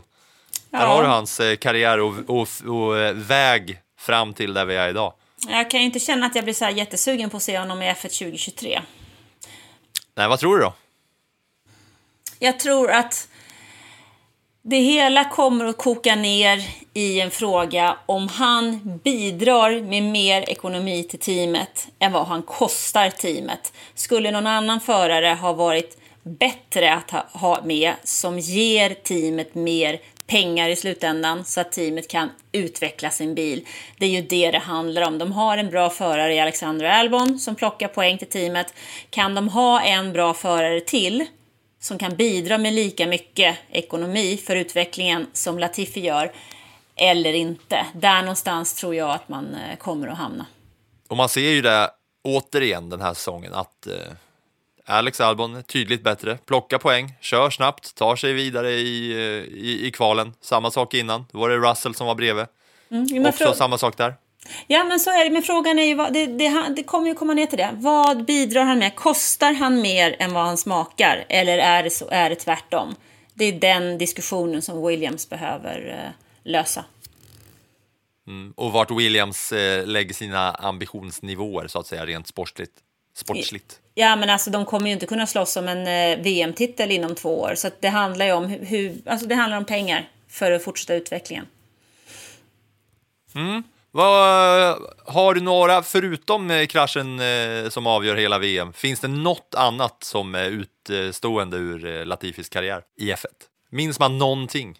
Ja. 0.72 0.80
Där 0.80 0.86
har 0.88 1.04
du 1.04 1.10
hans 1.10 1.40
eh, 1.40 1.56
karriär 1.56 2.00
och, 2.00 2.14
och, 2.28 2.48
och, 2.68 2.98
eh, 2.98 3.14
väg 3.14 3.80
fram 4.00 4.34
till 4.34 4.54
där 4.54 4.66
vi 4.66 4.76
är 4.76 4.90
idag. 4.90 5.14
Jag 5.48 5.70
kan 5.72 5.80
ju 5.80 5.86
inte 5.86 6.00
känna 6.00 6.26
att 6.26 6.36
jag 6.36 6.44
blir 6.44 6.54
så 6.54 6.66
här 6.66 6.72
jättesugen 6.72 7.30
på 7.30 7.38
att 7.38 7.44
se 7.44 7.60
honom 7.60 7.82
i 7.82 7.86
F1 7.92 8.02
2023. 8.20 8.82
Nej, 10.16 10.28
vad 10.28 10.40
tror 10.40 10.58
du 10.58 10.64
då? 10.64 10.74
Jag 12.40 12.60
tror 12.60 12.92
att 12.92 13.28
det 14.64 14.78
hela 14.80 15.26
kommer 15.30 15.66
att 15.66 15.78
koka 15.78 16.16
ner 16.16 16.64
i 16.94 17.22
en 17.22 17.32
fråga 17.32 17.98
om 18.06 18.28
han 18.28 18.98
bidrar 19.04 19.82
med 19.82 20.04
mer 20.04 20.50
ekonomi 20.50 21.04
till 21.04 21.20
teamet 21.20 21.88
än 22.00 22.12
vad 22.12 22.28
han 22.28 22.44
kostar 22.44 23.10
teamet. 23.10 23.74
Skulle 23.96 24.32
någon 24.32 24.48
annan 24.48 24.80
förare 24.82 25.28
ha 25.28 25.54
varit 25.54 25.98
bättre 26.24 26.94
att 26.94 27.12
ha- 27.12 27.26
ha 27.34 27.62
med 27.64 27.94
som 28.04 28.40
ger 28.40 28.94
teamet 28.94 29.56
mer 29.56 30.00
pengar 30.32 30.70
i 30.70 30.76
slutändan 30.76 31.46
så 31.46 31.62
att 31.62 31.72
teamet 31.72 32.08
kan 32.08 32.30
utveckla 32.52 33.10
sin 33.10 33.36
bil. 33.36 33.68
Det 33.98 34.06
är 34.06 34.10
ju 34.10 34.22
det 34.22 34.52
det 34.52 34.58
handlar 34.58 35.02
om. 35.02 35.18
De 35.18 35.32
har 35.32 35.58
en 35.58 35.70
bra 35.70 35.90
förare 35.90 36.34
i 36.34 36.40
Alexander 36.40 36.86
Albon 36.86 37.40
som 37.40 37.56
plockar 37.56 37.88
poäng 37.88 38.18
till 38.18 38.30
teamet. 38.30 38.74
Kan 39.10 39.36
de 39.36 39.50
ha 39.50 39.82
en 39.82 40.14
bra 40.14 40.34
förare 40.34 40.82
till 40.82 41.26
som 41.80 41.98
kan 41.98 42.16
bidra 42.16 42.58
med 42.58 42.74
lika 42.74 43.08
mycket 43.08 43.58
ekonomi 43.72 44.38
för 44.38 44.56
utvecklingen 44.56 45.28
som 45.34 45.60
Latifi 45.60 46.00
gör 46.00 46.32
eller 46.96 47.34
inte? 47.34 47.86
Där 47.94 48.22
någonstans 48.22 48.74
tror 48.74 48.96
jag 48.96 49.12
att 49.12 49.30
man 49.30 49.56
eh, 49.56 49.78
kommer 49.78 50.08
att 50.08 50.18
hamna. 50.18 50.46
Och 51.08 51.18
man 51.18 51.30
ser 51.30 51.52
ju 51.52 51.62
det 51.62 51.90
återigen 52.24 52.90
den 52.90 53.02
här 53.02 53.14
säsongen 53.14 53.54
att 53.54 53.88
eh, 53.88 53.94
Alex 54.92 55.22
Albon 55.22 55.64
tydligt 55.64 56.04
bättre, 56.04 56.38
plockar 56.46 56.78
poäng, 56.78 57.14
kör 57.22 57.50
snabbt, 57.50 57.96
tar 57.96 58.16
sig 58.16 58.34
vidare 58.34 58.72
i, 58.72 59.12
eh, 59.12 59.58
i, 59.58 59.88
i 59.88 59.92
kvalen. 59.92 60.34
Samma 60.42 60.72
sak 60.72 60.94
innan, 60.94 61.26
då 61.32 61.40
var 61.40 61.50
det 61.50 61.58
Russell 61.58 61.96
som 61.96 62.08
var 62.08 62.16
bredvid. 62.16 62.46
Mm, 62.92 63.26
Också 63.26 63.54
samma 63.54 63.78
sak 63.78 63.98
där. 63.98 64.16
Ja, 64.68 64.84
men 64.84 65.00
så 65.00 65.10
är 65.10 65.24
det. 65.24 65.30
Men 65.30 65.42
frågan 65.42 65.80
är 65.80 65.84
ju, 65.84 65.96
vad, 65.96 66.14
det, 66.14 66.26
det, 66.26 66.74
det 66.76 66.84
kommer 66.84 67.08
ju 67.08 67.16
komma 67.16 67.34
ner 67.34 67.46
till 67.46 67.58
det. 67.58 67.70
Vad 67.74 68.26
bidrar 68.26 68.64
han 68.64 68.80
med? 68.80 68.96
Kostar 68.96 69.54
han 69.54 69.82
mer 69.82 70.16
än 70.20 70.34
vad 70.34 70.46
han 70.46 70.58
smakar? 70.58 71.26
Eller 71.30 71.58
är 71.58 71.84
det, 71.84 71.90
så, 71.90 72.10
är 72.12 72.30
det 72.30 72.36
tvärtom? 72.36 72.96
Det 73.34 73.46
är 73.46 73.52
den 73.52 73.98
diskussionen 73.98 74.62
som 74.62 74.88
Williams 74.88 75.30
behöver 75.30 76.06
eh, 76.06 76.52
lösa. 76.52 76.86
Och 78.56 78.72
vart 78.72 78.92
Williams 78.92 79.52
eh, 79.52 79.88
lägger 79.88 80.14
sina 80.14 80.52
ambitionsnivåer 80.52 81.68
så 81.68 81.80
att 81.80 81.88
säga 81.88 82.06
rent 82.06 82.28
sportsligt. 82.28 82.72
Sportsligt. 83.14 83.80
Ja, 83.96 84.16
men 84.16 84.30
alltså 84.30 84.50
de 84.50 84.66
kommer 84.66 84.88
ju 84.88 84.94
inte 84.94 85.06
kunna 85.06 85.28
slåss 85.28 85.58
om 85.58 85.68
en 85.68 85.88
eh, 85.88 86.24
VM-titel 86.24 86.92
inom 86.92 87.16
två 87.16 87.40
år. 87.40 87.56
Så 87.56 87.70
det 87.80 87.90
handlar 87.90 88.26
ju 88.26 88.32
om 88.32 88.46
hur, 88.46 89.02
alltså 89.06 89.28
det 89.28 89.36
handlar 89.36 89.58
om 89.58 89.66
pengar 89.66 90.10
för 90.30 90.52
att 90.52 90.64
fortsätta 90.64 90.94
utvecklingen. 90.94 91.46
Vad, 93.92 94.78
har 95.06 95.34
du 95.34 95.42
några, 95.42 95.84
förutom 95.84 96.52
eh, 96.52 96.66
kraschen 96.66 97.20
eh, 97.20 97.70
som 97.70 97.88
avgör 97.88 98.16
hela 98.16 98.40
VM, 98.40 98.74
finns 98.74 99.00
det 99.00 99.08
något 99.08 99.56
annat 99.58 100.04
som 100.04 100.36
är 100.36 100.50
utstående 100.50 101.58
ur 101.58 101.86
eh, 101.86 102.06
Latifis 102.06 102.50
karriär 102.50 102.82
i 102.98 103.12
F1? 103.12 103.26
Minns 103.70 104.00
man 104.00 104.18
någonting? 104.18 104.80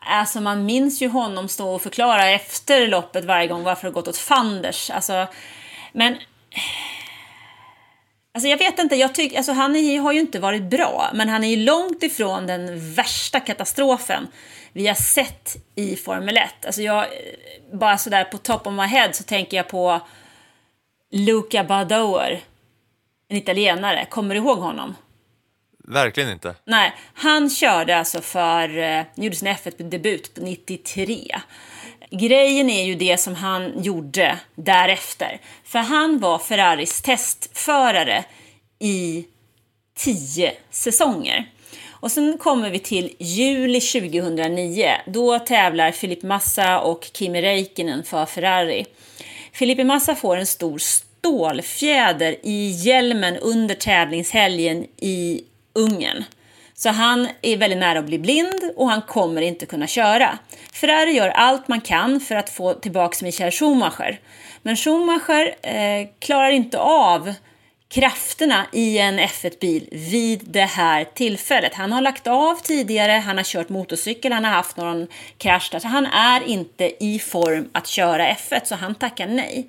Alltså 0.00 0.40
man 0.40 0.64
minns 0.64 1.02
ju 1.02 1.08
honom 1.08 1.48
stå 1.48 1.74
och 1.74 1.82
förklara 1.82 2.28
efter 2.28 2.88
loppet 2.88 3.24
varje 3.24 3.46
gång 3.46 3.62
varför 3.62 3.86
det 3.86 3.92
gått 3.92 4.08
åt 4.08 4.18
fanders. 4.18 4.90
Alltså, 4.90 5.26
men... 5.92 6.16
Alltså 8.34 8.48
jag 8.48 8.58
vet 8.58 8.78
inte, 8.78 8.96
jag 8.96 9.14
tycker, 9.14 9.36
alltså 9.36 9.52
han 9.52 9.76
är, 9.76 10.00
har 10.00 10.12
ju 10.12 10.20
inte 10.20 10.38
varit 10.38 10.62
bra, 10.62 11.10
men 11.14 11.28
han 11.28 11.44
är 11.44 11.48
ju 11.48 11.56
långt 11.56 12.02
ifrån 12.02 12.46
den 12.46 12.94
värsta 12.94 13.40
katastrofen 13.40 14.28
vi 14.72 14.86
har 14.86 14.94
sett 14.94 15.56
i 15.74 15.96
Formel 15.96 16.36
1. 16.36 16.66
Alltså 16.66 16.82
jag, 16.82 17.06
bara 17.72 17.98
sådär 17.98 18.24
på 18.24 18.38
top 18.38 18.66
of 18.66 18.72
my 18.72 18.82
head 18.82 19.12
så 19.12 19.24
tänker 19.24 19.56
jag 19.56 19.68
på 19.68 20.00
Luca 21.10 21.64
Badoer, 21.64 22.40
en 23.28 23.36
italienare. 23.36 24.06
Kommer 24.10 24.34
du 24.34 24.40
ihåg 24.40 24.58
honom? 24.58 24.94
Verkligen 25.88 26.30
inte. 26.30 26.54
Nej, 26.64 26.94
han 27.14 27.50
körde 27.50 27.98
alltså 27.98 28.20
för, 28.20 28.78
eh, 28.78 29.04
gjorde 29.14 29.36
sin 29.36 29.48
F1-debut 29.48 30.34
på 30.34 30.40
93. 30.40 31.40
Grejen 32.10 32.70
är 32.70 32.84
ju 32.84 32.94
det 32.94 33.20
som 33.20 33.34
han 33.34 33.82
gjorde 33.82 34.38
därefter. 34.54 35.40
För 35.64 35.78
han 35.78 36.18
var 36.18 36.38
Ferraris 36.38 37.02
testförare 37.02 38.24
i 38.78 39.24
tio 39.96 40.52
säsonger. 40.70 41.50
Och 41.90 42.12
sen 42.12 42.38
kommer 42.38 42.70
vi 42.70 42.78
till 42.78 43.14
juli 43.18 43.80
2009. 43.80 44.90
Då 45.06 45.38
tävlar 45.38 45.90
Filip 45.90 46.22
Massa 46.22 46.80
och 46.80 47.10
Kimi 47.12 47.42
Räikkönen 47.42 48.04
för 48.04 48.26
Ferrari. 48.26 48.86
Filipe 49.52 49.84
Massa 49.84 50.14
får 50.14 50.36
en 50.36 50.46
stor 50.46 50.78
stålfjäder 50.78 52.36
i 52.42 52.68
hjälmen 52.68 53.36
under 53.36 53.74
tävlingshelgen 53.74 54.86
i 54.96 55.42
Ungern. 55.72 56.24
Så 56.74 56.88
han 56.88 57.28
är 57.42 57.56
väldigt 57.56 57.78
nära 57.78 57.98
att 57.98 58.06
bli 58.06 58.18
blind 58.18 58.72
och 58.76 58.90
han 58.90 59.02
kommer 59.02 59.42
inte 59.42 59.66
kunna 59.66 59.86
köra. 59.86 60.38
Ferrari 60.76 61.12
gör 61.12 61.28
allt 61.28 61.68
man 61.68 61.80
kan 61.80 62.20
för 62.20 62.34
att 62.34 62.50
få 62.50 62.74
tillbaka 62.74 63.24
Michael 63.24 63.50
Schumacher. 63.50 64.20
Men 64.62 64.76
Schumacher 64.76 65.54
eh, 65.62 66.08
klarar 66.18 66.50
inte 66.50 66.78
av 66.78 67.34
krafterna 67.88 68.66
i 68.72 68.98
en 68.98 69.20
F1-bil 69.20 69.88
vid 69.92 70.40
det 70.44 70.64
här 70.64 71.04
tillfället. 71.04 71.74
Han 71.74 71.92
har 71.92 72.00
lagt 72.00 72.26
av 72.26 72.54
tidigare, 72.62 73.12
han 73.12 73.36
har 73.36 73.44
kört 73.44 73.68
motorcykel, 73.68 74.32
han 74.32 74.44
har 74.44 74.52
haft 74.52 74.76
någon 74.76 75.06
krasch 75.38 75.68
där. 75.72 75.78
Så 75.78 75.88
han 75.88 76.06
är 76.06 76.48
inte 76.48 77.04
i 77.04 77.18
form 77.18 77.68
att 77.72 77.86
köra 77.86 78.32
F1, 78.32 78.60
så 78.64 78.74
han 78.74 78.94
tackar 78.94 79.26
nej. 79.26 79.66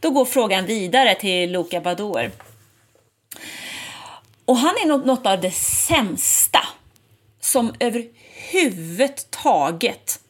Då 0.00 0.10
går 0.10 0.24
frågan 0.24 0.66
vidare 0.66 1.14
till 1.14 1.52
Luca 1.52 1.80
Badoer. 1.80 2.30
Och 4.44 4.56
han 4.56 4.74
är 4.82 4.86
något 4.86 5.26
av 5.26 5.40
det 5.40 5.54
sämsta 5.54 6.60
som 7.40 7.74
överhuvudtaget 7.80 10.20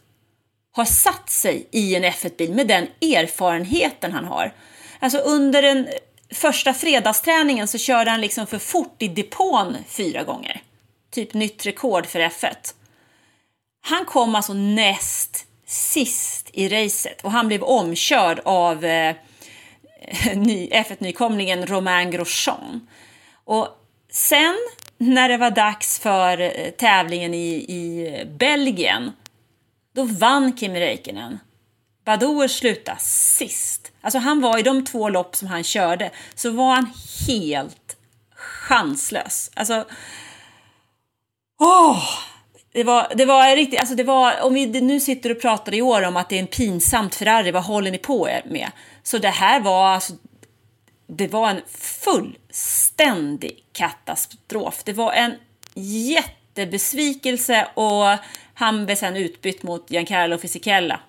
har 0.76 0.84
satt 0.84 1.30
sig 1.30 1.68
i 1.70 1.94
en 1.94 2.04
F1-bil 2.04 2.54
med 2.54 2.66
den 2.66 2.86
erfarenheten 3.00 4.12
han 4.12 4.24
har. 4.24 4.54
Alltså 4.98 5.18
under 5.18 5.62
den 5.62 5.88
första 6.30 6.74
fredagsträningen 6.74 7.68
så 7.68 7.78
körde 7.78 8.10
han 8.10 8.20
liksom 8.20 8.46
för 8.46 8.58
fort 8.58 9.02
i 9.02 9.08
depån 9.08 9.76
fyra 9.88 10.24
gånger. 10.24 10.62
Typ 11.10 11.34
nytt 11.34 11.66
rekord 11.66 12.06
för 12.06 12.20
F1. 12.20 12.54
Han 13.80 14.04
kom 14.04 14.34
alltså 14.34 14.52
näst 14.52 15.46
sist 15.66 16.50
i 16.52 16.68
racet 16.68 17.24
och 17.24 17.30
han 17.32 17.48
blev 17.48 17.62
omkörd 17.62 18.40
av 18.44 18.84
eh, 18.84 19.14
F1-nykomlingen 20.70 21.66
Romain 21.66 22.10
Grosjean. 22.10 22.88
Och 23.44 23.68
sen 24.10 24.56
när 24.98 25.28
det 25.28 25.36
var 25.36 25.50
dags 25.50 25.98
för 25.98 26.40
eh, 26.40 26.70
tävlingen 26.70 27.34
i, 27.34 27.54
i 27.54 28.24
Belgien, 28.38 29.12
då 29.96 30.04
vann 30.04 30.56
Kimi 30.56 30.80
Räikkönen. 30.80 31.38
Badoer 32.04 32.48
slutade 32.48 33.00
sist. 33.00 33.92
Alltså 34.00 34.18
han 34.18 34.40
var 34.40 34.58
i 34.58 34.62
de 34.62 34.84
två 34.84 35.08
lopp 35.08 35.36
som 35.36 35.48
han 35.48 35.64
körde, 35.64 36.10
så 36.34 36.50
var 36.50 36.74
han 36.74 36.92
helt 37.26 37.96
chanslös. 38.34 39.50
Alltså... 39.54 39.84
Åh! 41.60 42.02
Det 42.72 42.84
var, 42.84 43.12
det 43.14 43.24
var 43.24 43.56
riktigt, 43.56 43.80
alltså 43.80 43.94
det 43.94 44.04
var, 44.04 44.40
om 44.40 44.54
vi 44.54 44.66
nu 44.66 45.00
sitter 45.00 45.30
och 45.30 45.40
pratar 45.40 45.74
i 45.74 45.82
år 45.82 46.02
om 46.02 46.16
att 46.16 46.28
det 46.28 46.36
är 46.36 46.40
en 46.40 46.46
pinsamt 46.46 47.14
Ferrari, 47.14 47.50
vad 47.50 47.64
håller 47.64 47.90
ni 47.90 47.98
på 47.98 48.28
er 48.28 48.42
med? 48.44 48.70
Så 49.02 49.18
det 49.18 49.28
här 49.28 49.60
var 49.60 49.88
alltså, 49.88 50.12
det 51.06 51.28
var 51.28 51.50
en 51.50 51.60
fullständig 52.04 53.64
katastrof. 53.72 54.82
Det 54.84 54.92
var 54.92 55.12
en 55.12 55.34
jättebesvikelse 55.74 57.68
och 57.74 58.18
han 58.58 58.86
blev 58.86 58.96
sen 58.96 59.16
utbytt 59.16 59.62
mot 59.62 59.90
Giancarlo 59.90 60.38
Fisichella. 60.38 61.00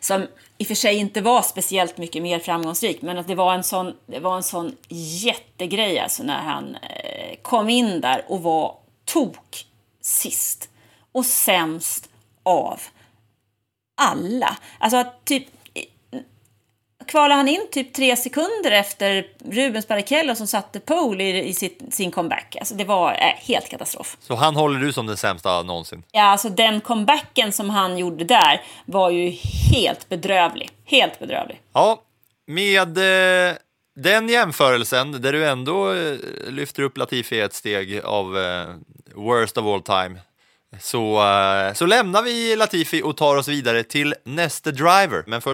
Som 0.00 0.26
i 0.58 0.64
och 0.64 0.66
för 0.66 0.74
sig 0.74 0.96
inte 0.96 1.20
var 1.20 1.42
speciellt 1.42 1.98
mycket 1.98 2.22
mer 2.22 2.38
framgångsrik, 2.38 3.02
men 3.02 3.18
att 3.18 3.28
det 3.28 3.34
var 3.34 3.54
en 3.54 3.64
sån, 3.64 3.96
det 4.06 4.18
var 4.20 4.36
en 4.36 4.42
sån 4.42 4.76
jättegrej 4.88 5.98
alltså 5.98 6.22
när 6.22 6.42
han 6.42 6.74
eh, 6.74 7.36
kom 7.42 7.68
in 7.68 8.00
där 8.00 8.24
och 8.28 8.42
var 8.42 8.76
tok 9.04 9.66
sist 10.00 10.68
och 11.12 11.26
sämst 11.26 12.08
av 12.42 12.80
alla. 13.94 14.56
Alltså 14.78 14.96
att 14.96 15.24
typ 15.24 15.46
kvalade 17.06 17.34
han 17.34 17.48
in 17.48 17.66
typ 17.72 17.94
tre 17.94 18.16
sekunder 18.16 18.70
efter 18.70 19.26
Rubens 19.44 19.88
Barrichello 19.88 20.34
som 20.34 20.46
satte 20.46 20.80
pole 20.80 21.24
i, 21.24 21.48
i 21.48 21.54
sitt, 21.54 21.82
sin 21.90 22.10
comeback. 22.10 22.56
Alltså 22.60 22.74
det 22.74 22.84
var 22.84 23.12
eh, 23.12 23.18
helt 23.18 23.68
katastrof. 23.68 24.16
Så 24.20 24.34
han 24.34 24.56
håller 24.56 24.80
du 24.80 24.92
som 24.92 25.06
den 25.06 25.16
sämsta 25.16 25.62
någonsin? 25.62 26.02
Ja, 26.12 26.22
alltså 26.22 26.48
den 26.48 26.80
comebacken 26.80 27.52
som 27.52 27.70
han 27.70 27.98
gjorde 27.98 28.24
där 28.24 28.62
var 28.86 29.10
ju 29.10 29.30
helt 29.72 30.08
bedrövlig. 30.08 30.70
Helt 30.84 31.18
bedrövlig. 31.18 31.60
Ja, 31.72 32.02
med 32.46 32.98
eh, 32.98 33.56
den 33.96 34.28
jämförelsen 34.28 35.22
där 35.22 35.32
du 35.32 35.46
ändå 35.46 35.92
eh, 35.92 36.16
lyfter 36.48 36.82
upp 36.82 36.96
Latifi 36.98 37.40
ett 37.40 37.54
steg 37.54 38.00
av 38.04 38.38
eh, 38.38 38.66
worst 39.14 39.58
of 39.58 39.66
all 39.66 39.82
time 39.82 40.20
så, 40.80 41.22
eh, 41.22 41.72
så 41.74 41.86
lämnar 41.86 42.22
vi 42.22 42.56
Latifi 42.56 43.02
och 43.02 43.16
tar 43.16 43.36
oss 43.36 43.48
vidare 43.48 43.82
till 43.82 44.14
nästa 44.24 44.70
driver. 44.70 45.24
Men 45.26 45.40
för 45.42 45.53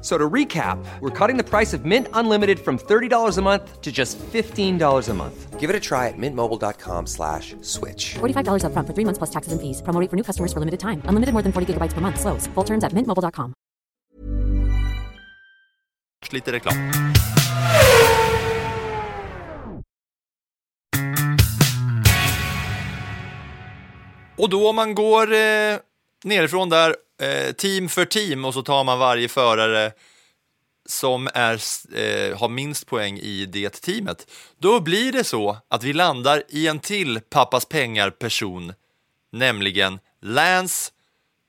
F- 0.00 0.06
So 0.06 0.16
to 0.18 0.28
recap, 0.30 0.78
we're 1.00 1.10
cutting 1.10 1.36
the 1.36 1.44
price 1.44 1.74
of 1.76 1.84
Mint 1.84 2.06
Unlimited 2.14 2.58
from 2.58 2.78
$30 2.78 3.38
a 3.38 3.42
month 3.42 3.80
to 3.82 3.92
just 3.92 4.18
$15 4.32 5.08
a 5.10 5.14
month. 5.14 5.60
Give 5.60 5.68
it 5.68 5.76
a 5.76 5.80
try 5.80 6.08
at 6.08 6.14
mintmobile.com 6.16 7.06
slash 7.06 7.54
switch. 7.60 8.14
$45 8.18 8.64
upfront 8.64 8.86
for 8.86 8.94
three 8.94 9.04
months 9.04 9.18
plus 9.18 9.30
taxes 9.30 9.52
and 9.52 9.60
fees. 9.60 9.82
Promo 9.82 10.00
rate 10.00 10.08
for 10.08 10.16
new 10.16 10.24
customers 10.24 10.52
for 10.54 10.60
limited 10.60 10.80
time. 10.80 11.02
Unlimited 11.04 11.34
more 11.34 11.42
than 11.42 11.52
40 11.52 11.66
gigabytes 11.74 11.92
per 11.92 12.00
month. 12.00 12.18
Slows. 12.18 12.46
Full 12.54 12.64
terms 12.64 12.82
at 12.82 12.92
mintmobile.com. 12.94 13.52
lite 16.32 16.52
reklam. 16.52 16.74
Och 24.36 24.50
då 24.50 24.68
om 24.68 24.76
man 24.76 24.94
går 24.94 25.32
eh, 25.32 25.76
nerifrån 26.24 26.68
där, 26.68 26.96
eh, 27.20 27.52
team 27.52 27.88
för 27.88 28.04
team, 28.04 28.44
och 28.44 28.54
så 28.54 28.62
tar 28.62 28.84
man 28.84 28.98
varje 28.98 29.28
förare 29.28 29.92
som 30.86 31.28
är, 31.34 31.54
eh, 31.94 32.38
har 32.38 32.48
minst 32.48 32.86
poäng 32.86 33.18
i 33.18 33.46
det 33.46 33.82
teamet, 33.82 34.30
då 34.58 34.80
blir 34.80 35.12
det 35.12 35.24
så 35.24 35.56
att 35.68 35.82
vi 35.82 35.92
landar 35.92 36.42
i 36.48 36.66
en 36.66 36.80
till 36.80 37.20
pappas 37.20 37.64
pengar-person, 37.64 38.72
nämligen 39.32 39.98
Lance 40.22 40.92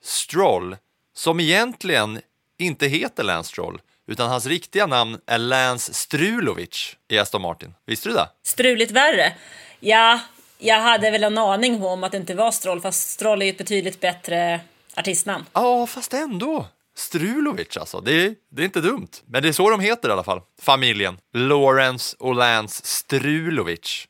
Stroll, 0.04 0.78
som 1.14 1.40
egentligen 1.40 2.22
inte 2.58 2.88
heter 2.88 3.24
Lance 3.24 3.50
Stroll, 3.50 3.82
utan 4.08 4.30
hans 4.30 4.46
riktiga 4.46 4.88
namn 4.88 5.20
är 5.26 5.38
Lance 5.38 5.94
Strulovic 5.94 6.96
i 7.08 7.18
Aston 7.18 7.42
Martin. 7.42 7.74
Visste 7.86 8.10
du 8.10 8.14
det? 8.16 8.30
Struligt 8.44 8.92
värre. 8.92 9.34
Ja, 9.80 10.20
jag 10.58 10.80
hade 10.80 11.12
väl 11.12 11.24
en 11.24 11.38
aning 11.38 11.84
om 11.84 12.04
att 12.04 12.12
det 12.12 12.18
inte 12.18 12.34
var 12.34 12.52
Stroll, 12.52 12.82
fast 12.82 13.10
Stroll 13.10 13.42
är 13.42 13.46
ju 13.46 13.52
ett 13.52 13.58
betydligt 13.58 14.00
bättre 14.00 14.60
artistnamn. 14.96 15.46
Ja, 15.54 15.88
fast 15.88 16.14
ändå. 16.14 16.68
Strulovic 16.96 17.78
alltså, 17.78 18.02
det 18.02 18.12
är, 18.12 18.36
det 18.50 18.62
är 18.62 18.66
inte 18.66 18.82
dumt. 18.82 19.10
Men 19.26 19.44
det 19.44 19.50
är 19.50 19.54
så 19.54 19.70
de 19.70 19.80
heter 19.80 20.10
i 20.10 20.12
alla 20.12 20.24
fall, 20.24 20.42
familjen. 20.62 21.18
Lawrence 21.34 22.16
och 22.20 22.36
Lance 22.36 22.86
Strulovic. 22.86 24.08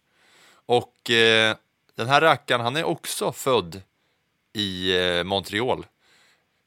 Och 0.66 1.10
eh, 1.10 1.56
den 1.96 2.08
här 2.08 2.22
rackaren, 2.22 2.62
han 2.62 2.76
är 2.76 2.84
också 2.84 3.32
född 3.32 3.82
i 4.54 4.98
eh, 4.98 5.24
Montreal. 5.24 5.86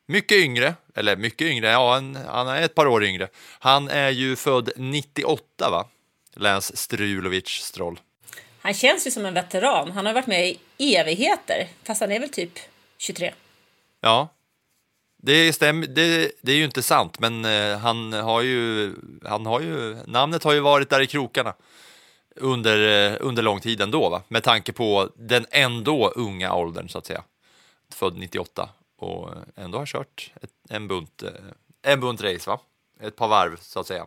Mycket 0.06 0.38
yngre, 0.38 0.74
eller 0.94 1.16
mycket 1.16 1.46
yngre, 1.46 1.68
ja 1.68 1.94
han, 1.94 2.16
han 2.16 2.48
är 2.48 2.62
ett 2.62 2.74
par 2.74 2.86
år 2.86 3.04
yngre. 3.04 3.28
Han 3.58 3.88
är 3.88 4.10
ju 4.10 4.36
född 4.36 4.70
98 4.76 5.70
va? 5.70 5.88
Lance 6.34 6.76
Strulovic 6.76 7.48
Stroll. 7.48 8.00
Han 8.60 8.74
känns 8.74 9.06
ju 9.06 9.10
som 9.10 9.26
en 9.26 9.34
veteran. 9.34 9.90
Han 9.90 10.06
har 10.06 10.12
varit 10.12 10.26
med 10.26 10.56
i 10.78 10.96
evigheter, 10.96 11.68
fast 11.82 12.00
han 12.00 12.12
är 12.12 12.20
väl 12.20 12.28
typ 12.28 12.58
23. 12.98 13.32
Ja, 14.04 14.28
det 15.16 15.52
stäm, 15.52 15.80
Det, 15.80 16.32
det 16.42 16.52
är 16.52 16.56
ju 16.56 16.64
inte 16.64 16.82
sant, 16.82 17.18
men 17.18 17.44
eh, 17.44 17.78
han 17.78 18.12
har 18.12 18.42
ju, 18.42 18.94
han 19.24 19.46
har 19.46 19.60
ju, 19.60 19.96
namnet 20.06 20.44
har 20.44 20.52
ju 20.52 20.60
varit 20.60 20.90
där 20.90 21.00
i 21.00 21.06
krokarna 21.06 21.54
under, 22.36 23.12
eh, 23.12 23.16
under 23.20 23.42
lång 23.42 23.60
tid 23.60 23.80
ändå, 23.80 24.08
va? 24.08 24.22
med 24.28 24.42
tanke 24.42 24.72
på 24.72 25.10
den 25.16 25.46
ändå 25.50 26.08
unga 26.08 26.54
åldern 26.54 26.88
så 26.88 26.98
att 26.98 27.06
säga. 27.06 27.22
Född 27.92 28.16
98 28.18 28.68
och 28.98 29.30
ändå 29.56 29.78
har 29.78 29.86
kört 29.86 30.32
ett, 30.42 30.50
en, 30.68 30.88
bunt, 30.88 31.22
eh, 31.22 31.92
en 31.92 32.00
bunt 32.00 32.22
race, 32.22 32.50
va? 32.50 32.60
ett 33.00 33.16
par 33.16 33.28
varv 33.28 33.56
så 33.60 33.80
att 33.80 33.86
säga. 33.86 34.06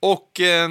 Och 0.00 0.40
eh, 0.40 0.70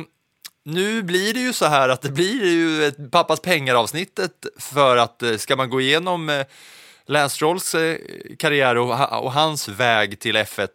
nu 0.63 1.03
blir 1.03 1.33
det 1.33 1.39
ju 1.39 1.53
så 1.53 1.65
här 1.65 1.89
att 1.89 2.01
det 2.01 2.11
blir 2.11 2.45
ju 2.45 2.85
ett 2.85 3.11
pappas 3.11 3.39
pengar-avsnittet 3.39 4.45
för 4.59 4.97
att 4.97 5.23
ska 5.37 5.55
man 5.55 5.69
gå 5.69 5.81
igenom 5.81 6.29
eh, 6.29 6.45
Lance 7.05 7.35
Strolls 7.35 7.75
eh, 7.75 7.97
karriär 8.39 8.77
och, 8.77 9.23
och 9.23 9.31
hans 9.31 9.67
väg 9.67 10.19
till 10.19 10.37
F1 10.37 10.69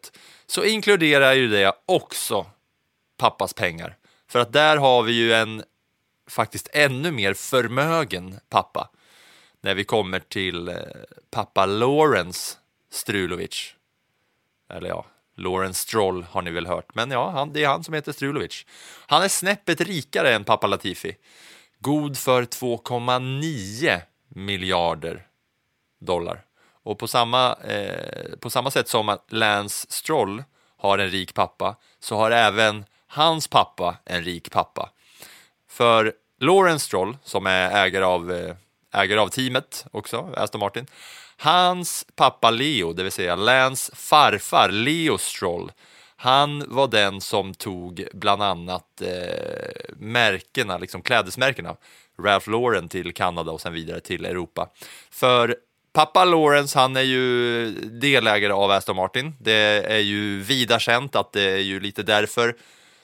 så 0.47 0.64
inkluderar 0.64 1.33
ju 1.33 1.49
det 1.49 1.72
också 1.87 2.47
pappas 3.18 3.55
pengar. 3.55 3.97
För 4.28 4.39
att 4.39 4.53
där 4.53 4.76
har 4.76 5.03
vi 5.03 5.12
ju 5.12 5.33
en 5.33 5.62
faktiskt 6.28 6.68
ännu 6.72 7.11
mer 7.11 7.35
förmögen 7.35 8.41
pappa 8.49 8.91
när 9.61 9.74
vi 9.74 9.85
kommer 9.85 10.20
till 10.20 10.68
eh, 10.68 10.74
pappa 11.31 11.66
Lawrence 11.66 12.57
Strulovic. 12.91 13.74
Eller 14.72 14.89
ja, 14.89 15.07
Lawrence 15.37 15.81
Stroll 15.81 16.22
har 16.31 16.43
ni 16.43 16.51
väl 16.51 16.66
hört, 16.66 16.95
men 16.95 17.11
ja, 17.11 17.31
han, 17.31 17.53
det 17.53 17.64
är 17.64 17.68
han 17.68 17.85
som 17.85 17.95
heter 17.95 18.12
Strulovic. 18.12 18.66
Han 19.07 19.22
är 19.22 19.28
snäppet 19.28 19.81
rikare 19.81 20.35
än 20.35 20.45
pappa 20.45 20.66
Latifi. 20.66 21.16
God 21.78 22.18
för 22.18 22.43
2,9 22.43 24.01
miljarder 24.28 25.26
dollar. 26.01 26.44
Och 26.82 26.98
på 26.98 27.09
samma, 27.09 27.55
eh, 27.55 28.36
på 28.40 28.51
samma 28.51 28.70
sätt 28.70 28.88
som 28.88 29.09
att 29.09 29.26
Lance 29.28 29.86
Stroll 29.90 30.44
har 30.76 30.98
en 30.98 31.11
rik 31.11 31.34
pappa 31.34 31.76
så 32.01 32.16
har 32.16 32.30
även 32.30 32.84
hans 33.07 33.48
pappa 33.48 33.96
en 34.05 34.24
rik 34.24 34.51
pappa. 34.51 34.90
För 35.68 36.12
Lawrence 36.40 36.86
Stroll, 36.86 37.16
som 37.24 37.46
är 37.46 37.70
ägare 37.70 38.05
av, 38.05 38.32
eh, 38.32 38.55
ägare 38.92 39.20
av 39.20 39.28
teamet 39.28 39.86
också, 39.92 40.28
Aston 40.36 40.61
Martin, 40.61 40.86
hans 41.36 42.07
pappa 42.16 42.51
Leo, 42.51 42.92
det 42.92 43.03
vill 43.03 43.12
säga 43.12 43.36
Lance 43.36 43.96
farfar 43.96 44.68
Leo 44.68 45.18
Stroll, 45.18 45.72
han 46.16 46.64
var 46.68 46.88
den 46.88 47.20
som 47.20 47.55
tog 47.55 48.09
bland 48.12 48.42
annat 48.42 49.03
eh, 49.03 49.94
märkena, 49.96 50.78
liksom 50.78 51.03
klädesmärkena, 51.03 51.76
Ralph 52.18 52.51
Lauren 52.51 52.88
till 52.88 53.14
Kanada 53.14 53.53
och 53.53 53.61
sen 53.61 53.72
vidare 53.72 54.01
till 54.01 54.24
Europa. 54.24 54.68
För 55.11 55.57
pappa 55.93 56.24
Lawrence, 56.24 56.78
han 56.78 56.97
är 56.97 57.03
ju 57.03 57.70
delägare 58.01 58.53
av 58.53 58.70
Aston 58.70 58.97
Martin. 58.97 59.34
Det 59.41 59.84
är 59.86 59.99
ju 59.99 60.41
vida 60.41 60.78
känt 60.78 61.16
att 61.16 61.32
det 61.32 61.51
är 61.51 61.59
ju 61.59 61.80
lite 61.80 62.03
därför 62.03 62.55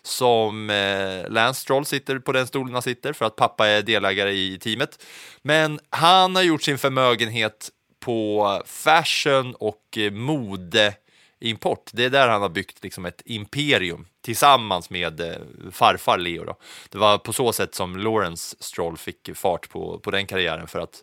som 0.03 0.71
eh, 0.71 1.31
Lance 1.31 1.61
Stroll 1.61 1.87
sitter 1.87 2.19
på 2.19 2.33
den 2.33 2.47
stolen 2.47 2.73
han 2.73 2.83
sitter, 2.83 3.13
för 3.13 3.25
att 3.25 3.37
pappa 3.37 3.69
är 3.69 3.83
delägare 3.83 4.33
i 4.33 4.59
teamet. 4.59 5.05
Men 5.43 5.81
han 5.91 6.37
har 6.37 6.43
gjort 6.43 6.63
sin 6.63 6.79
förmögenhet 6.79 7.71
på 8.01 8.63
fashion 8.67 9.55
och 9.55 9.99
eh, 9.99 10.13
modeimport. 10.13 11.91
Det 11.93 12.05
är 12.05 12.11
där 12.11 12.29
han 12.29 12.43
har 12.43 12.49
byggt 12.49 12.83
liksom 12.83 13.07
ett 13.07 13.23
imperium 13.25 14.07
tillsammans 14.25 14.91
med 14.91 15.21
eh, 15.21 15.37
farfar 15.73 16.19
Leo. 16.19 16.45
Då. 16.45 16.57
Det 16.91 16.99
var 16.99 17.19
på 17.19 17.33
så 17.33 17.53
sätt 17.53 17.75
som 17.75 17.97
Lawrence 17.97 18.57
Stroll 18.61 18.97
fick 18.97 19.31
fart 19.35 19.69
på, 19.69 19.99
på 19.99 20.11
den 20.11 20.27
karriären 20.27 20.67
för 20.67 20.79
att 20.79 21.03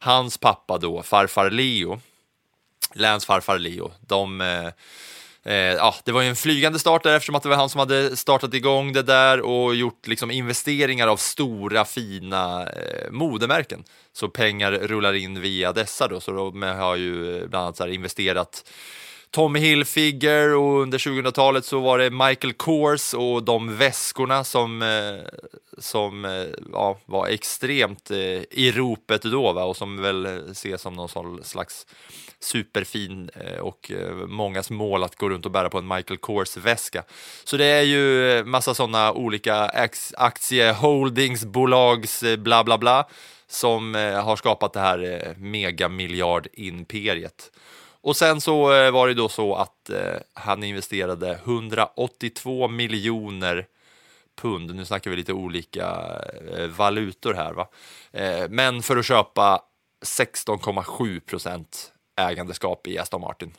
hans 0.00 0.38
pappa 0.38 0.78
då, 0.78 1.02
farfar 1.02 1.50
Leo, 1.50 2.00
länsfarfar 2.94 3.40
farfar 3.40 3.58
Leo, 3.58 3.92
de 4.00 4.40
eh, 4.40 4.70
Eh, 5.42 5.54
ja, 5.54 5.94
det 6.04 6.12
var 6.12 6.22
ju 6.22 6.28
en 6.28 6.36
flygande 6.36 6.78
start 6.78 7.02
där 7.02 7.16
eftersom 7.16 7.34
att 7.34 7.42
det 7.42 7.48
var 7.48 7.56
han 7.56 7.68
som 7.68 7.78
hade 7.78 8.16
startat 8.16 8.54
igång 8.54 8.92
det 8.92 9.02
där 9.02 9.40
och 9.40 9.74
gjort 9.74 10.06
liksom 10.06 10.30
investeringar 10.30 11.08
av 11.08 11.16
stora 11.16 11.84
fina 11.84 12.62
eh, 12.62 13.10
modemärken. 13.10 13.84
Så 14.12 14.28
pengar 14.28 14.72
rullar 14.72 15.12
in 15.12 15.40
via 15.40 15.72
dessa 15.72 16.08
då, 16.08 16.20
så 16.20 16.32
de 16.32 16.62
har 16.62 16.96
ju 16.96 17.36
eh, 17.36 17.48
bland 17.48 17.64
annat 17.64 17.76
så 17.76 17.82
här 17.82 17.90
investerat 17.90 18.70
Tommy 19.30 19.58
Hilfiger 19.58 20.54
och 20.54 20.82
under 20.82 20.98
2000-talet 20.98 21.64
så 21.64 21.80
var 21.80 21.98
det 21.98 22.10
Michael 22.10 22.52
Kors 22.52 23.14
och 23.14 23.42
de 23.42 23.76
väskorna 23.76 24.44
som, 24.44 24.82
eh, 24.82 24.88
som 25.78 26.24
eh, 26.24 26.46
ja, 26.72 26.98
var 27.06 27.26
extremt 27.26 28.10
eh, 28.10 28.42
i 28.50 28.72
ropet 28.74 29.22
då 29.22 29.52
va? 29.52 29.64
och 29.64 29.76
som 29.76 30.02
väl 30.02 30.50
ses 30.50 30.82
som 30.82 30.94
någon 30.94 31.44
slags 31.44 31.86
superfin 32.40 33.30
och 33.60 33.92
mångas 34.26 34.70
mål 34.70 35.02
att 35.02 35.16
gå 35.16 35.28
runt 35.28 35.46
och 35.46 35.52
bära 35.52 35.70
på 35.70 35.78
en 35.78 35.88
Michael 35.88 36.18
Kors-väska. 36.18 37.04
Så 37.44 37.56
det 37.56 37.64
är 37.64 37.82
ju 37.82 38.44
massa 38.44 38.74
sådana 38.74 39.12
olika 39.12 39.70
aktieholdingsbolags 40.16 42.24
bla 42.38 42.64
bla 42.64 42.78
bla 42.78 43.08
som 43.46 43.94
har 43.94 44.36
skapat 44.36 44.72
det 44.72 44.80
här 44.80 44.98
megamiljardimperiet. 45.38 45.38
megamiljard-imperiet. 45.38 47.50
Och 48.02 48.16
sen 48.16 48.40
så 48.40 48.72
eh, 48.72 48.90
var 48.90 49.08
det 49.08 49.14
då 49.14 49.28
så 49.28 49.54
att 49.54 49.90
eh, 49.90 50.16
han 50.32 50.64
investerade 50.64 51.32
182 51.44 52.68
miljoner 52.68 53.66
pund, 54.40 54.74
nu 54.74 54.84
snackar 54.84 55.10
vi 55.10 55.16
lite 55.16 55.32
olika 55.32 56.18
eh, 56.56 56.66
valutor 56.66 57.34
här 57.34 57.52
va, 57.52 57.68
eh, 58.12 58.48
men 58.48 58.82
för 58.82 58.96
att 58.96 59.06
köpa 59.06 59.62
16,7 60.04 61.20
procent 61.20 61.92
ägandeskap 62.16 62.86
i 62.86 62.98
Aston 62.98 63.20
Martin. 63.20 63.52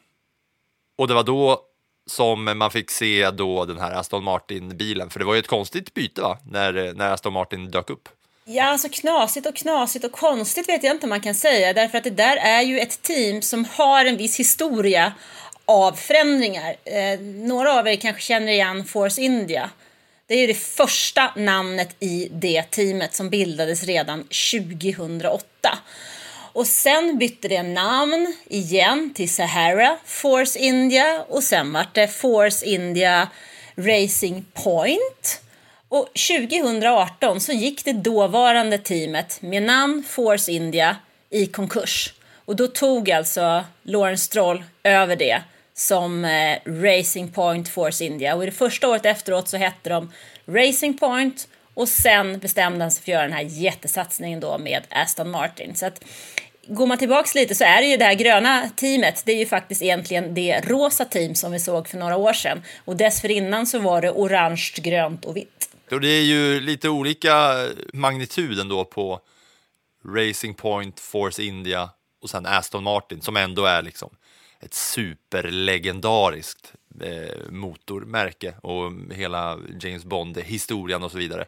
Och 0.98 1.08
det 1.08 1.14
var 1.14 1.24
då 1.24 1.62
som 2.06 2.58
man 2.58 2.72
fick 2.72 2.92
se 2.92 3.32
då 3.32 3.66
den 3.66 3.80
här 3.80 3.92
Aston 3.92 4.24
Martin-bilen, 4.24 5.10
för 5.10 5.20
det 5.20 5.26
var 5.26 5.34
ju 5.34 5.40
ett 5.40 5.48
konstigt 5.48 5.94
byte 5.94 6.22
va, 6.22 6.38
när, 6.46 6.76
eh, 6.76 6.94
när 6.94 7.12
Aston 7.12 7.34
Martin 7.34 7.72
dök 7.72 7.90
upp. 7.90 8.10
Ja, 8.46 8.64
alltså 8.64 8.90
knasigt 8.90 9.46
och 9.46 9.56
knasigt 9.56 10.06
och 10.06 10.12
konstigt 10.12 10.70
vet 10.70 10.84
jag 10.84 10.96
inte 10.96 11.06
om 11.06 11.10
man 11.10 11.22
kan 11.22 11.36
säga. 11.36 11.74
Därför 11.74 11.98
att 11.98 12.04
det 12.04 12.10
där 12.10 12.38
är 12.38 12.62
ju 12.62 12.80
ett 12.80 13.02
team 13.02 13.42
som 13.42 13.66
har 13.66 14.06
en 14.06 14.18
viss 14.18 14.40
historia 14.40 15.14
av 15.66 15.92
förändringar. 15.92 16.76
Eh, 16.86 17.20
några 17.20 17.80
av 17.80 17.88
er 17.88 17.96
kanske 17.96 18.22
känner 18.22 18.52
igen 18.52 18.86
Force 18.86 19.22
India. 19.22 19.70
Det 20.28 20.34
är 20.34 20.40
ju 20.40 20.48
det 20.48 20.60
första 20.60 21.32
namnet 21.36 21.96
i 22.00 22.30
det 22.32 22.64
teamet 22.64 23.16
som 23.16 23.30
bildades 23.30 23.84
redan 23.84 24.24
2008. 24.24 25.78
Och 26.54 26.68
sen 26.68 27.18
bytte 27.18 27.48
det 27.48 27.64
namn 27.64 28.34
igen 28.48 29.14
till 29.14 29.34
Sahara 29.34 29.98
Force 30.06 30.60
India 30.60 31.24
och 31.28 31.44
sen 31.44 31.74
vart 31.74 31.96
det 31.96 32.08
Force 32.08 32.66
India 32.66 33.28
Racing 33.76 34.46
Point. 34.54 35.42
Och 35.92 36.10
2018 36.14 37.40
så 37.40 37.52
gick 37.52 37.86
det 37.86 37.94
dåvarande 37.94 38.78
teamet 38.78 39.42
med 39.42 39.64
namn 39.64 40.04
Force 40.10 40.52
India 40.52 40.96
i 41.30 41.46
konkurs. 41.46 42.14
Och 42.46 42.56
då 42.56 42.68
tog 42.68 43.12
alltså 43.12 43.64
Lawrence 43.84 44.26
Stroll 44.26 44.64
över 44.84 45.16
det 45.16 45.42
som 45.74 46.26
eh, 46.26 46.58
Racing 46.66 47.34
Point 47.34 47.70
Force 47.70 48.06
India. 48.06 48.36
Och 48.36 48.44
i 48.44 48.46
det 48.46 48.52
första 48.52 48.90
året 48.90 49.06
efteråt 49.06 49.50
så 49.50 49.58
hette 49.58 49.90
de 49.90 50.12
Racing 50.46 51.00
Point 51.00 51.48
och 51.74 51.88
sen 51.88 52.40
bestämde 52.40 52.84
han 52.84 52.92
sig 52.92 53.04
för 53.04 53.12
att 53.12 53.14
göra 53.14 53.24
den 53.24 53.34
här 53.34 53.62
jättesatsningen 53.62 54.40
då 54.40 54.58
med 54.58 54.84
Aston 54.90 55.30
Martin. 55.30 55.76
Så 55.76 55.86
att 55.86 56.04
går 56.68 56.88
man 56.88 56.98
tillbaks 56.98 57.36
lite 57.36 57.56
så 57.56 57.64
är 57.64 57.82
det 57.82 57.88
ju 57.88 57.98
det 57.98 58.06
här 58.06 58.14
gröna 58.14 58.70
teamet, 58.70 59.24
det 59.26 59.32
är 59.32 59.38
ju 59.38 59.46
faktiskt 59.46 59.82
egentligen 59.82 60.34
det 60.34 60.62
rosa 60.62 61.06
team 61.06 61.36
som 61.36 61.52
vi 61.52 61.60
såg 61.60 61.88
för 61.88 61.98
några 61.98 62.18
år 62.18 62.34
sedan. 62.34 62.62
Och 62.86 62.96
dessförinnan 62.96 63.68
så 63.68 63.80
var 63.80 64.02
det 64.02 64.12
orange, 64.12 64.72
grönt 64.76 65.26
och 65.26 65.38
vitt. 65.38 65.70
Och 65.92 66.02
det 66.02 66.08
är 66.08 66.24
ju 66.24 66.60
lite 66.60 66.90
olika 66.90 67.56
magnitud 67.94 68.60
ändå 68.60 68.86
på 68.86 69.20
Racing 70.06 70.58
Point, 70.58 71.00
Force 71.00 71.44
India 71.44 71.90
och 72.22 72.30
sen 72.30 72.46
Aston 72.46 72.84
Martin 72.84 73.22
som 73.22 73.38
ändå 73.38 73.66
är 73.66 73.82
liksom 73.82 74.10
ett 74.60 74.74
superlegendariskt 74.74 76.74
eh, 77.02 77.50
motormärke 77.50 78.54
och 78.62 78.92
hela 79.12 79.60
James 79.82 80.06
Bond-historien 80.06 81.04
och 81.04 81.12
så 81.12 81.18
vidare. 81.18 81.46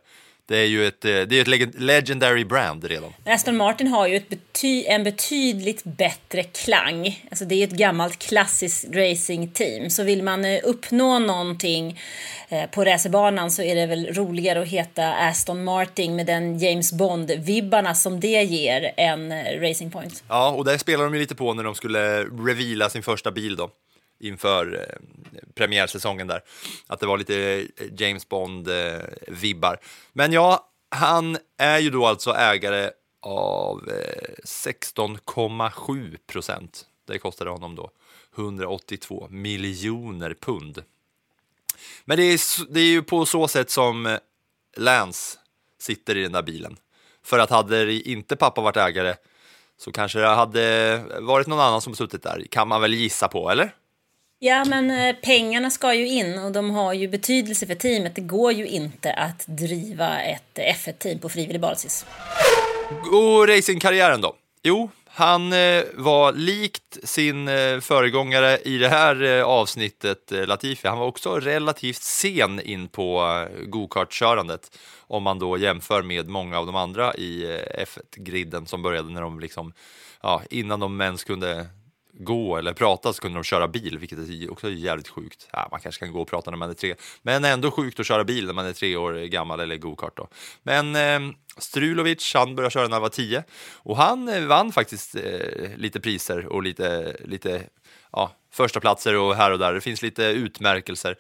Det 0.48 0.58
är 0.58 0.66
ju 0.66 0.88
ett, 0.88 1.06
eh, 1.06 1.12
det 1.12 1.36
är 1.38 1.42
ett 1.42 1.48
leg- 1.48 1.80
legendary 1.80 2.46
brand 2.46 2.84
redan. 2.84 3.14
Aston 3.26 3.58
Martin 3.58 3.88
har 3.88 4.08
ju 4.08 4.16
ett 4.16 4.30
bety 4.30 4.86
en 4.86 5.04
betydligt 5.04 5.84
bättre 5.84 6.44
klang. 6.44 7.26
Alltså 7.30 7.46
det 7.46 7.56
är 7.56 7.64
ett 7.68 7.72
gammalt 7.78 8.20
klassiskt 8.20 8.86
racingteam. 8.96 9.90
Så 9.90 10.04
vill 10.04 10.24
man 10.24 10.46
eh, 10.46 10.60
uppnå 10.64 11.20
någonting 11.20 12.00
eh, 12.50 12.70
på 12.70 12.86
racerbanan 12.86 13.52
så 13.52 13.62
är 13.62 13.76
det 13.76 13.86
väl 13.86 14.08
roligare 14.14 14.62
att 14.62 14.68
heta 14.68 15.14
Aston 15.14 15.64
Martin 15.64 16.16
med 16.16 16.26
den 16.26 16.60
James 16.60 16.94
Bond-vibbarna 16.94 17.94
som 17.94 18.20
det 18.20 18.44
ger 18.44 18.92
än 18.98 19.34
Racing 19.62 19.92
Point. 19.92 20.24
Ja, 20.30 20.52
och 20.52 20.66
där 20.66 20.78
spelar 20.78 21.04
de 21.04 21.14
ju 21.14 21.20
lite 21.20 21.36
på 21.36 21.54
när 21.54 21.64
de 21.64 21.76
skulle 21.76 22.24
reveala 22.24 22.90
sin 22.90 23.04
första 23.04 23.32
bil 23.32 23.56
då 23.56 23.70
inför 24.24 24.80
eh, 24.80 25.42
premiärsäsongen 25.56 26.28
där. 26.28 26.44
Att 26.88 27.00
det 27.00 27.06
var 27.06 27.18
lite 27.18 27.36
eh, 27.36 27.88
James 27.98 28.30
Bond-vibbar. 28.30 29.74
Eh, 29.74 29.80
Men 30.14 30.34
ja, 30.34 30.70
han 30.90 31.38
är 31.58 31.80
ju 31.80 31.90
då 31.90 32.06
alltså 32.06 32.32
ägare 32.32 32.92
av 33.22 33.90
16,7 34.46 36.18
procent. 36.28 36.86
Det 37.08 37.20
kostade 37.20 37.50
honom 37.50 37.76
då 37.76 37.92
182 38.38 39.28
miljoner 39.30 40.36
pund. 40.42 40.84
Men 42.06 42.18
det 42.18 42.24
är, 42.24 42.72
det 42.74 42.80
är 42.80 42.86
ju 42.86 43.04
på 43.04 43.26
så 43.26 43.48
sätt 43.48 43.72
som 43.72 44.18
Lance 44.78 45.38
sitter 45.80 46.18
i 46.18 46.24
den 46.24 46.32
där 46.32 46.42
bilen. 46.42 46.78
För 47.24 47.40
att 47.40 47.50
hade 47.50 47.94
inte 47.94 48.36
pappa 48.36 48.62
varit 48.62 48.78
ägare 48.78 49.16
så 49.78 49.92
kanske 49.92 50.20
det 50.20 50.28
hade 50.28 50.98
varit 51.22 51.48
någon 51.48 51.60
annan 51.60 51.82
som 51.82 51.96
suttit 51.96 52.24
där, 52.24 52.46
kan 52.52 52.68
man 52.68 52.82
väl 52.82 52.94
gissa 52.94 53.28
på, 53.28 53.50
eller? 53.50 53.76
Ja, 54.46 54.66
men 54.66 54.92
eh, 54.92 55.16
pengarna 55.16 55.70
ska 55.70 55.94
ju 55.94 56.08
in 56.08 56.40
och 56.40 56.52
de 56.52 56.70
har 56.72 56.94
ju 56.94 57.08
betydelse 57.08 57.68
för 57.68 57.76
teamet. 57.76 58.16
Det 58.16 58.22
går 58.22 58.52
ju 58.52 58.68
inte 58.68 59.14
att 59.14 59.48
driva 59.48 60.22
ett 60.22 60.60
eh, 60.60 60.76
F1-team 60.76 61.20
på 61.20 61.30
frivillig 61.30 61.62
basis. 61.62 62.06
Och 63.12 63.48
racingkarriären 63.48 64.22
då? 64.22 64.36
Jo, 64.64 64.90
han 65.06 65.54
eh, 65.54 65.84
var 65.94 66.34
likt 66.34 66.98
sin 67.04 67.50
föregångare 67.82 68.58
i 68.58 68.78
det 68.78 68.90
här 68.90 69.42
avsnittet, 69.42 70.32
Latifi, 70.32 70.88
han 70.88 71.00
var 71.00 71.06
också 71.06 71.40
relativt 71.40 72.02
sen 72.02 72.62
in 72.62 72.88
på 72.88 73.22
gokartkörandet 73.66 74.14
körandet 74.14 74.80
om 75.00 75.24
man 75.24 75.40
då 75.40 75.58
jämför 75.58 76.02
med 76.02 76.30
många 76.30 76.60
av 76.60 76.66
de 76.66 76.76
andra 76.76 77.16
i 77.16 77.60
F1-griden 77.78 78.66
som 78.66 78.82
började 78.82 79.10
när 79.10 79.22
de 79.22 79.40
liksom, 79.40 79.74
ja, 80.22 80.42
innan 80.50 80.80
de 80.80 81.02
ens 81.02 81.24
kunde 81.24 81.66
gå 82.20 82.58
eller 82.58 82.74
prata 82.74 83.14
så 83.14 83.22
kunde 83.22 83.38
de 83.38 83.44
köra 83.44 83.68
bil, 83.68 83.98
vilket 83.98 84.20
är 84.20 84.52
också 84.52 84.70
jävligt 84.70 85.08
sjukt. 85.08 85.48
Ja, 85.52 85.68
man 85.72 85.80
kanske 85.80 86.06
kan 86.06 86.14
gå 86.14 86.22
och 86.22 86.28
prata 86.28 86.52
när 86.52 86.58
man 86.58 86.70
är 86.70 86.74
tre, 86.74 86.96
men 87.22 87.46
ändå 87.46 87.72
sjukt 87.72 88.00
att 88.00 88.06
köra 88.06 88.24
bil 88.24 88.46
när 88.46 88.54
man 88.54 88.66
är 88.66 88.74
tre 88.74 88.96
år 88.96 89.14
gammal 89.14 89.60
eller 89.60 89.78
go-kart 89.78 90.18
då. 90.18 90.28
Men 90.64 90.96
eh, 90.96 91.36
Strulovic, 91.58 92.34
han 92.34 92.56
började 92.56 92.74
köra 92.74 92.88
när 92.88 92.92
han 92.94 93.02
var 93.02 93.10
tio 93.10 93.44
och 93.74 93.98
han 93.98 94.30
eh, 94.30 94.46
vann 94.46 94.72
faktiskt 94.72 95.16
eh, 95.16 95.78
lite 95.78 96.00
priser 96.00 96.46
och 96.46 96.64
lite, 96.64 97.16
lite 97.26 97.64
ja, 98.12 98.32
första 98.52 98.80
platser 98.80 99.16
och 99.16 99.36
här 99.36 99.52
och 99.52 99.60
där. 99.60 99.74
Det 99.74 99.82
finns 99.82 100.02
lite 100.02 100.24
utmärkelser. 100.24 101.18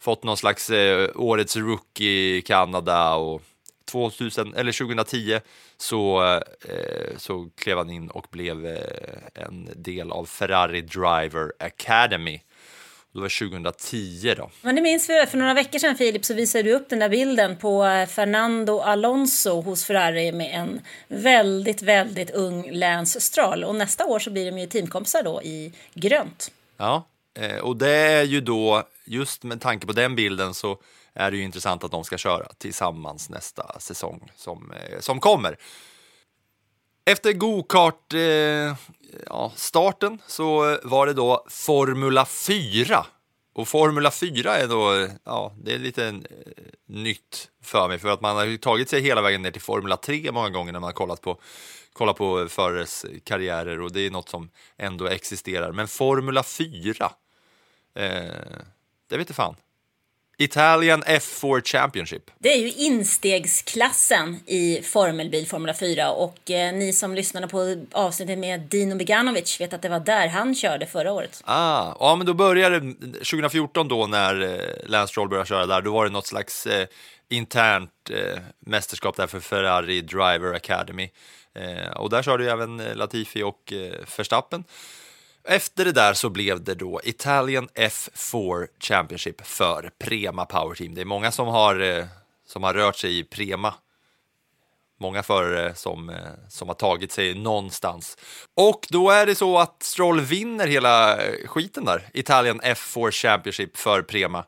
Fått 0.00 0.24
någon 0.24 0.36
slags 0.36 0.70
eh, 0.70 1.10
årets 1.14 1.56
rookie 1.56 2.36
i 2.36 2.42
Kanada 2.42 3.14
och 3.14 3.42
2000, 3.86 4.54
eller 4.54 4.72
2010 4.72 5.40
så, 5.76 6.24
eh, 6.68 7.16
så 7.16 7.48
klev 7.56 7.78
han 7.78 7.90
in 7.90 8.10
och 8.10 8.26
blev 8.30 8.66
eh, 8.66 9.44
en 9.44 9.68
del 9.76 10.12
av 10.12 10.24
Ferrari 10.24 10.80
Driver 10.80 11.52
Academy. 11.58 12.40
Det 13.16 13.20
var 13.20 13.48
2010 13.48 14.34
då. 14.36 14.50
Men 14.62 14.76
det 14.76 14.82
minns 14.82 15.10
vi 15.10 15.26
för 15.26 15.38
några 15.38 15.54
veckor 15.54 15.78
sedan 15.78 15.96
Filip 15.96 16.24
så 16.24 16.34
visade 16.34 16.62
du 16.62 16.72
upp 16.72 16.88
den 16.88 16.98
där 16.98 17.08
bilden 17.08 17.56
på 17.56 17.84
eh, 17.84 18.06
Fernando 18.06 18.78
Alonso 18.78 19.60
hos 19.60 19.84
Ferrari 19.84 20.32
med 20.32 20.54
en 20.54 20.80
väldigt, 21.08 21.82
väldigt 21.82 22.30
ung 22.30 22.70
Lance 22.72 23.20
Stroll. 23.20 23.64
Och 23.64 23.74
nästa 23.74 24.06
år 24.06 24.18
så 24.18 24.30
blir 24.30 24.50
de 24.50 24.58
ju 24.58 24.66
teamkompisar 24.66 25.22
då 25.22 25.42
i 25.42 25.72
grönt. 25.94 26.50
Ja, 26.76 27.06
eh, 27.38 27.58
och 27.58 27.76
det 27.76 27.90
är 27.90 28.22
ju 28.22 28.40
då, 28.40 28.82
just 29.04 29.42
med 29.42 29.60
tanke 29.60 29.86
på 29.86 29.92
den 29.92 30.16
bilden 30.16 30.54
så 30.54 30.78
är 31.16 31.30
det 31.30 31.36
ju 31.36 31.42
intressant 31.42 31.84
att 31.84 31.90
de 31.90 32.04
ska 32.04 32.18
köra 32.18 32.46
tillsammans 32.58 33.30
nästa 33.30 33.80
säsong 33.80 34.30
som, 34.36 34.72
eh, 34.72 35.00
som 35.00 35.20
kommer. 35.20 35.58
Efter 37.04 37.32
gokart-starten 37.32 40.12
eh, 40.12 40.18
ja, 40.18 40.24
så 40.26 40.78
var 40.82 41.06
det 41.06 41.12
då 41.12 41.44
Formula 41.48 42.26
4. 42.26 43.06
Och 43.54 43.68
Formula 43.68 44.10
4 44.10 44.56
är 44.56 44.68
då, 44.68 45.08
ja, 45.24 45.52
det 45.62 45.74
är 45.74 45.78
lite 45.78 46.06
eh, 46.06 46.14
nytt 46.86 47.50
för 47.62 47.88
mig 47.88 47.98
för 47.98 48.08
att 48.08 48.20
man 48.20 48.36
har 48.36 48.44
ju 48.44 48.58
tagit 48.58 48.88
sig 48.88 49.00
hela 49.00 49.22
vägen 49.22 49.42
ner 49.42 49.50
till 49.50 49.62
Formula 49.62 49.96
3 49.96 50.32
många 50.32 50.50
gånger 50.50 50.72
när 50.72 50.80
man 50.80 50.88
har 50.88 50.92
kollat 50.92 51.20
på, 51.20 51.40
kollat 51.92 52.16
på 52.16 52.48
förares 52.48 53.06
karriärer 53.24 53.80
och 53.80 53.92
det 53.92 54.00
är 54.00 54.10
något 54.10 54.28
som 54.28 54.50
ändå 54.76 55.06
existerar. 55.06 55.72
Men 55.72 55.88
Formula 55.88 56.42
4, 56.42 57.12
eh, 57.94 58.02
det 59.08 59.16
vet 59.16 59.20
inte 59.20 59.34
fan. 59.34 59.56
Italian 60.38 61.02
F4 61.02 61.60
Championship. 61.64 62.30
Det 62.38 62.52
är 62.52 62.58
ju 62.58 62.72
instegsklassen 62.72 64.40
i 64.46 64.82
formelbil 64.82 65.46
Formula 65.46 65.74
4 65.74 66.10
och 66.10 66.50
eh, 66.50 66.74
ni 66.74 66.92
som 66.92 67.14
lyssnade 67.14 67.48
på 67.48 67.86
avsnittet 67.92 68.38
med 68.38 68.60
Dino 68.60 68.96
Beganovic 68.96 69.60
vet 69.60 69.72
att 69.72 69.82
det 69.82 69.88
var 69.88 70.00
där 70.00 70.28
han 70.28 70.54
körde 70.54 70.86
förra 70.86 71.12
året. 71.12 71.42
Ah, 71.44 71.94
ja, 72.00 72.16
men 72.16 72.26
då 72.26 72.34
började 72.34 72.80
det 72.80 73.12
2014 73.12 73.88
då 73.88 74.06
när 74.06 74.42
eh, 74.42 74.88
Lance 74.88 75.10
Stroll 75.10 75.28
började 75.28 75.48
köra 75.48 75.66
där. 75.66 75.80
Då 75.82 75.92
var 75.92 76.04
det 76.04 76.12
något 76.12 76.26
slags 76.26 76.66
eh, 76.66 76.86
internt 77.28 78.10
eh, 78.10 78.38
mästerskap 78.60 79.16
där 79.16 79.26
för 79.26 79.40
Ferrari 79.40 80.00
Driver 80.00 80.54
Academy. 80.54 81.10
Eh, 81.54 81.90
och 81.90 82.10
där 82.10 82.22
körde 82.22 82.44
ju 82.44 82.50
även 82.50 82.80
eh, 82.80 82.96
Latifi 82.96 83.42
och 83.42 83.72
Verstappen. 84.16 84.64
Efter 85.48 85.84
det 85.84 85.92
där 85.92 86.14
så 86.14 86.30
blev 86.30 86.64
det 86.64 86.74
då 86.74 87.00
Italian 87.04 87.68
F4 87.74 88.66
Championship 88.80 89.46
för 89.46 89.90
Prema 89.98 90.44
Power 90.46 90.74
Team. 90.74 90.94
Det 90.94 91.00
är 91.00 91.04
många 91.04 91.32
som 91.32 91.48
har, 91.48 91.80
eh, 91.80 92.04
som 92.46 92.62
har 92.62 92.74
rört 92.74 92.96
sig 92.96 93.18
i 93.18 93.24
Prema 93.24 93.74
många 94.98 95.22
förare 95.22 95.74
som, 95.74 96.10
eh, 96.10 96.16
som 96.48 96.68
har 96.68 96.74
tagit 96.74 97.12
sig 97.12 97.34
någonstans. 97.34 98.18
Och 98.54 98.86
då 98.90 99.10
är 99.10 99.26
det 99.26 99.34
så 99.34 99.58
att 99.58 99.82
Stroll 99.82 100.20
vinner 100.20 100.66
hela 100.66 101.24
eh, 101.24 101.46
skiten 101.46 101.84
där, 101.84 102.08
Italian 102.12 102.60
F4 102.60 103.10
Championship 103.10 103.76
för 103.76 104.02
Prema. 104.02 104.44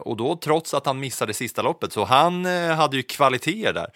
Och 0.00 0.16
då 0.16 0.36
trots 0.36 0.74
att 0.74 0.86
han 0.86 1.00
missade 1.00 1.34
sista 1.34 1.62
loppet, 1.62 1.92
så 1.92 2.04
han 2.04 2.44
hade 2.44 2.96
ju 2.96 3.02
kvaliteter 3.02 3.72
där. 3.72 3.92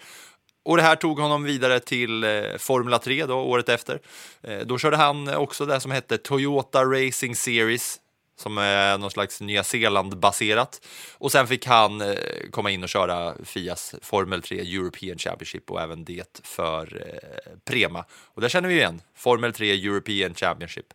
Och 0.65 0.77
det 0.77 0.83
här 0.83 0.95
tog 0.95 1.19
honom 1.19 1.43
vidare 1.43 1.79
till 1.79 2.23
eh, 2.23 2.57
Formula 2.57 2.99
3 2.99 3.25
då, 3.25 3.35
året 3.35 3.69
efter. 3.69 3.99
Eh, 4.43 4.59
då 4.59 4.77
körde 4.77 4.97
han 4.97 5.35
också 5.35 5.65
det 5.65 5.79
som 5.79 5.91
hette 5.91 6.17
Toyota 6.17 6.83
Racing 6.83 7.35
Series 7.35 7.99
som 8.37 8.57
är 8.57 8.97
någon 8.97 9.11
slags 9.11 9.41
Nya 9.41 9.63
Zeeland-baserat. 9.63 10.81
Och 11.17 11.31
sen 11.31 11.47
fick 11.47 11.65
han 11.65 12.01
eh, 12.01 12.15
komma 12.51 12.71
in 12.71 12.83
och 12.83 12.89
köra 12.89 13.33
Fias 13.43 13.95
Formel 14.01 14.41
3 14.41 14.59
European 14.59 15.17
Championship 15.17 15.71
och 15.71 15.81
även 15.81 16.03
det 16.05 16.41
för 16.43 17.07
eh, 17.07 17.51
Prema. 17.65 18.05
Och 18.11 18.41
där 18.41 18.49
känner 18.49 18.69
vi 18.69 18.75
igen, 18.75 19.01
Formel 19.15 19.53
3 19.53 19.71
European 19.71 20.33
Championship. 20.33 20.85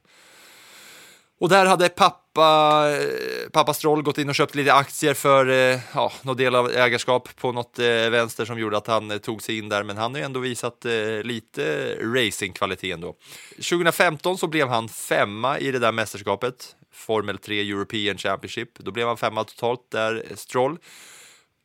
Och 1.40 1.48
där 1.48 1.66
hade 1.66 1.88
pappa, 1.88 2.86
eh, 2.90 3.50
pappa 3.52 3.74
Stroll 3.74 4.02
gått 4.02 4.18
in 4.18 4.28
och 4.28 4.34
köpt 4.34 4.54
lite 4.54 4.72
aktier 4.72 5.14
för 5.14 5.48
eh, 5.48 5.80
ja, 5.94 6.12
någon 6.22 6.36
del 6.36 6.54
av 6.54 6.70
ägarskap 6.70 7.36
på 7.36 7.52
något 7.52 7.78
eh, 7.78 7.86
vänster 7.86 8.44
som 8.44 8.58
gjorde 8.58 8.76
att 8.76 8.86
han 8.86 9.18
tog 9.18 9.42
sig 9.42 9.58
in 9.58 9.68
där. 9.68 9.82
Men 9.82 9.96
han 9.96 10.14
har 10.14 10.18
ju 10.18 10.24
ändå 10.24 10.40
visat 10.40 10.84
lite 11.22 11.94
racingkvalitet 11.94 12.94
ändå. 12.94 13.14
2015 13.56 14.38
så 14.38 14.46
blev 14.46 14.68
han 14.68 14.88
femma 14.88 15.58
i 15.58 15.70
det 15.70 15.78
där 15.78 15.92
mästerskapet, 15.92 16.76
Formel 16.92 17.38
3 17.38 17.60
European 17.60 18.18
Championship. 18.18 18.78
Då 18.78 18.90
blev 18.90 19.06
han 19.06 19.16
femma 19.16 19.44
totalt 19.44 19.90
där, 19.90 20.24
Stroll. 20.34 20.78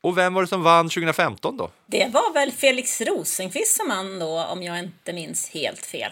Och 0.01 0.17
vem 0.17 0.34
var 0.34 0.41
det 0.41 0.47
som 0.47 0.63
vann 0.63 0.89
2015 0.89 1.57
då? 1.57 1.71
Det 1.86 2.07
var 2.13 2.34
väl 2.34 2.51
Felix 2.51 3.01
Rosenqvist 3.01 3.78
som 3.78 3.89
vann 3.89 4.19
då, 4.19 4.43
om 4.43 4.63
jag 4.63 4.80
inte 4.80 5.13
minns 5.13 5.49
helt 5.49 5.86
fel. 5.86 6.11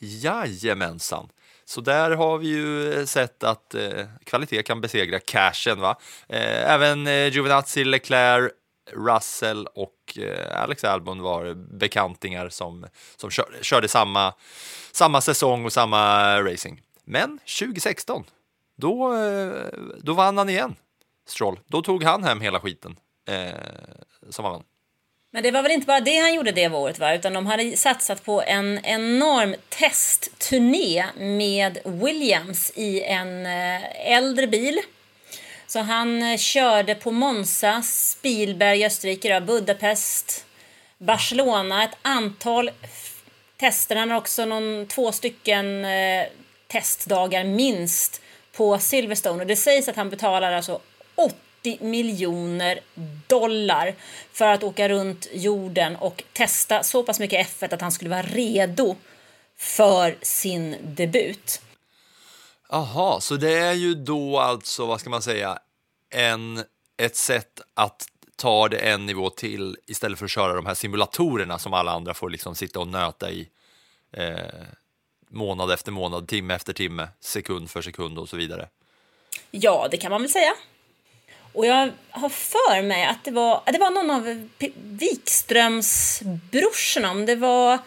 Jajamensan. 0.00 1.28
Så 1.70 1.80
där 1.80 2.10
har 2.10 2.38
vi 2.38 2.48
ju 2.48 2.92
eh, 2.92 3.04
sett 3.04 3.44
att 3.44 3.74
eh, 3.74 4.06
kvalitet 4.24 4.62
kan 4.62 4.80
besegra 4.80 5.20
cashen. 5.20 5.80
Va? 5.80 5.96
Eh, 6.28 6.72
även 6.72 7.06
eh, 7.06 7.32
Giovinazzi, 7.32 7.84
Leclerc, 7.84 8.52
Russell 8.92 9.66
och 9.66 10.18
eh, 10.18 10.62
Alex 10.62 10.84
Albon 10.84 11.22
var 11.22 11.54
bekantingar 11.54 12.48
som, 12.48 12.86
som 13.16 13.30
kör, 13.30 13.58
körde 13.60 13.88
samma, 13.88 14.34
samma 14.92 15.20
säsong 15.20 15.64
och 15.64 15.72
samma 15.72 16.34
racing. 16.42 16.82
Men 17.04 17.38
2016, 17.60 18.24
då, 18.76 19.14
eh, 19.14 19.66
då 20.02 20.12
vann 20.12 20.38
han 20.38 20.48
igen, 20.48 20.76
Stroll. 21.26 21.60
Då 21.66 21.82
tog 21.82 22.04
han 22.04 22.24
hem 22.24 22.40
hela 22.40 22.60
skiten 22.60 22.96
eh, 23.28 23.50
som 24.30 24.44
han 24.44 24.52
vann. 24.52 24.64
Men 25.32 25.42
det 25.42 25.50
var 25.50 25.62
väl 25.62 25.72
inte 25.72 25.86
bara 25.86 26.00
det 26.00 26.16
han 26.16 26.34
gjorde 26.34 26.52
det 26.52 26.68
året, 26.68 26.98
va? 26.98 27.14
utan 27.14 27.32
de 27.32 27.46
hade 27.46 27.76
satsat 27.76 28.24
på 28.24 28.42
en 28.42 28.80
enorm 28.84 29.54
testturné 29.68 31.04
med 31.16 31.78
Williams 31.84 32.72
i 32.74 33.02
en 33.02 33.46
eh, 33.46 34.12
äldre 34.12 34.46
bil. 34.46 34.80
Så 35.66 35.80
han 35.80 36.22
eh, 36.22 36.38
körde 36.38 36.94
på 36.94 37.10
Monza, 37.10 37.82
Spielberg 37.82 38.80
i 38.80 38.86
Österrike, 38.86 39.40
då, 39.40 39.46
Budapest, 39.46 40.44
Barcelona, 40.98 41.84
ett 41.84 41.96
antal 42.02 42.70
tester. 43.56 43.96
Han 43.96 44.10
har 44.10 44.18
också 44.18 44.44
någon, 44.44 44.86
två 44.86 45.12
stycken 45.12 45.84
eh, 45.84 46.26
testdagar 46.66 47.44
minst 47.44 48.22
på 48.52 48.78
Silverstone. 48.78 49.42
Och 49.42 49.46
det 49.46 49.56
sägs 49.56 49.88
att 49.88 49.96
han 49.96 50.10
betalar 50.10 50.52
alltså 50.52 50.80
80 51.14 51.49
miljoner 51.80 52.80
dollar 53.26 53.94
för 54.32 54.46
att 54.46 54.62
åka 54.62 54.88
runt 54.88 55.28
jorden 55.32 55.96
och 55.96 56.22
testa 56.32 56.82
så 56.82 57.02
pass 57.02 57.20
mycket 57.20 57.48
F1 57.48 57.74
att 57.74 57.80
han 57.80 57.92
skulle 57.92 58.10
vara 58.10 58.22
redo 58.22 58.96
för 59.56 60.16
sin 60.22 60.76
debut. 60.82 61.62
Aha, 62.68 63.20
så 63.20 63.36
det 63.36 63.58
är 63.58 63.72
ju 63.72 63.94
då 63.94 64.38
alltså, 64.38 64.86
vad 64.86 65.00
ska 65.00 65.10
man 65.10 65.22
säga, 65.22 65.58
en, 66.10 66.64
ett 66.96 67.16
sätt 67.16 67.60
att 67.74 68.06
ta 68.36 68.68
det 68.68 68.78
en 68.78 69.06
nivå 69.06 69.30
till 69.30 69.76
istället 69.86 70.18
för 70.18 70.24
att 70.24 70.30
köra 70.30 70.54
de 70.54 70.66
här 70.66 70.74
simulatorerna 70.74 71.58
som 71.58 71.74
alla 71.74 71.92
andra 71.92 72.14
får 72.14 72.30
liksom 72.30 72.54
sitta 72.54 72.80
och 72.80 72.88
nöta 72.88 73.30
i 73.30 73.48
eh, 74.12 74.36
månad 75.28 75.70
efter 75.70 75.92
månad, 75.92 76.28
timme 76.28 76.54
efter 76.54 76.72
timme, 76.72 77.08
sekund 77.20 77.70
för 77.70 77.82
sekund 77.82 78.18
och 78.18 78.28
så 78.28 78.36
vidare. 78.36 78.68
Ja, 79.50 79.88
det 79.90 79.96
kan 79.96 80.10
man 80.10 80.20
väl 80.20 80.30
säga. 80.30 80.52
Och 81.52 81.66
jag 81.66 81.90
har 82.10 82.28
för 82.28 82.82
mig 82.82 83.04
att 83.04 83.24
det 83.24 83.30
var, 83.30 83.62
det 83.66 83.78
var 83.78 83.90
någon 83.90 84.10
av 84.10 84.48
P- 84.58 84.72
Wikströms 84.76 86.20
brorsorna, 86.50 87.10
om 87.10 87.26
det 87.26 87.36
var 87.36 87.78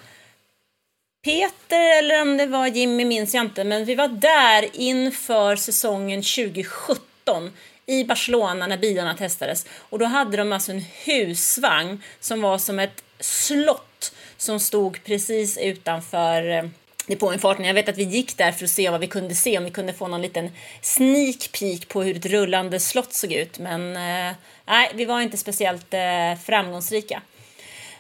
Peter 1.24 1.98
eller 1.98 2.22
om 2.22 2.38
det 2.38 2.46
var 2.46 2.68
Jimmy 2.68 3.06
minns 3.06 3.34
jag 3.34 3.46
inte, 3.46 3.64
men 3.64 3.86
vi 3.86 3.96
var 3.96 4.08
där 4.08 4.70
inför 4.74 5.56
säsongen 5.56 6.22
2017 6.22 7.52
i 7.86 8.04
Barcelona 8.04 8.68
när 8.68 8.78
bilarna 8.78 9.14
testades. 9.14 9.66
Och 9.90 10.00
då 10.00 10.06
hade 10.06 10.38
de 10.38 10.54
alltså 10.54 10.72
en 10.72 10.86
husvagn 11.06 12.04
som 12.20 12.42
var 12.42 12.58
som 12.58 12.80
ett 12.80 13.04
slott 13.20 14.14
som 14.38 14.60
stod 14.60 15.04
precis 15.04 15.58
utanför 15.58 16.50
eh, 16.50 16.64
depåinfarten. 17.08 17.66
Jag 17.66 17.74
vet 17.74 17.90
att 17.90 17.98
vi 17.98 18.04
gick 18.04 18.38
där 18.38 18.52
för 18.52 18.66
att 18.66 18.72
se 18.72 18.90
vad 18.90 19.00
vi 19.00 19.08
kunde 19.08 19.36
se, 19.36 19.58
om 19.58 19.64
vi 19.64 19.72
kunde 19.72 19.94
få 19.94 20.08
någon 20.08 20.22
liten 20.22 20.50
sneak 20.82 21.52
peek 21.60 21.88
på 21.88 22.04
hur 22.04 22.18
ett 22.18 22.26
rullande 22.26 22.80
slott 22.80 23.14
såg 23.14 23.32
ut. 23.32 23.60
Men 23.60 23.96
eh, 23.96 24.36
nej, 24.66 24.92
vi 24.94 25.06
var 25.06 25.22
inte 25.22 25.38
speciellt 25.38 25.94
eh, 25.94 26.36
framgångsrika. 26.46 27.22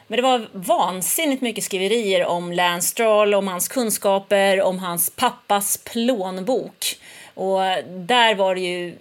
Men 0.07 0.17
det 0.17 0.23
var 0.23 0.47
vansinnigt 0.51 1.41
mycket 1.41 1.63
skriverier 1.63 2.25
om 2.25 2.51
Lance 2.51 2.87
Stroll, 2.87 3.33
om 3.33 3.47
hans 3.47 3.67
kunskaper, 3.67 4.61
om 4.61 4.79
hans 4.79 5.09
pappas 5.09 5.77
plånbok. 5.77 6.97
Och 7.33 7.59
där 7.87 8.35
var 8.35 8.55
det 8.55 8.61
ju... 8.61 8.97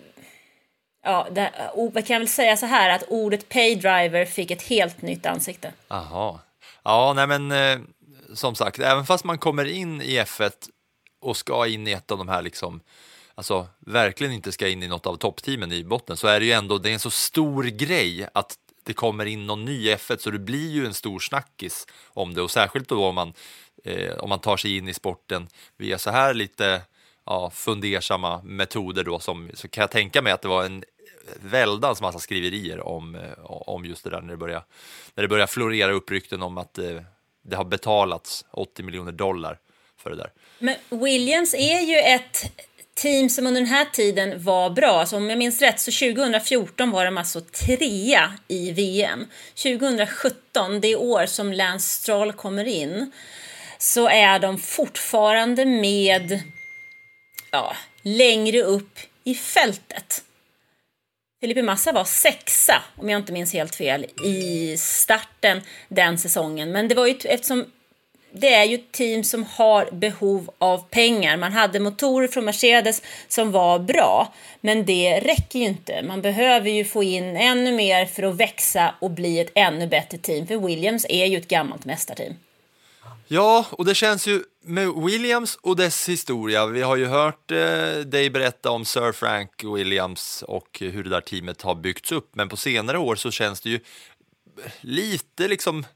Ja, 1.05 1.27
där, 1.31 1.51
jag 1.95 2.07
kan 2.07 2.19
väl 2.19 2.29
säga 2.29 2.57
så 2.57 2.67
här 2.67 2.91
att 2.91 3.03
ordet 3.09 3.49
paydriver 3.49 4.25
fick 4.25 4.51
ett 4.51 4.63
helt 4.63 5.03
nytt 5.03 5.27
ansikte. 5.27 5.73
Aha. 5.89 6.41
Ja, 6.85 7.13
nej 7.17 7.27
men 7.27 7.53
eh, 7.53 7.79
som 8.35 8.55
sagt, 8.55 8.79
även 8.79 9.07
fast 9.07 9.25
man 9.25 9.39
kommer 9.39 9.65
in 9.65 10.03
i 10.03 10.19
F1 10.19 10.53
och 11.21 11.37
ska 11.37 11.67
in 11.67 11.89
i 11.89 11.93
ett 11.93 12.11
av 12.11 12.19
de 12.19 12.29
här 12.29 12.43
liksom, 12.43 12.81
alltså 13.35 13.69
verkligen 13.79 14.33
inte 14.33 14.53
ska 14.53 14.69
in 14.69 14.83
i 14.83 14.89
något 14.89 15.07
av 15.07 15.17
toppteamen 15.17 15.73
i 15.73 15.85
botten, 15.85 16.17
så 16.17 16.27
är 16.27 16.41
det 16.41 16.47
ju 16.47 16.53
ändå, 16.53 16.79
det 16.79 16.91
är 16.91 16.93
en 16.93 16.99
så 16.99 17.11
stor 17.11 17.65
grej 17.65 18.29
att 18.35 18.57
det 18.85 18.93
kommer 18.93 19.27
in 19.27 19.47
någon 19.47 19.65
ny 19.65 19.89
i 19.89 19.95
F1, 19.95 20.17
så 20.17 20.31
det 20.31 20.39
blir 20.39 20.71
ju 20.71 20.87
en 20.87 20.95
stor 20.95 21.19
snackis 21.19 21.87
om 22.05 22.35
det. 22.35 22.43
Och 22.43 22.51
särskilt 22.51 22.89
då 22.89 23.07
om 23.07 23.15
man, 23.15 23.33
eh, 23.85 24.19
om 24.19 24.29
man 24.29 24.39
tar 24.39 24.57
sig 24.57 24.77
in 24.77 24.89
i 24.89 24.95
sporten 24.95 25.49
via 25.77 25.99
så 25.99 26.11
här 26.11 26.35
lite 26.35 26.83
ja, 27.27 27.51
fundersamma 27.51 28.43
metoder 28.43 29.05
då, 29.05 29.19
som, 29.19 29.51
så 29.55 29.69
kan 29.69 29.83
jag 29.83 29.91
tänka 29.91 30.23
mig 30.23 30.33
att 30.33 30.43
det 30.43 30.49
var 30.49 30.65
en 30.65 30.85
väldans 31.41 32.01
massa 32.01 32.19
skriverier 32.19 32.81
om, 32.81 33.15
eh, 33.15 33.45
om 33.45 33.85
just 33.85 34.05
det 34.05 34.11
där 34.11 34.21
när 34.21 34.31
det 34.31 34.37
började 34.37 34.65
när 35.15 35.23
det 35.23 35.29
börjar 35.29 35.47
florera 35.47 35.93
upp 35.93 36.11
rykten 36.11 36.43
om 36.43 36.59
att 36.59 36.79
eh, 36.79 37.01
det 37.43 37.57
har 37.57 37.65
betalats 37.65 38.45
80 38.51 38.83
miljoner 38.83 39.13
dollar 39.13 39.59
för 40.03 40.11
det 40.11 40.17
där. 40.17 40.33
Men 40.59 40.77
Williams 40.89 41.55
är 41.55 41.81
ju 41.81 41.97
ett 41.97 42.53
team 42.95 43.29
som 43.29 43.47
under 43.47 43.61
den 43.61 43.71
här 43.71 43.85
tiden 43.85 44.45
var 44.45 44.71
bra. 44.71 45.01
Alltså 45.01 45.17
om 45.17 45.31
jag 45.31 45.39
minns 45.39 45.63
rätt 45.63 45.81
så 45.81 45.91
2014 45.91 46.91
var 46.91 47.05
de 47.05 47.19
alltså 47.19 47.41
trea 47.41 48.33
i 48.49 48.73
VM. 48.73 49.27
2017, 49.63 50.81
det 50.81 50.97
år 50.97 51.27
som 51.27 51.53
Lance 51.53 51.89
Stroll 51.89 52.33
kommer 52.33 52.65
in, 52.65 53.13
så 53.79 54.09
är 54.09 54.39
de 54.39 54.59
fortfarande 54.59 55.65
med 55.65 56.43
ja, 57.51 57.77
längre 58.03 58.63
upp 58.63 58.99
i 59.25 59.35
fältet. 59.35 60.25
Felipe 61.43 61.63
Massa 61.63 61.93
var 61.93 62.05
sexa, 62.05 62.83
om 62.97 63.11
jag 63.11 63.21
inte 63.21 63.33
minns 63.33 63.53
helt 63.53 63.75
fel, 63.75 64.07
i 64.25 64.77
starten 64.79 65.61
den 65.89 66.19
säsongen. 66.19 66.73
Men 66.73 66.89
det 66.89 66.95
var 66.95 67.07
ju 67.07 67.15
eftersom 67.25 67.65
det 68.33 68.55
är 68.55 68.65
ju 68.65 68.75
ett 68.75 68.93
team 68.93 69.25
som 69.25 69.45
har 69.45 69.89
behov 69.93 70.51
av 70.59 70.79
pengar. 70.91 71.37
Man 71.37 71.53
hade 71.53 71.81
motorer 71.81 72.29
från 72.29 72.45
Mercedes 72.45 73.03
som 73.29 73.53
var 73.53 73.79
bra, 73.79 74.33
men 74.61 74.85
det 74.85 75.21
räcker 75.21 75.59
ju 75.59 75.65
inte. 75.65 76.03
Man 76.03 76.23
behöver 76.23 76.71
ju 76.71 76.85
få 76.85 77.03
in 77.03 77.37
ännu 77.37 77.73
mer 77.73 78.07
för 78.07 78.23
att 78.23 78.37
växa 78.37 78.95
och 79.01 79.11
bli 79.11 79.41
ett 79.41 79.53
ännu 79.55 79.87
bättre 79.87 80.19
team, 80.19 80.47
för 80.47 80.57
Williams 80.57 81.07
är 81.09 81.27
ju 81.27 81.37
ett 81.37 81.49
gammalt 81.49 81.85
mästarteam. 81.85 82.35
Ja, 83.35 83.67
och 83.71 83.85
det 83.85 83.95
känns 83.95 84.27
ju 84.27 84.43
med 84.65 84.89
Williams 84.89 85.59
och 85.63 85.77
dess 85.77 86.09
historia. 86.09 86.67
Vi 86.67 86.83
har 86.83 86.97
ju 86.97 87.07
hört 87.07 87.51
eh, 87.51 87.95
dig 88.07 88.31
berätta 88.31 88.71
om 88.71 88.85
Sir 88.85 89.13
Frank 89.13 89.65
Williams 89.65 90.45
och 90.49 90.79
hur 90.81 91.05
det 91.05 91.11
där 91.11 91.21
teamet 91.21 91.63
har 91.63 91.75
byggts 91.75 92.13
upp, 92.13 92.31
men 92.35 92.49
på 92.49 92.57
senare 92.57 92.99
år 92.99 93.17
så 93.17 93.31
känns 93.31 93.61
det 93.61 93.71
ju 93.71 93.81
lite 94.81 95.49
liksom 95.49 95.87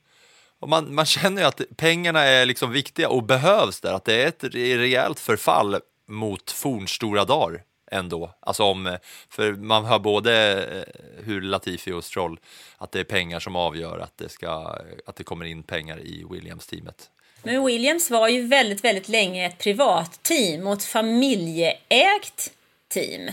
och 0.61 0.69
man, 0.69 0.95
man 0.95 1.07
känner 1.07 1.43
ju 1.43 1.49
att 1.49 1.61
pengarna 1.77 2.21
är 2.21 2.47
liksom 2.47 2.73
viktiga 2.73 3.09
och 3.09 3.23
behövs 3.23 3.81
där, 3.81 3.93
att 3.93 4.05
det 4.05 4.23
är 4.23 4.29
ett 4.29 4.45
rejält 4.55 5.21
förfall 5.21 5.77
mot 6.09 6.51
fornstora 6.51 7.25
dagar 7.25 7.63
ändå. 7.91 8.31
Alltså 8.41 8.63
om, 8.65 8.87
eh, 8.87 8.97
för 9.29 9.53
man 9.53 9.85
hör 9.85 9.99
både 9.99 10.65
eh, 10.65 11.25
hur 11.25 11.41
Latifi 11.41 11.93
och 11.93 12.05
Stroll, 12.05 12.41
att 12.79 12.93
det 12.93 13.01
är 13.01 13.05
pengar 13.05 13.41
som 13.41 13.57
avgör 13.57 13.99
att 13.99 14.19
det, 14.19 14.29
ska, 14.29 14.79
att 15.07 15.17
det 15.17 15.25
kommer 15.25 15.45
in 15.45 15.63
pengar 15.63 16.01
i 16.01 16.25
Williams-teamet. 16.31 17.11
Men 17.47 17.65
Williams 17.65 18.11
var 18.11 18.29
ju 18.29 18.47
väldigt, 18.47 18.85
väldigt 18.85 19.09
länge 19.09 19.47
ett 19.47 19.59
privat 19.59 20.23
team 20.23 20.67
och 20.67 20.73
ett 20.73 20.85
familjeägt 20.85 22.53
team. 22.89 23.31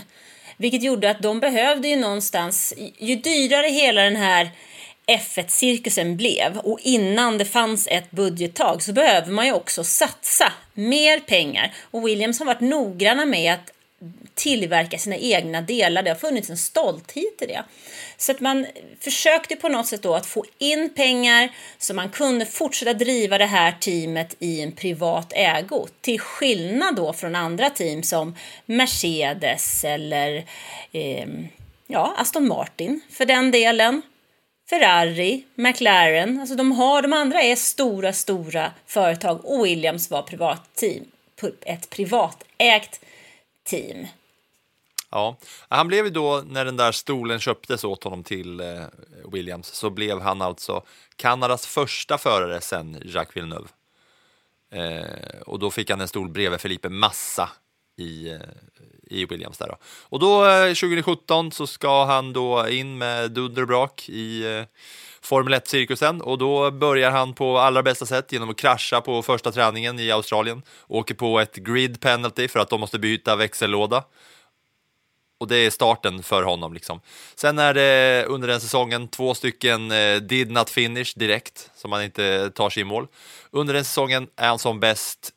Vilket 0.56 0.82
gjorde 0.82 1.10
att 1.10 1.22
de 1.22 1.40
behövde 1.40 1.88
ju 1.88 1.96
någonstans, 1.96 2.74
ju 2.98 3.16
dyrare 3.16 3.68
hela 3.68 4.02
den 4.02 4.16
här 4.16 4.50
F1-cirkusen 5.06 6.16
blev 6.16 6.58
och 6.58 6.78
innan 6.82 7.38
det 7.38 7.44
fanns 7.44 7.86
ett 7.86 8.10
budgettag 8.10 8.82
så 8.82 8.92
behöver 8.92 9.30
man 9.30 9.46
ju 9.46 9.52
också 9.52 9.84
satsa 9.84 10.52
mer 10.74 11.20
pengar. 11.20 11.74
Och 11.90 12.08
Williams 12.08 12.38
har 12.38 12.46
varit 12.46 12.60
noggranna 12.60 13.26
med 13.26 13.54
att 13.54 13.73
tillverka 14.34 14.98
sina 14.98 15.16
egna 15.16 15.60
delar. 15.60 16.02
Det 16.02 16.10
har 16.10 16.16
funnits 16.16 16.50
en 16.50 16.56
stolthet 16.56 17.42
i 17.42 17.46
det. 17.46 17.64
Så 18.16 18.32
att 18.32 18.40
man 18.40 18.66
försökte 19.00 19.56
på 19.56 19.68
något 19.68 19.86
sätt 19.86 20.02
då 20.02 20.14
att 20.14 20.26
få 20.26 20.44
in 20.58 20.94
pengar 20.94 21.50
så 21.78 21.94
man 21.94 22.08
kunde 22.08 22.46
fortsätta 22.46 22.94
driva 22.94 23.38
det 23.38 23.46
här 23.46 23.72
teamet 23.80 24.36
i 24.38 24.60
en 24.60 24.72
privat 24.72 25.32
ägo. 25.36 25.86
Till 26.00 26.20
skillnad 26.20 26.96
då 26.96 27.12
från 27.12 27.34
andra 27.34 27.70
team 27.70 28.02
som 28.02 28.36
Mercedes 28.66 29.84
eller 29.84 30.44
eh, 30.92 31.28
ja, 31.86 32.14
Aston 32.18 32.48
Martin 32.48 33.00
för 33.10 33.24
den 33.24 33.50
delen. 33.50 34.02
Ferrari, 34.70 35.44
McLaren, 35.54 36.40
alltså 36.40 36.54
de, 36.54 36.72
har, 36.72 37.02
de 37.02 37.12
andra 37.12 37.42
är 37.42 37.56
stora, 37.56 38.12
stora 38.12 38.72
företag 38.86 39.44
och 39.44 39.66
Williams 39.66 40.10
var 40.10 40.22
privat 40.22 40.74
team, 40.74 41.04
ett 41.66 41.90
privatägt 41.90 43.00
team. 43.64 44.06
Ja, 45.10 45.36
han 45.68 45.88
blev 45.88 46.04
ju 46.04 46.10
då, 46.10 46.42
när 46.46 46.64
den 46.64 46.76
där 46.76 46.92
stolen 46.92 47.40
köptes 47.40 47.84
åt 47.84 48.04
honom 48.04 48.22
till 48.22 48.60
eh, 48.60 48.84
Williams, 49.32 49.66
så 49.66 49.90
blev 49.90 50.20
han 50.20 50.42
alltså 50.42 50.82
Kanadas 51.16 51.66
första 51.66 52.18
förare 52.18 52.60
sen 52.60 53.02
Jacques 53.04 53.36
Villeneuve. 53.36 53.68
Eh, 54.70 55.40
och 55.46 55.58
då 55.58 55.70
fick 55.70 55.90
han 55.90 56.00
en 56.00 56.08
stol 56.08 56.28
bredvid 56.28 56.60
Felipe 56.60 56.88
Massa 56.88 57.50
i, 57.96 58.28
eh, 58.28 58.40
i 59.06 59.24
Williams 59.24 59.58
där 59.58 59.66
då. 59.66 59.76
Och 59.84 60.18
då 60.18 60.46
eh, 60.46 60.66
2017 60.66 61.52
så 61.52 61.66
ska 61.66 62.04
han 62.04 62.32
då 62.32 62.68
in 62.68 62.98
med 62.98 63.30
dunder 63.30 63.62
och 63.62 63.68
brak 63.68 64.08
i 64.08 64.56
eh, 64.58 64.64
Formel 65.24 65.54
1-cirkusen 65.54 66.20
och 66.20 66.38
då 66.38 66.70
börjar 66.70 67.10
han 67.10 67.34
på 67.34 67.58
allra 67.58 67.82
bästa 67.82 68.06
sätt 68.06 68.32
genom 68.32 68.50
att 68.50 68.56
krascha 68.56 69.00
på 69.00 69.22
första 69.22 69.52
träningen 69.52 70.00
i 70.00 70.10
Australien. 70.10 70.62
Åker 70.88 71.14
på 71.14 71.40
ett 71.40 71.56
grid 71.56 72.00
penalty 72.00 72.48
för 72.48 72.60
att 72.60 72.68
de 72.68 72.80
måste 72.80 72.98
byta 72.98 73.36
växellåda. 73.36 74.04
Och 75.38 75.48
det 75.48 75.56
är 75.56 75.70
starten 75.70 76.22
för 76.22 76.42
honom. 76.42 76.74
Liksom. 76.74 77.00
Sen 77.34 77.58
är 77.58 77.74
det 77.74 78.24
under 78.28 78.48
den 78.48 78.60
säsongen 78.60 79.08
två 79.08 79.34
stycken 79.34 79.90
eh, 79.90 80.16
did 80.16 80.50
not 80.50 80.70
finish 80.70 81.12
direkt, 81.16 81.70
som 81.76 81.92
han 81.92 82.02
inte 82.02 82.50
tar 82.50 82.70
sig 82.70 82.80
i 82.80 82.84
mål. 82.84 83.06
Under 83.50 83.74
den 83.74 83.84
säsongen 83.84 84.28
är 84.36 84.48
han 84.48 84.58
som 84.58 84.80
bäst 84.80 85.30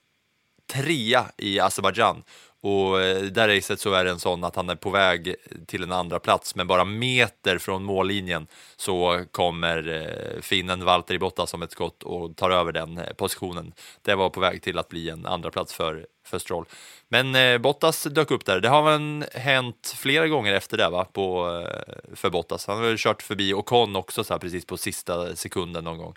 trea 0.73 1.25
i 1.37 1.59
Azerbajdzjan 1.59 2.23
och 2.67 3.01
eh, 3.01 3.21
där 3.21 3.47
racet 3.47 3.79
så 3.79 3.93
är 3.93 4.05
det 4.05 4.11
en 4.11 4.19
sån 4.19 4.43
att 4.43 4.55
han 4.55 4.69
är 4.69 4.75
på 4.75 4.89
väg 4.89 5.35
till 5.65 5.83
en 5.83 5.91
andra 5.91 6.19
plats 6.19 6.55
men 6.55 6.67
bara 6.67 6.85
meter 6.85 7.57
från 7.57 7.83
mållinjen 7.83 8.47
så 8.75 9.23
kommer 9.31 9.87
eh, 9.87 10.41
finnen 10.41 10.85
Valtteri 10.85 11.19
Bottas 11.19 11.49
som 11.49 11.61
ett 11.61 11.71
skott 11.71 12.03
och 12.03 12.35
tar 12.35 12.49
över 12.49 12.71
den 12.71 12.97
eh, 12.97 13.13
positionen. 13.13 13.73
Det 14.01 14.15
var 14.15 14.29
på 14.29 14.39
väg 14.39 14.61
till 14.61 14.77
att 14.77 14.87
bli 14.89 15.09
en 15.09 15.25
andra 15.25 15.51
plats 15.51 15.73
för, 15.73 16.07
för 16.27 16.39
Stroll. 16.39 16.65
Men 17.09 17.35
eh, 17.35 17.57
Bottas 17.57 18.03
dök 18.03 18.31
upp 18.31 18.45
där. 18.45 18.59
Det 18.59 18.69
har 18.69 18.83
väl 18.83 19.25
hänt 19.33 19.95
flera 19.97 20.27
gånger 20.27 20.53
efter 20.53 20.77
det 20.77 20.89
va? 20.89 21.05
På, 21.05 21.47
eh, 21.49 22.15
för 22.15 22.29
Bottas. 22.29 22.67
Han 22.67 22.77
har 22.77 22.83
väl 22.83 22.97
kört 22.97 23.21
förbi 23.21 23.53
Ocon 23.53 23.95
också 23.95 24.23
så 24.23 24.33
här, 24.33 24.39
precis 24.39 24.65
på 24.65 24.77
sista 24.77 25.35
sekunden 25.35 25.83
någon 25.83 25.97
gång 25.97 26.13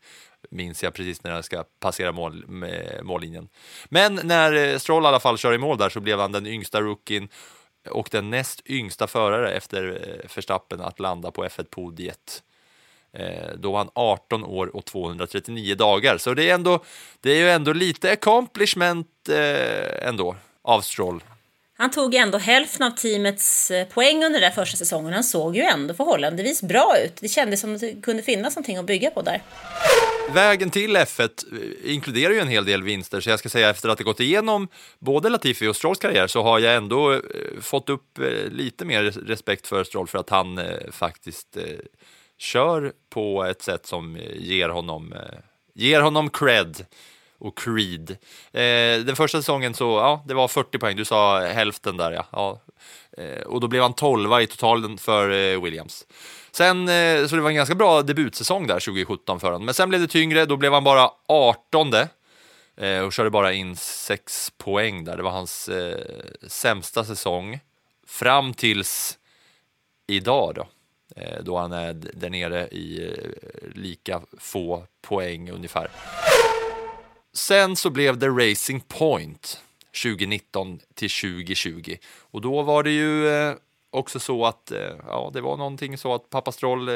minns 0.50 0.82
jag 0.82 0.94
precis 0.94 1.24
när 1.24 1.30
han 1.30 1.42
ska 1.42 1.64
passera 1.80 2.12
mål, 2.12 2.44
eh, 2.64 3.02
mållinjen. 3.02 3.48
Men 3.88 4.20
när 4.24 4.52
eh, 4.52 4.78
Stroll 4.78 5.04
i 5.04 5.06
alla 5.06 5.20
fall 5.20 5.38
kör 5.38 5.52
i 5.52 5.58
mål 5.58 5.78
där 5.78 5.88
så 5.88 6.00
blev 6.00 6.18
han 6.18 6.32
den 6.32 6.46
yngsta 6.46 6.80
rookien 6.80 7.28
och 7.90 8.08
den 8.10 8.30
näst 8.30 8.62
yngsta 8.66 9.06
förare 9.06 9.52
efter 9.52 10.08
eh, 10.08 10.34
Verstappen 10.34 10.80
att 10.80 11.00
landa 11.00 11.30
på 11.30 11.44
F1-podiet. 11.44 12.42
Eh, 13.12 13.54
då 13.58 13.72
var 13.72 13.78
han 13.78 13.90
18 13.94 14.44
år 14.44 14.76
och 14.76 14.84
239 14.84 15.74
dagar, 15.74 16.18
så 16.18 16.34
det 16.34 16.50
är, 16.50 16.54
ändå, 16.54 16.84
det 17.20 17.30
är 17.30 17.36
ju 17.36 17.50
ändå 17.50 17.72
lite 17.72 18.12
accomplishment 18.12 19.06
ändå 20.02 20.36
av 20.62 20.80
Stroll. 20.80 21.24
Han 21.76 21.90
tog 21.90 22.14
ändå 22.14 22.38
hälften 22.38 22.86
av 22.86 22.90
teamets 22.90 23.72
poäng 23.94 24.24
under 24.24 24.40
den 24.40 24.52
första 24.52 24.76
säsongen. 24.76 25.12
Han 25.12 25.24
såg 25.24 25.56
ju 25.56 25.62
ändå 25.62 25.94
förhållandevis 25.94 26.62
bra 26.62 26.96
ut. 27.04 27.16
Det 27.20 27.28
kändes 27.28 27.60
som 27.60 27.74
att 27.74 27.80
det 27.80 28.02
kunde 28.02 28.22
finnas 28.22 28.56
någonting 28.56 28.76
att 28.76 28.84
bygga 28.84 29.10
på 29.10 29.22
där 29.22 29.42
vägen 30.32 30.70
till 30.70 30.96
F1 30.96 31.30
inkluderar 31.84 32.32
ju 32.32 32.40
en 32.40 32.48
hel 32.48 32.64
del 32.64 32.82
vinster, 32.82 33.20
så 33.20 33.30
jag 33.30 33.38
ska 33.38 33.48
säga 33.48 33.70
efter 33.70 33.88
att 33.88 33.98
ha 33.98 34.04
gått 34.04 34.20
igenom 34.20 34.68
både 34.98 35.28
Latifi 35.28 35.66
och 35.66 35.76
Strolls 35.76 35.98
karriär 35.98 36.26
så 36.26 36.42
har 36.42 36.58
jag 36.58 36.74
ändå 36.74 37.12
eh, 37.12 37.20
fått 37.60 37.88
upp 37.88 38.18
eh, 38.18 38.50
lite 38.50 38.84
mer 38.84 39.02
respekt 39.02 39.66
för 39.66 39.84
Stroll 39.84 40.06
för 40.06 40.18
att 40.18 40.30
han 40.30 40.58
eh, 40.58 40.90
faktiskt 40.90 41.56
kör 42.40 42.92
på 43.10 43.44
ett 43.44 43.62
sätt 43.62 43.86
som 43.86 44.16
eh, 44.16 44.36
ger 44.36 44.68
honom, 44.68 45.12
eh, 45.12 45.38
ger 45.74 46.00
honom 46.00 46.30
cred 46.30 46.86
och 47.38 47.58
Creed. 47.58 48.10
Eh, 48.52 49.04
den 49.04 49.16
första 49.16 49.38
säsongen 49.38 49.74
så, 49.74 49.84
ja, 49.84 50.24
det 50.26 50.34
var 50.34 50.48
40 50.48 50.78
poäng, 50.78 50.96
du 50.96 51.04
sa 51.04 51.40
hälften 51.40 51.96
där 51.96 52.12
ja. 52.12 52.26
ja. 52.32 52.60
och 53.46 53.60
då 53.60 53.68
blev 53.68 53.82
han 53.82 53.92
12 53.92 54.40
i 54.40 54.46
totalen 54.46 54.98
för 54.98 55.56
Williams. 55.60 56.06
Sen, 56.52 56.88
eh, 56.88 57.26
så 57.26 57.36
det 57.36 57.42
var 57.42 57.50
en 57.50 57.56
ganska 57.56 57.74
bra 57.74 58.02
debutsäsong 58.02 58.66
där 58.66 58.80
2017 58.80 59.40
för 59.40 59.46
honom. 59.46 59.64
Men 59.64 59.74
sen 59.74 59.88
blev 59.88 60.00
det 60.00 60.06
tyngre, 60.06 60.46
då 60.46 60.56
blev 60.56 60.72
han 60.72 60.84
bara 60.84 61.10
18 61.26 61.94
eh, 62.76 63.00
och 63.00 63.12
körde 63.12 63.30
bara 63.30 63.52
in 63.52 63.76
6 63.76 64.52
poäng 64.58 65.04
där. 65.04 65.16
Det 65.16 65.22
var 65.22 65.30
hans 65.30 65.68
eh, 65.68 65.98
sämsta 66.48 67.04
säsong 67.04 67.60
fram 68.06 68.54
tills 68.54 69.18
idag 70.06 70.54
då. 70.54 70.66
Eh, 71.16 71.42
då 71.42 71.58
han 71.58 71.72
är 71.72 71.92
där 71.92 72.30
nere 72.30 72.68
i 72.68 73.12
eh, 73.12 73.72
lika 73.74 74.22
få 74.38 74.84
poäng 75.00 75.50
ungefär. 75.50 75.90
Sen 77.32 77.76
så 77.76 77.90
blev 77.90 78.18
det 78.18 78.28
Racing 78.28 78.84
Point 78.88 79.60
2019 80.02 80.80
till 80.94 81.10
2020 81.10 81.96
och 82.20 82.40
då 82.40 82.62
var 82.62 82.82
det 82.82 82.90
ju 82.90 83.28
eh, 83.28 83.54
också 83.90 84.20
så 84.20 84.46
att 84.46 84.72
ja, 85.06 85.30
det 85.34 85.40
var 85.40 85.56
någonting 85.56 85.98
så 85.98 86.14
att 86.14 86.30
pappa 86.30 86.52
Stroll 86.52 86.90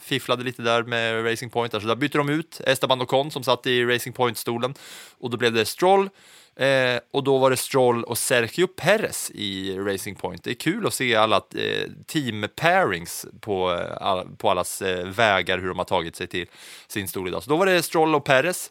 fifflade 0.00 0.44
lite 0.44 0.62
där 0.62 0.82
med 0.82 1.26
Racing 1.26 1.52
Point. 1.52 1.72
Så 1.72 1.78
där 1.78 1.96
bytte 1.96 2.18
de 2.18 2.28
ut 2.28 2.60
Esteban 2.66 3.02
Ocon 3.02 3.30
som 3.30 3.44
satt 3.44 3.66
i 3.66 3.84
Racing 3.84 4.16
Point-stolen 4.16 4.74
och 5.18 5.30
då 5.30 5.36
blev 5.36 5.52
det 5.52 5.64
Stroll 5.64 6.10
eh, 6.56 7.00
och 7.12 7.24
då 7.24 7.38
var 7.38 7.50
det 7.50 7.56
Stroll 7.56 8.04
och 8.04 8.18
Sergio 8.18 8.66
Perez 8.66 9.30
i 9.34 9.78
Racing 9.78 10.20
Point. 10.20 10.44
Det 10.44 10.50
är 10.50 10.54
kul 10.54 10.86
att 10.86 10.94
se 10.94 11.14
alla 11.16 11.36
eh, 11.36 11.90
team 12.06 12.46
pairings 12.56 13.26
på, 13.40 13.72
eh, 13.72 14.06
all, 14.06 14.28
på 14.36 14.50
allas 14.50 14.82
eh, 14.82 15.06
vägar, 15.06 15.58
hur 15.58 15.68
de 15.68 15.78
har 15.78 15.84
tagit 15.84 16.16
sig 16.16 16.26
till 16.26 16.46
sin 16.88 17.08
stol 17.08 17.28
idag. 17.28 17.42
Så 17.42 17.50
då 17.50 17.56
var 17.56 17.66
det 17.66 17.82
Stroll 17.82 18.14
och 18.14 18.24
Perez. 18.24 18.70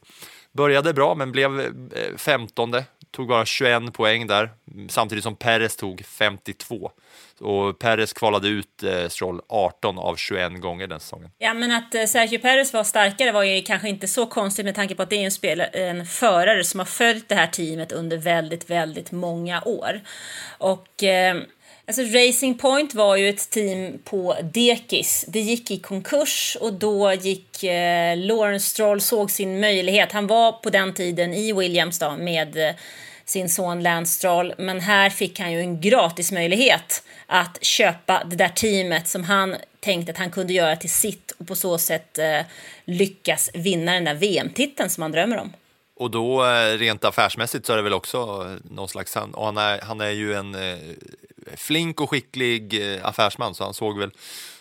Började 0.53 0.93
bra 0.93 1.15
men 1.15 1.31
blev 1.31 1.59
eh, 1.59 2.17
femtonde, 2.17 2.85
tog 3.11 3.27
bara 3.27 3.45
21 3.45 3.93
poäng 3.93 4.27
där, 4.27 4.49
samtidigt 4.89 5.23
som 5.23 5.35
Perez 5.35 5.75
tog 5.75 6.05
52. 6.05 6.91
Och 7.39 7.79
Perez 7.79 8.13
kvalade 8.13 8.47
ut 8.47 8.83
eh, 8.83 9.07
Stroll 9.07 9.41
18 9.49 9.97
av 9.97 10.15
21 10.15 10.61
gånger 10.61 10.87
den 10.87 10.99
säsongen. 10.99 11.29
Ja, 11.37 11.53
men 11.53 11.71
att 11.71 11.95
eh, 11.95 12.05
Sergio 12.05 12.39
Perez 12.39 12.73
var 12.73 12.83
starkare 12.83 13.31
var 13.31 13.43
ju 13.43 13.61
kanske 13.61 13.89
inte 13.89 14.07
så 14.07 14.25
konstigt 14.25 14.65
med 14.65 14.75
tanke 14.75 14.95
på 14.95 15.03
att 15.03 15.09
det 15.09 15.15
är 15.15 15.25
en, 15.25 15.31
spelare, 15.31 15.67
en 15.67 16.05
förare 16.05 16.63
som 16.63 16.79
har 16.79 16.85
följt 16.85 17.29
det 17.29 17.35
här 17.35 17.47
teamet 17.47 17.91
under 17.91 18.17
väldigt, 18.17 18.69
väldigt 18.69 19.11
många 19.11 19.61
år. 19.61 20.01
Och 20.57 21.03
eh, 21.03 21.35
Alltså 21.87 22.01
Racing 22.01 22.57
Point 22.57 22.93
var 22.93 23.15
ju 23.15 23.29
ett 23.29 23.49
team 23.49 23.99
på 24.03 24.37
dekis. 24.53 25.25
Det 25.27 25.39
gick 25.39 25.71
i 25.71 25.79
konkurs 25.79 26.57
och 26.61 26.73
då 26.73 27.13
gick 27.13 27.63
eh, 27.63 28.17
Lawrence 28.17 28.69
Stroll 28.69 29.01
såg 29.01 29.31
sin 29.31 29.59
möjlighet. 29.59 30.11
Han 30.11 30.27
var 30.27 30.51
på 30.51 30.69
den 30.69 30.93
tiden 30.93 31.33
i 31.33 31.53
Williams 31.53 31.99
då 31.99 32.15
med 32.17 32.57
eh, 32.57 32.75
sin 33.25 33.49
son 33.49 33.83
Lance 33.83 34.13
Stroll. 34.13 34.53
Men 34.57 34.79
här 34.79 35.09
fick 35.09 35.39
han 35.39 35.51
ju 35.51 35.59
en 35.59 35.81
gratis 35.81 36.31
möjlighet 36.31 37.03
att 37.27 37.63
köpa 37.63 38.23
det 38.23 38.35
där 38.35 38.49
teamet 38.49 39.07
som 39.07 39.23
han 39.23 39.55
tänkte 39.79 40.11
att 40.11 40.17
han 40.17 40.31
kunde 40.31 40.53
göra 40.53 40.75
till 40.75 40.91
sitt 40.91 41.31
och 41.37 41.47
på 41.47 41.55
så 41.55 41.77
sätt 41.77 42.19
eh, 42.19 42.39
lyckas 42.85 43.49
vinna 43.53 43.93
den 43.93 44.03
där 44.03 44.13
VM-titeln 44.13 44.89
som 44.89 45.01
han 45.01 45.11
drömmer 45.11 45.37
om. 45.37 45.53
Och 46.03 46.11
då 46.11 46.45
eh, 46.45 46.77
rent 46.77 47.05
affärsmässigt 47.05 47.65
så 47.65 47.73
är 47.73 47.77
det 47.77 47.83
väl 47.83 47.93
också 47.93 48.17
eh, 48.17 48.71
någon 48.71 48.89
slags, 48.89 49.15
han, 49.15 49.33
och 49.33 49.45
han 49.45 49.57
är, 49.57 49.81
han 49.81 50.01
är 50.01 50.09
ju 50.09 50.33
en 50.33 50.55
eh, 50.55 50.77
flink 51.55 52.01
och 52.01 52.09
skicklig 52.09 52.81
affärsman 53.03 53.55
så 53.55 53.63
han 53.63 53.73
såg 53.73 53.99
väl, 53.99 54.11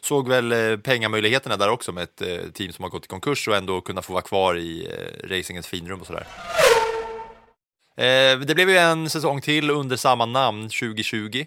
såg 0.01 0.29
väl 0.29 0.79
pengamöjligheterna 0.79 1.57
där 1.57 1.69
också 1.69 1.93
med 1.93 2.03
ett 2.03 2.55
team 2.55 2.73
som 2.73 2.83
har 2.83 2.91
gått 2.91 3.05
i 3.05 3.09
konkurs 3.09 3.49
och 3.49 3.57
ändå 3.57 3.81
kunna 3.81 4.03
få 4.03 4.13
vara 4.13 4.23
kvar 4.23 4.59
i 4.59 4.89
racingens 5.25 5.67
finrum 5.67 6.01
och 6.01 6.07
sådär. 6.07 6.27
Det 8.45 8.55
blev 8.55 8.71
ju 8.71 8.77
en 8.77 9.11
säsong 9.11 9.41
till 9.41 9.71
under 9.71 9.97
samma 9.97 10.27
namn 10.27 10.63
2020. 10.63 11.45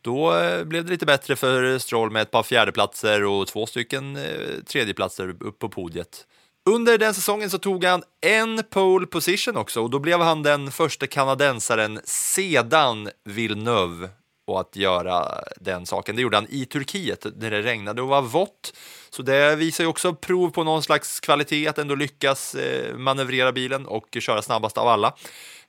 Då 0.00 0.32
blev 0.64 0.84
det 0.84 0.90
lite 0.90 1.06
bättre 1.06 1.36
för 1.36 1.78
Stroll 1.78 2.10
med 2.10 2.22
ett 2.22 2.30
par 2.30 2.42
fjärdeplatser 2.42 3.24
och 3.24 3.46
två 3.46 3.66
stycken 3.66 4.18
tredjeplatser 4.66 5.36
upp 5.40 5.58
på 5.58 5.68
podiet. 5.68 6.26
Under 6.70 6.98
den 6.98 7.14
säsongen 7.14 7.50
så 7.50 7.58
tog 7.58 7.84
han 7.84 8.02
en 8.20 8.62
pole 8.70 9.06
position 9.06 9.56
också 9.56 9.82
och 9.82 9.90
då 9.90 9.98
blev 9.98 10.20
han 10.20 10.42
den 10.42 10.72
första 10.72 11.06
kanadensaren 11.06 12.00
sedan 12.04 13.10
Villeneuve 13.24 14.08
och 14.46 14.60
att 14.60 14.76
göra 14.76 15.44
den 15.56 15.86
saken. 15.86 16.16
Det 16.16 16.22
gjorde 16.22 16.36
han 16.36 16.46
i 16.50 16.64
Turkiet 16.64 17.26
där 17.40 17.50
det 17.50 17.62
regnade 17.62 18.02
och 18.02 18.08
var 18.08 18.22
vått. 18.22 18.72
Så 19.10 19.22
det 19.22 19.56
visar 19.56 19.84
ju 19.84 19.88
också 19.88 20.14
prov 20.14 20.50
på 20.50 20.64
någon 20.64 20.82
slags 20.82 21.20
kvalitet 21.20 21.68
att 21.68 21.78
ändå 21.78 21.94
lyckas 21.94 22.54
eh, 22.54 22.96
manövrera 22.96 23.52
bilen 23.52 23.86
och 23.86 24.16
köra 24.20 24.42
snabbast 24.42 24.78
av 24.78 24.88
alla. 24.88 25.14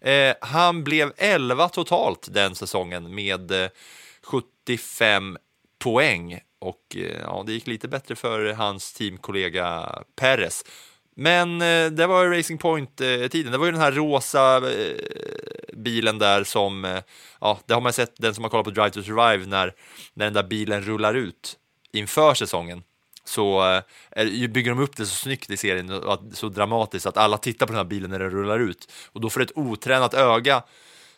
Eh, 0.02 0.36
han 0.42 0.84
blev 0.84 1.14
11 1.18 1.70
totalt 1.70 2.28
den 2.32 2.56
säsongen 2.56 3.16
med 3.16 3.52
eh, 3.52 3.70
75 4.24 5.38
poäng 5.80 6.40
och 6.64 6.96
eh, 6.96 7.22
ja, 7.22 7.44
det 7.46 7.54
gick 7.54 7.68
lite 7.68 7.88
bättre 7.88 8.16
för 8.16 8.54
hans 8.54 8.94
teamkollega 8.94 9.90
Perez. 10.16 10.66
Men 11.16 11.62
eh, 11.62 11.92
det 11.92 12.08
var 12.08 12.38
Racing 12.38 12.62
Point-tiden. 12.62 13.52
Det 13.52 13.58
var 13.58 13.66
ju 13.66 13.72
den 13.72 13.82
här 13.82 13.92
rosa 13.92 14.58
eh, 14.58 14.96
bilen 15.74 16.20
där 16.20 16.44
som, 16.44 17.02
ja, 17.42 17.60
det 17.66 17.74
har 17.74 17.82
man 17.82 17.94
sett, 17.94 18.14
den 18.18 18.36
som 18.36 18.44
har 18.44 18.50
kollat 18.50 18.66
på 18.66 18.72
Drive 18.72 18.90
to 18.90 19.04
Survive, 19.04 19.46
när, 19.46 19.74
när 20.14 20.26
den 20.26 20.34
där 20.34 20.44
bilen 20.44 20.82
rullar 20.82 21.14
ut 21.14 21.58
inför 21.92 22.34
säsongen. 22.34 22.84
Så 23.26 23.82
bygger 24.50 24.70
de 24.70 24.80
upp 24.80 24.98
det 24.98 25.06
så 25.06 25.16
snyggt 25.16 25.50
i 25.50 25.58
serien 25.58 26.02
så 26.34 26.50
dramatiskt 26.50 27.06
att 27.06 27.18
alla 27.18 27.38
tittar 27.38 27.66
på 27.66 27.72
den 27.72 27.78
här 27.78 27.84
bilen 27.84 28.10
när 28.10 28.20
den 28.20 28.30
rullar 28.30 28.60
ut. 28.60 28.92
Och 29.12 29.22
då 29.22 29.30
för 29.30 29.42
ett 29.42 29.52
otränat 29.56 30.14
öga 30.14 30.64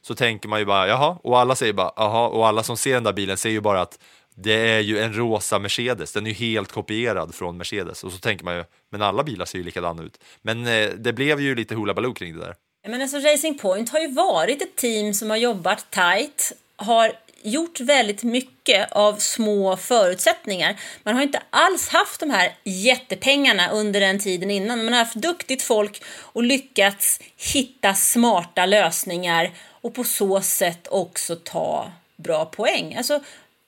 så 0.01 0.15
tänker 0.15 0.49
man 0.49 0.59
ju 0.59 0.65
bara 0.65 0.87
jaha, 0.87 1.17
och 1.23 1.39
alla 1.39 1.55
säger 1.55 1.73
bara 1.73 1.91
jaha, 1.95 2.27
och 2.27 2.47
alla 2.47 2.63
som 2.63 2.77
ser 2.77 2.93
den 2.93 3.03
där 3.03 3.13
bilen 3.13 3.37
ser 3.37 3.49
ju 3.49 3.61
bara 3.61 3.81
att 3.81 3.99
det 4.35 4.69
är 4.69 4.79
ju 4.79 4.99
en 4.99 5.13
rosa 5.13 5.59
Mercedes, 5.59 6.11
den 6.11 6.25
är 6.25 6.29
ju 6.29 6.35
helt 6.35 6.71
kopierad 6.71 7.35
från 7.35 7.57
Mercedes. 7.57 8.03
Och 8.03 8.11
så 8.11 8.17
tänker 8.17 8.45
man 8.45 8.55
ju, 8.55 8.63
men 8.91 9.01
alla 9.01 9.23
bilar 9.23 9.45
ser 9.45 9.57
ju 9.57 9.63
likadana 9.63 10.03
ut. 10.03 10.19
Men 10.41 10.67
eh, 10.67 10.89
det 10.89 11.13
blev 11.13 11.41
ju 11.41 11.55
lite 11.55 11.75
hula 11.75 11.93
baloo 11.93 12.13
kring 12.13 12.33
det 12.33 12.45
där. 12.45 12.55
Men 12.87 13.01
alltså 13.01 13.17
Racing 13.17 13.57
Point 13.57 13.89
har 13.89 13.99
ju 13.99 14.07
varit 14.07 14.61
ett 14.61 14.75
team 14.75 15.13
som 15.13 15.29
har 15.29 15.37
jobbat 15.37 15.91
tight, 15.91 16.53
har 16.75 17.11
gjort 17.45 17.79
väldigt 17.79 18.23
mycket 18.23 18.91
av 18.91 19.15
små 19.15 19.77
förutsättningar. 19.77 20.79
Man 21.03 21.15
har 21.15 21.23
inte 21.23 21.41
alls 21.49 21.89
haft 21.89 22.19
de 22.19 22.29
här 22.29 22.53
jättepengarna 22.63 23.69
under 23.69 23.99
den 23.99 24.19
tiden 24.19 24.51
innan. 24.51 24.83
Man 24.85 24.93
har 24.93 24.99
haft 24.99 25.15
duktigt 25.15 25.61
folk 25.61 26.03
och 26.19 26.43
lyckats 26.43 27.19
hitta 27.53 27.93
smarta 27.93 28.65
lösningar 28.65 29.51
och 29.69 29.93
på 29.93 30.03
så 30.03 30.41
sätt 30.41 30.87
också 30.87 31.35
ta 31.35 31.91
bra 32.15 32.45
poäng. 32.45 32.95
Alltså, 32.95 33.19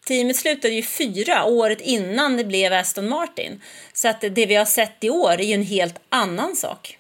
teamet 0.08 0.36
slutade 0.36 0.74
ju 0.74 0.82
fyra 0.82 1.46
året 1.46 1.82
innan 1.82 2.38
det 2.38 2.44
blev 2.44 2.74
Aston 2.74 3.10
Martin. 3.10 3.62
Så 3.94 4.08
att 4.08 4.22
det 4.22 4.46
vi 4.46 4.56
har 4.56 4.66
sett 4.66 5.04
i 5.04 5.10
år 5.10 5.32
är 5.32 5.44
ju 5.44 5.54
en 5.54 5.64
helt 5.64 5.96
annan 6.10 6.56
sak. 6.56 6.98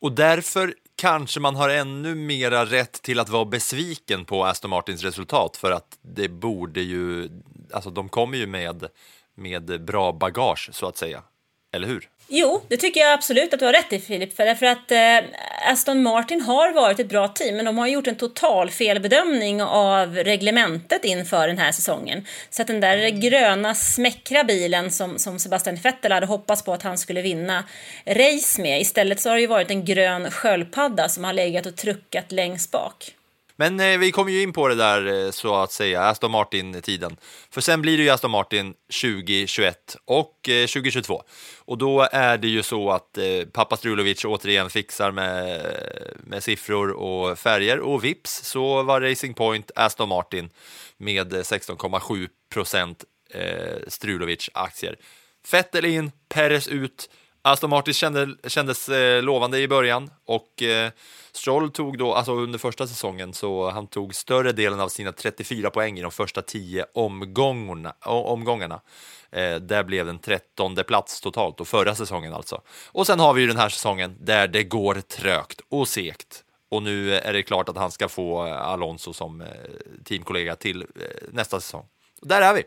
Och 0.00 0.12
därför 0.12 0.74
kanske 0.96 1.40
man 1.40 1.56
har 1.56 1.68
ännu 1.68 2.14
mera 2.14 2.64
rätt 2.64 2.92
till 2.92 3.20
att 3.20 3.28
vara 3.28 3.44
besviken 3.44 4.24
på 4.24 4.44
Aston 4.44 4.70
Martins 4.70 5.02
resultat 5.02 5.56
för 5.56 5.70
att 5.70 5.98
det 6.02 6.28
borde 6.28 6.80
ju, 6.80 7.28
alltså 7.72 7.90
de 7.90 8.08
kommer 8.08 8.38
ju 8.38 8.46
med, 8.46 8.86
med 9.34 9.84
bra 9.84 10.12
bagage 10.12 10.70
så 10.72 10.86
att 10.86 10.96
säga. 10.96 11.22
Eller 11.72 11.88
hur? 11.88 12.08
Jo, 12.34 12.62
det 12.68 12.76
tycker 12.76 13.00
jag 13.00 13.12
absolut 13.12 13.54
att 13.54 13.60
du 13.60 13.66
har 13.66 13.72
rätt 13.72 13.92
i 13.92 14.00
Filip. 14.00 14.36
För 14.36 14.44
därför 14.44 14.66
att 14.66 14.92
eh, 14.92 15.70
Aston 15.72 16.02
Martin 16.02 16.40
har 16.40 16.72
varit 16.72 17.00
ett 17.00 17.08
bra 17.08 17.28
team, 17.28 17.56
men 17.56 17.64
de 17.64 17.78
har 17.78 17.86
gjort 17.86 18.06
en 18.06 18.16
total 18.16 18.70
felbedömning 18.70 19.62
av 19.62 20.14
reglementet 20.14 21.04
inför 21.04 21.48
den 21.48 21.58
här 21.58 21.72
säsongen. 21.72 22.26
Så 22.50 22.62
att 22.62 22.68
den 22.68 22.80
där 22.80 23.08
gröna 23.08 23.74
smäckra 23.74 24.44
bilen 24.44 24.90
som, 24.90 25.18
som 25.18 25.38
Sebastian 25.38 25.76
Vettel 25.76 26.12
hade 26.12 26.26
hoppats 26.26 26.64
på 26.64 26.72
att 26.72 26.82
han 26.82 26.98
skulle 26.98 27.22
vinna 27.22 27.64
race 28.06 28.62
med, 28.62 28.80
istället 28.80 29.20
så 29.20 29.28
har 29.28 29.36
det 29.36 29.40
ju 29.40 29.46
varit 29.46 29.70
en 29.70 29.84
grön 29.84 30.30
sköldpadda 30.30 31.08
som 31.08 31.24
har 31.24 31.32
legat 31.32 31.66
och 31.66 31.76
truckat 31.76 32.32
längst 32.32 32.70
bak. 32.70 33.14
Men 33.62 33.80
eh, 33.80 33.98
vi 33.98 34.12
kommer 34.12 34.32
ju 34.32 34.42
in 34.42 34.52
på 34.52 34.68
det 34.68 34.74
där 34.74 35.06
eh, 35.06 35.30
så 35.30 35.54
att 35.54 35.72
säga, 35.72 36.02
Aston 36.02 36.30
Martin-tiden. 36.30 37.16
För 37.50 37.60
sen 37.60 37.82
blir 37.82 37.96
det 37.96 38.02
ju 38.02 38.10
Aston 38.10 38.30
Martin 38.30 38.74
2021 39.02 39.96
och 40.04 40.48
eh, 40.48 40.66
2022. 40.66 41.22
Och 41.58 41.78
då 41.78 42.08
är 42.12 42.38
det 42.38 42.48
ju 42.48 42.62
så 42.62 42.90
att 42.90 43.18
eh, 43.18 43.24
pappa 43.52 43.76
Strulovic 43.76 44.24
återigen 44.24 44.70
fixar 44.70 45.12
med, 45.12 45.60
med 46.24 46.42
siffror 46.42 46.90
och 46.90 47.38
färger 47.38 47.80
och 47.80 48.04
vips 48.04 48.44
så 48.44 48.82
var 48.82 49.00
Racing 49.00 49.36
Point 49.36 49.70
Aston 49.74 50.08
Martin 50.08 50.50
med 50.96 51.32
16,7 51.32 52.28
procent 52.54 53.04
eh, 53.30 53.78
Strulovic-aktier. 53.86 54.96
Vettel 55.52 55.84
in, 55.84 56.12
Perez 56.28 56.68
ut. 56.68 57.10
Aston 57.42 57.70
Martin 57.70 57.94
kände, 57.94 58.36
kändes 58.46 58.88
eh, 58.88 59.22
lovande 59.22 59.58
i 59.58 59.68
början 59.68 60.10
och 60.24 60.62
eh, 60.62 60.90
Stroll 61.32 61.70
tog 61.70 61.98
då, 61.98 62.14
alltså 62.14 62.34
under 62.34 62.58
första 62.58 62.86
säsongen, 62.86 63.34
så 63.34 63.70
han 63.70 63.86
tog 63.86 64.14
större 64.14 64.52
delen 64.52 64.80
av 64.80 64.88
sina 64.88 65.12
34 65.12 65.70
poäng 65.70 65.98
i 65.98 66.02
de 66.02 66.10
första 66.10 66.42
10 66.42 66.86
omgångarna. 66.94 67.94
omgångarna. 68.04 68.80
Eh, 69.30 69.56
där 69.56 69.84
blev 69.84 70.06
den 70.06 70.18
13 70.18 70.76
plats 70.86 71.20
totalt, 71.20 71.60
och 71.60 71.68
förra 71.68 71.94
säsongen 71.94 72.34
alltså. 72.34 72.62
Och 72.86 73.06
sen 73.06 73.20
har 73.20 73.34
vi 73.34 73.40
ju 73.40 73.46
den 73.46 73.56
här 73.56 73.68
säsongen 73.68 74.16
där 74.20 74.48
det 74.48 74.64
går 74.64 74.94
trögt 74.94 75.60
och 75.68 75.88
segt. 75.88 76.44
Och 76.70 76.82
nu 76.82 77.14
är 77.14 77.32
det 77.32 77.42
klart 77.42 77.68
att 77.68 77.76
han 77.76 77.90
ska 77.90 78.08
få 78.08 78.40
Alonso 78.42 79.12
som 79.12 79.40
eh, 79.40 79.46
teamkollega 80.04 80.56
till 80.56 80.82
eh, 80.82 80.86
nästa 81.32 81.60
säsong. 81.60 81.86
Och 82.20 82.28
där 82.28 82.42
är 82.42 82.54
vi. 82.54 82.62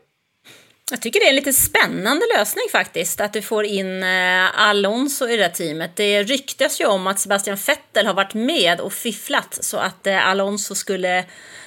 Jag 0.91 1.01
tycker 1.01 1.19
det 1.19 1.25
är 1.25 1.29
en 1.29 1.35
lite 1.35 1.53
spännande 1.53 2.25
lösning 2.37 2.65
faktiskt, 2.71 3.21
att 3.21 3.33
du 3.33 3.41
får 3.41 3.65
in 3.65 4.03
eh, 4.03 4.59
Alonso 4.59 5.27
i 5.27 5.37
det 5.37 5.43
här 5.43 5.49
teamet. 5.49 5.95
Det 5.95 6.23
ryktas 6.23 6.81
ju 6.81 6.85
om 6.85 7.07
att 7.07 7.19
Sebastian 7.19 7.57
Vettel 7.67 8.05
har 8.05 8.13
varit 8.13 8.33
med 8.33 8.79
och 8.79 8.93
fifflat 8.93 9.57
så 9.61 9.77
att 9.77 10.07
eh, 10.07 10.27
Alonso 10.27 10.75
skulle 10.75 11.25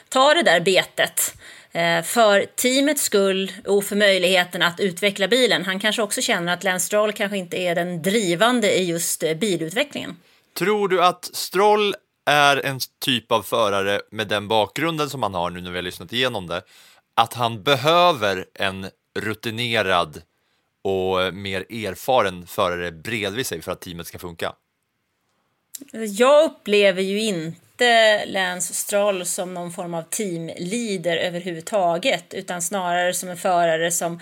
ta 0.08 0.34
det 0.34 0.42
där 0.42 0.60
betet. 0.60 1.34
Eh, 1.72 2.02
för 2.02 2.46
teamets 2.56 3.02
skull 3.02 3.52
och 3.66 3.84
för 3.84 3.96
möjligheten 3.96 4.62
att 4.62 4.80
utveckla 4.80 5.28
bilen. 5.28 5.64
Han 5.64 5.80
kanske 5.80 6.02
också 6.02 6.20
känner 6.20 6.52
att 6.52 6.64
Lance 6.64 6.86
Stroll 6.86 7.12
kanske 7.12 7.36
inte 7.38 7.56
är 7.56 7.74
den 7.74 8.02
drivande 8.02 8.78
i 8.78 8.84
just 8.84 9.24
bilutvecklingen. 9.40 10.16
Tror 10.58 10.88
du 10.88 11.04
att 11.04 11.24
Stroll 11.24 11.94
är 12.30 12.66
en 12.66 12.80
typ 13.04 13.32
av 13.32 13.42
förare 13.42 14.00
med 14.10 14.28
den 14.28 14.48
bakgrunden 14.48 15.10
som 15.10 15.22
han 15.22 15.34
har 15.34 15.50
nu 15.50 15.60
när 15.60 15.70
vi 15.70 15.76
har 15.76 15.82
lyssnat 15.82 16.12
igenom 16.12 16.46
det, 16.46 16.62
att 17.14 17.34
han 17.34 17.62
behöver 17.62 18.44
en 18.54 18.86
rutinerad 19.20 20.22
och 20.82 21.34
mer 21.34 21.60
erfaren 21.60 22.46
förare 22.46 22.92
bredvid 22.92 23.46
sig 23.46 23.62
för 23.62 23.72
att 23.72 23.80
teamet 23.80 24.06
ska 24.06 24.18
funka? 24.18 24.52
Jag 25.92 26.44
upplever 26.44 27.02
ju 27.02 27.20
inte 27.20 28.24
Lance 28.26 28.74
Stroll 28.74 29.26
som 29.26 29.54
någon 29.54 29.72
form 29.72 29.94
av 29.94 30.02
teamleader 30.02 31.16
överhuvudtaget 31.16 32.34
utan 32.34 32.62
snarare 32.62 33.14
som 33.14 33.28
en 33.28 33.36
förare 33.36 33.90
som 33.90 34.20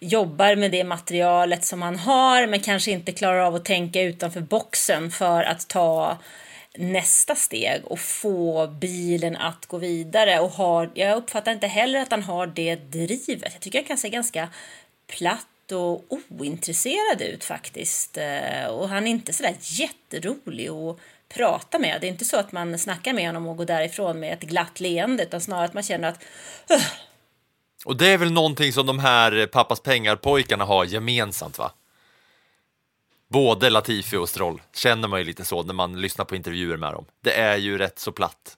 jobbar 0.00 0.56
med 0.56 0.70
det 0.70 0.84
materialet 0.84 1.64
som 1.64 1.82
han 1.82 1.98
har 1.98 2.46
men 2.46 2.60
kanske 2.60 2.90
inte 2.90 3.12
klarar 3.12 3.40
av 3.40 3.54
att 3.54 3.64
tänka 3.64 4.02
utanför 4.02 4.40
boxen 4.40 5.10
för 5.10 5.42
att 5.42 5.68
ta 5.68 6.18
nästa 6.78 7.34
steg 7.34 7.84
och 7.84 7.98
få 7.98 8.66
bilen 8.66 9.36
att 9.36 9.66
gå 9.66 9.78
vidare. 9.78 10.40
Och 10.40 10.50
har, 10.50 10.90
jag 10.94 11.16
uppfattar 11.16 11.52
inte 11.52 11.66
heller 11.66 12.00
att 12.00 12.10
han 12.10 12.22
har 12.22 12.46
det 12.46 12.76
drivet. 12.76 13.52
Jag 13.52 13.60
tycker 13.60 13.78
han 13.78 13.86
kan 13.86 13.98
se 13.98 14.08
ganska 14.08 14.48
platt 15.06 15.72
och 15.72 16.04
ointresserad 16.38 17.22
ut 17.22 17.44
faktiskt. 17.44 18.16
Eh, 18.16 18.66
och 18.66 18.88
han 18.88 19.06
är 19.06 19.10
inte 19.10 19.32
sådär 19.32 19.54
jätterolig 19.60 20.68
att 20.68 20.98
prata 21.28 21.78
med. 21.78 22.00
Det 22.00 22.06
är 22.06 22.10
inte 22.10 22.24
så 22.24 22.36
att 22.36 22.52
man 22.52 22.78
snackar 22.78 23.12
med 23.12 23.26
honom 23.26 23.46
och 23.46 23.56
går 23.56 23.64
därifrån 23.64 24.20
med 24.20 24.32
ett 24.32 24.42
glatt 24.42 24.80
leende 24.80 25.22
utan 25.22 25.40
snarare 25.40 25.64
att 25.64 25.74
man 25.74 25.82
känner 25.82 26.08
att 26.08 26.24
Och 27.84 27.96
det 27.96 28.08
är 28.08 28.18
väl 28.18 28.32
någonting 28.32 28.72
som 28.72 28.86
de 28.86 28.98
här 28.98 29.46
pappas 29.46 29.80
pengar-pojkarna 29.80 30.64
har 30.64 30.84
gemensamt 30.84 31.58
va? 31.58 31.72
Både 33.34 33.70
Latifi 33.70 34.16
och 34.16 34.28
Stroll 34.28 34.62
känner 34.74 35.08
man 35.08 35.18
ju 35.18 35.24
lite 35.24 35.44
så 35.44 35.62
när 35.62 35.74
man 35.74 36.00
lyssnar 36.00 36.24
på 36.24 36.36
intervjuer 36.36 36.76
med 36.76 36.92
dem. 36.92 37.04
Det 37.20 37.32
är 37.32 37.56
ju 37.56 37.78
rätt 37.78 37.98
så 37.98 38.12
platt. 38.12 38.56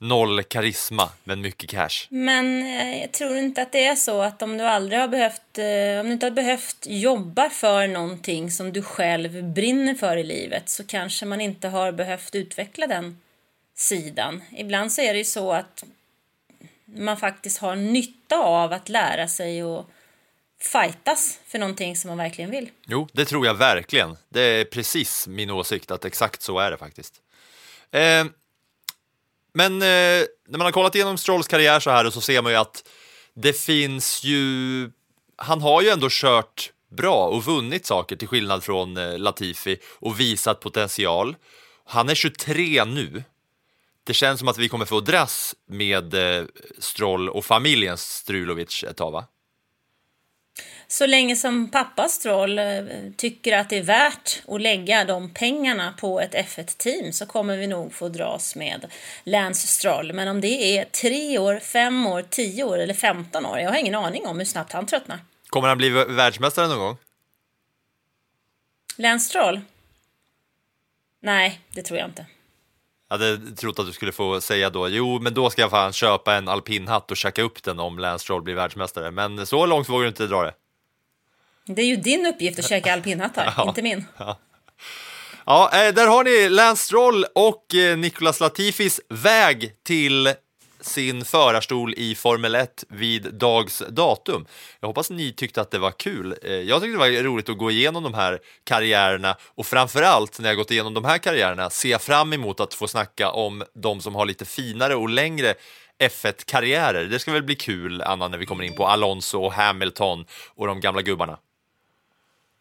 Noll 0.00 0.42
karisma, 0.42 1.08
men 1.24 1.40
mycket 1.40 1.70
cash. 1.70 2.06
Men 2.08 2.62
eh, 2.62 3.00
jag 3.00 3.12
tror 3.12 3.36
inte 3.36 3.62
att 3.62 3.72
det 3.72 3.84
är 3.84 3.94
så 3.94 4.22
att 4.22 4.42
om 4.42 4.58
du 4.58 4.64
aldrig 4.64 5.00
har 5.00 5.08
behövt, 5.08 5.58
eh, 5.58 6.00
om 6.00 6.06
du 6.06 6.12
inte 6.12 6.26
har 6.26 6.30
behövt 6.30 6.86
jobba 6.86 7.50
för 7.50 7.86
någonting 7.86 8.50
som 8.50 8.72
du 8.72 8.82
själv 8.82 9.44
brinner 9.44 9.94
för 9.94 10.16
i 10.16 10.24
livet 10.24 10.68
så 10.68 10.86
kanske 10.86 11.26
man 11.26 11.40
inte 11.40 11.68
har 11.68 11.92
behövt 11.92 12.34
utveckla 12.34 12.86
den 12.86 13.20
sidan. 13.74 14.42
Ibland 14.56 14.92
så 14.92 15.00
är 15.00 15.12
det 15.12 15.18
ju 15.18 15.24
så 15.24 15.52
att 15.52 15.84
man 16.84 17.16
faktiskt 17.16 17.58
har 17.58 17.76
nytta 17.76 18.36
av 18.36 18.72
att 18.72 18.88
lära 18.88 19.28
sig 19.28 19.64
och 19.64 19.90
fightas 20.60 21.38
för 21.46 21.58
någonting 21.58 21.96
som 21.96 22.08
man 22.08 22.18
verkligen 22.18 22.50
vill. 22.50 22.70
Jo, 22.86 23.08
det 23.12 23.24
tror 23.24 23.46
jag 23.46 23.54
verkligen. 23.54 24.16
Det 24.28 24.40
är 24.40 24.64
precis 24.64 25.26
min 25.28 25.50
åsikt 25.50 25.90
att 25.90 26.04
exakt 26.04 26.42
så 26.42 26.58
är 26.58 26.70
det 26.70 26.76
faktiskt. 26.76 27.14
Eh, 27.90 28.24
men 29.52 29.72
eh, 29.82 30.26
när 30.48 30.58
man 30.58 30.60
har 30.60 30.72
kollat 30.72 30.94
igenom 30.94 31.18
Strolls 31.18 31.48
karriär 31.48 31.80
så 31.80 31.90
här 31.90 32.10
så 32.10 32.20
ser 32.20 32.42
man 32.42 32.52
ju 32.52 32.58
att 32.58 32.88
det 33.34 33.52
finns 33.52 34.24
ju... 34.24 34.90
Han 35.36 35.60
har 35.60 35.82
ju 35.82 35.88
ändå 35.88 36.08
kört 36.10 36.72
bra 36.90 37.26
och 37.26 37.44
vunnit 37.44 37.86
saker 37.86 38.16
till 38.16 38.28
skillnad 38.28 38.64
från 38.64 38.96
eh, 38.96 39.18
Latifi 39.18 39.78
och 39.84 40.20
visat 40.20 40.60
potential. 40.60 41.36
Han 41.84 42.08
är 42.08 42.14
23 42.14 42.84
nu. 42.84 43.24
det 44.04 44.14
känns 44.14 44.38
som 44.38 44.48
att 44.48 44.58
vi 44.58 44.68
kommer 44.68 44.84
få 44.84 45.00
dras 45.00 45.54
med 45.68 46.14
eh, 46.14 46.44
Stroll 46.78 47.28
och 47.28 47.44
familjen 47.44 47.98
Strulovic 47.98 48.84
ett 48.84 48.96
tag 48.96 49.10
va? 49.10 49.24
Så 50.92 51.06
länge 51.06 51.36
som 51.36 51.70
pappa 51.70 52.08
Stroll 52.08 52.58
eh, 52.58 52.64
tycker 53.16 53.58
att 53.58 53.70
det 53.70 53.78
är 53.78 53.82
värt 53.82 54.42
att 54.48 54.60
lägga 54.60 55.04
de 55.04 55.34
pengarna 55.34 55.94
på 56.00 56.20
ett 56.20 56.34
F1-team 56.34 57.12
så 57.12 57.26
kommer 57.26 57.56
vi 57.56 57.66
nog 57.66 57.94
få 57.94 58.08
dras 58.08 58.56
med 58.56 58.92
Lance 59.24 59.66
Stroll. 59.66 60.12
Men 60.12 60.28
om 60.28 60.40
det 60.40 60.78
är 60.78 60.84
tre 60.84 61.38
år, 61.38 61.58
fem 61.58 62.06
år, 62.06 62.22
tio 62.30 62.64
år 62.64 62.78
eller 62.78 62.94
femton 62.94 63.46
år, 63.46 63.58
jag 63.58 63.70
har 63.70 63.76
ingen 63.76 63.94
aning 63.94 64.26
om 64.26 64.38
hur 64.38 64.44
snabbt 64.44 64.72
han 64.72 64.86
tröttnar. 64.86 65.18
Kommer 65.48 65.68
han 65.68 65.78
bli 65.78 65.90
världsmästare 65.90 66.68
någon 66.68 66.78
gång? 66.78 66.96
Lance 68.96 69.28
Stroll? 69.28 69.60
Nej, 71.22 71.60
det 71.72 71.82
tror 71.82 71.98
jag 71.98 72.08
inte. 72.08 72.26
Jag 73.08 73.18
hade 73.18 73.56
trott 73.56 73.78
att 73.78 73.86
du 73.86 73.92
skulle 73.92 74.12
få 74.12 74.40
säga 74.40 74.70
då, 74.70 74.88
jo, 74.88 75.18
men 75.18 75.34
då 75.34 75.50
ska 75.50 75.62
jag 75.62 75.70
fan 75.70 75.92
köpa 75.92 76.34
en 76.34 76.48
alpinhatt 76.48 77.10
och 77.10 77.16
checka 77.16 77.42
upp 77.42 77.62
den 77.62 77.80
om 77.80 77.98
Lance 77.98 78.22
Stroll 78.22 78.42
blir 78.42 78.54
världsmästare. 78.54 79.10
Men 79.10 79.46
så 79.46 79.66
långt 79.66 79.88
vågar 79.88 80.02
du 80.02 80.08
inte 80.08 80.26
dra 80.26 80.42
det. 80.42 80.54
Det 81.66 81.82
är 81.82 81.86
ju 81.86 81.96
din 81.96 82.26
uppgift 82.26 82.58
att 82.58 82.68
käka 82.68 82.92
alpinhattar, 82.92 83.54
Ja. 83.56 83.68
inte 83.68 83.82
min. 83.82 84.04
Ja, 85.46 85.70
eh, 85.74 85.94
där 85.94 86.06
har 86.06 86.24
ni 86.24 86.48
Lance 86.48 86.84
Stroll 86.84 87.24
och 87.34 87.74
eh, 87.74 87.96
Nicolas 87.98 88.40
Latifis 88.40 89.00
väg 89.08 89.72
till 89.84 90.32
sin 90.80 91.24
förarstol 91.24 91.94
i 91.96 92.14
Formel 92.14 92.54
1 92.54 92.84
vid 92.88 93.34
dags 93.34 93.82
datum. 93.88 94.46
Jag 94.80 94.88
hoppas 94.88 95.10
ni 95.10 95.32
tyckte 95.32 95.60
att 95.60 95.70
det 95.70 95.78
var 95.78 95.90
kul. 95.90 96.36
Eh, 96.42 96.52
Jag 96.52 96.82
tyckte 96.82 96.92
det 96.92 96.98
var 96.98 97.22
roligt 97.22 97.48
att 97.48 97.58
gå 97.58 97.70
igenom 97.70 98.02
de 98.02 98.14
här 98.14 98.38
karriärerna 98.64 99.36
och 99.54 99.66
framförallt 99.66 100.38
när 100.40 100.48
jag 100.48 100.56
gått 100.56 100.70
igenom 100.70 100.94
de 100.94 101.04
här 101.04 101.18
karriärerna 101.18 101.70
ser 101.70 101.88
jag 101.90 102.02
fram 102.02 102.32
emot 102.32 102.60
att 102.60 102.74
få 102.74 102.88
snacka 102.88 103.30
om 103.30 103.64
de 103.74 104.00
som 104.00 104.14
har 104.14 104.26
lite 104.26 104.44
finare 104.44 104.94
och 104.94 105.08
längre 105.08 105.54
F1-karriärer. 106.02 107.04
Det 107.04 107.18
ska 107.18 107.32
väl 107.32 107.42
bli 107.42 107.54
kul, 107.56 108.02
Anna, 108.02 108.28
när 108.28 108.38
vi 108.38 108.46
kommer 108.46 108.64
in 108.64 108.74
på 108.76 108.86
Alonso 108.86 109.38
och 109.42 109.52
Hamilton 109.52 110.24
och 110.54 110.66
de 110.66 110.80
gamla 110.80 111.02
gubbarna. 111.02 111.38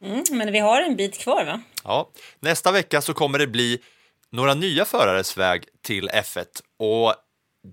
Mm, 0.04 0.24
men 0.32 0.52
vi 0.52 0.60
har 0.60 0.82
en 0.82 0.96
bit 0.96 1.18
kvar 1.18 1.46
va? 1.46 1.62
Ja, 1.84 2.10
nästa 2.40 2.72
vecka 2.72 3.02
så 3.02 3.14
kommer 3.14 3.40
det 3.40 3.48
bli 3.48 3.80
några 4.32 4.54
nya 4.54 4.86
förares 4.86 5.38
väg 5.38 5.64
till 5.82 6.10
F1 6.10 6.46
och 6.80 7.14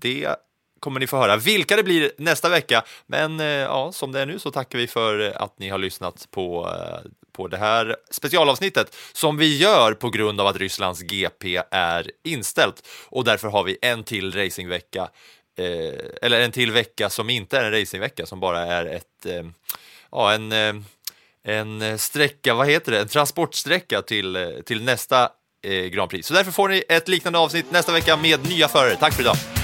det 0.01 0.35
kommer 0.79 0.99
ni 0.99 1.07
få 1.07 1.17
höra 1.17 1.37
vilka 1.37 1.75
det 1.75 1.83
blir 1.83 2.11
nästa 2.17 2.49
vecka. 2.49 2.83
Men 3.05 3.39
eh, 3.39 3.45
ja, 3.45 3.91
som 3.91 4.11
det 4.11 4.21
är 4.21 4.25
nu 4.25 4.39
så 4.39 4.51
tackar 4.51 4.79
vi 4.79 4.87
för 4.87 5.19
att 5.35 5.59
ni 5.59 5.69
har 5.69 5.77
lyssnat 5.77 6.27
på, 6.31 6.73
eh, 6.75 7.11
på 7.31 7.47
det 7.47 7.57
här 7.57 7.95
specialavsnittet 8.11 8.95
som 9.13 9.37
vi 9.37 9.57
gör 9.57 9.93
på 9.93 10.09
grund 10.09 10.41
av 10.41 10.47
att 10.47 10.57
Rysslands 10.57 11.01
GP 11.01 11.61
är 11.71 12.11
inställt 12.23 12.87
och 13.09 13.23
därför 13.23 13.47
har 13.47 13.63
vi 13.63 13.77
en 13.81 14.03
till 14.03 14.33
racingvecka 14.33 15.09
eh, 15.57 15.99
eller 16.21 16.41
en 16.41 16.51
till 16.51 16.71
vecka 16.71 17.09
som 17.09 17.29
inte 17.29 17.57
är 17.57 17.63
en 17.63 17.79
racingvecka 17.79 18.25
som 18.25 18.39
bara 18.39 18.59
är 18.59 18.85
ett 18.85 19.25
eh, 19.25 19.43
ja, 20.11 20.33
en 20.33 20.51
eh, 20.51 20.73
en 21.47 21.81
eh, 21.81 21.97
sträcka, 21.97 22.53
vad 22.53 22.67
heter 22.67 22.91
det, 22.91 22.99
en 22.99 23.07
transportsträcka 23.07 24.01
till, 24.01 24.35
eh, 24.35 24.43
till 24.65 24.83
nästa 24.83 25.29
eh, 25.63 25.85
Grand 25.85 26.09
Prix. 26.09 26.27
Så 26.27 26.33
därför 26.33 26.51
får 26.51 26.69
ni 26.69 26.83
ett 26.89 27.07
liknande 27.07 27.39
avsnitt 27.39 27.71
nästa 27.71 27.91
vecka 27.91 28.17
med 28.17 28.49
nya 28.49 28.67
förare. 28.67 28.95
Tack 28.95 29.13
för 29.13 29.21
idag! 29.21 29.56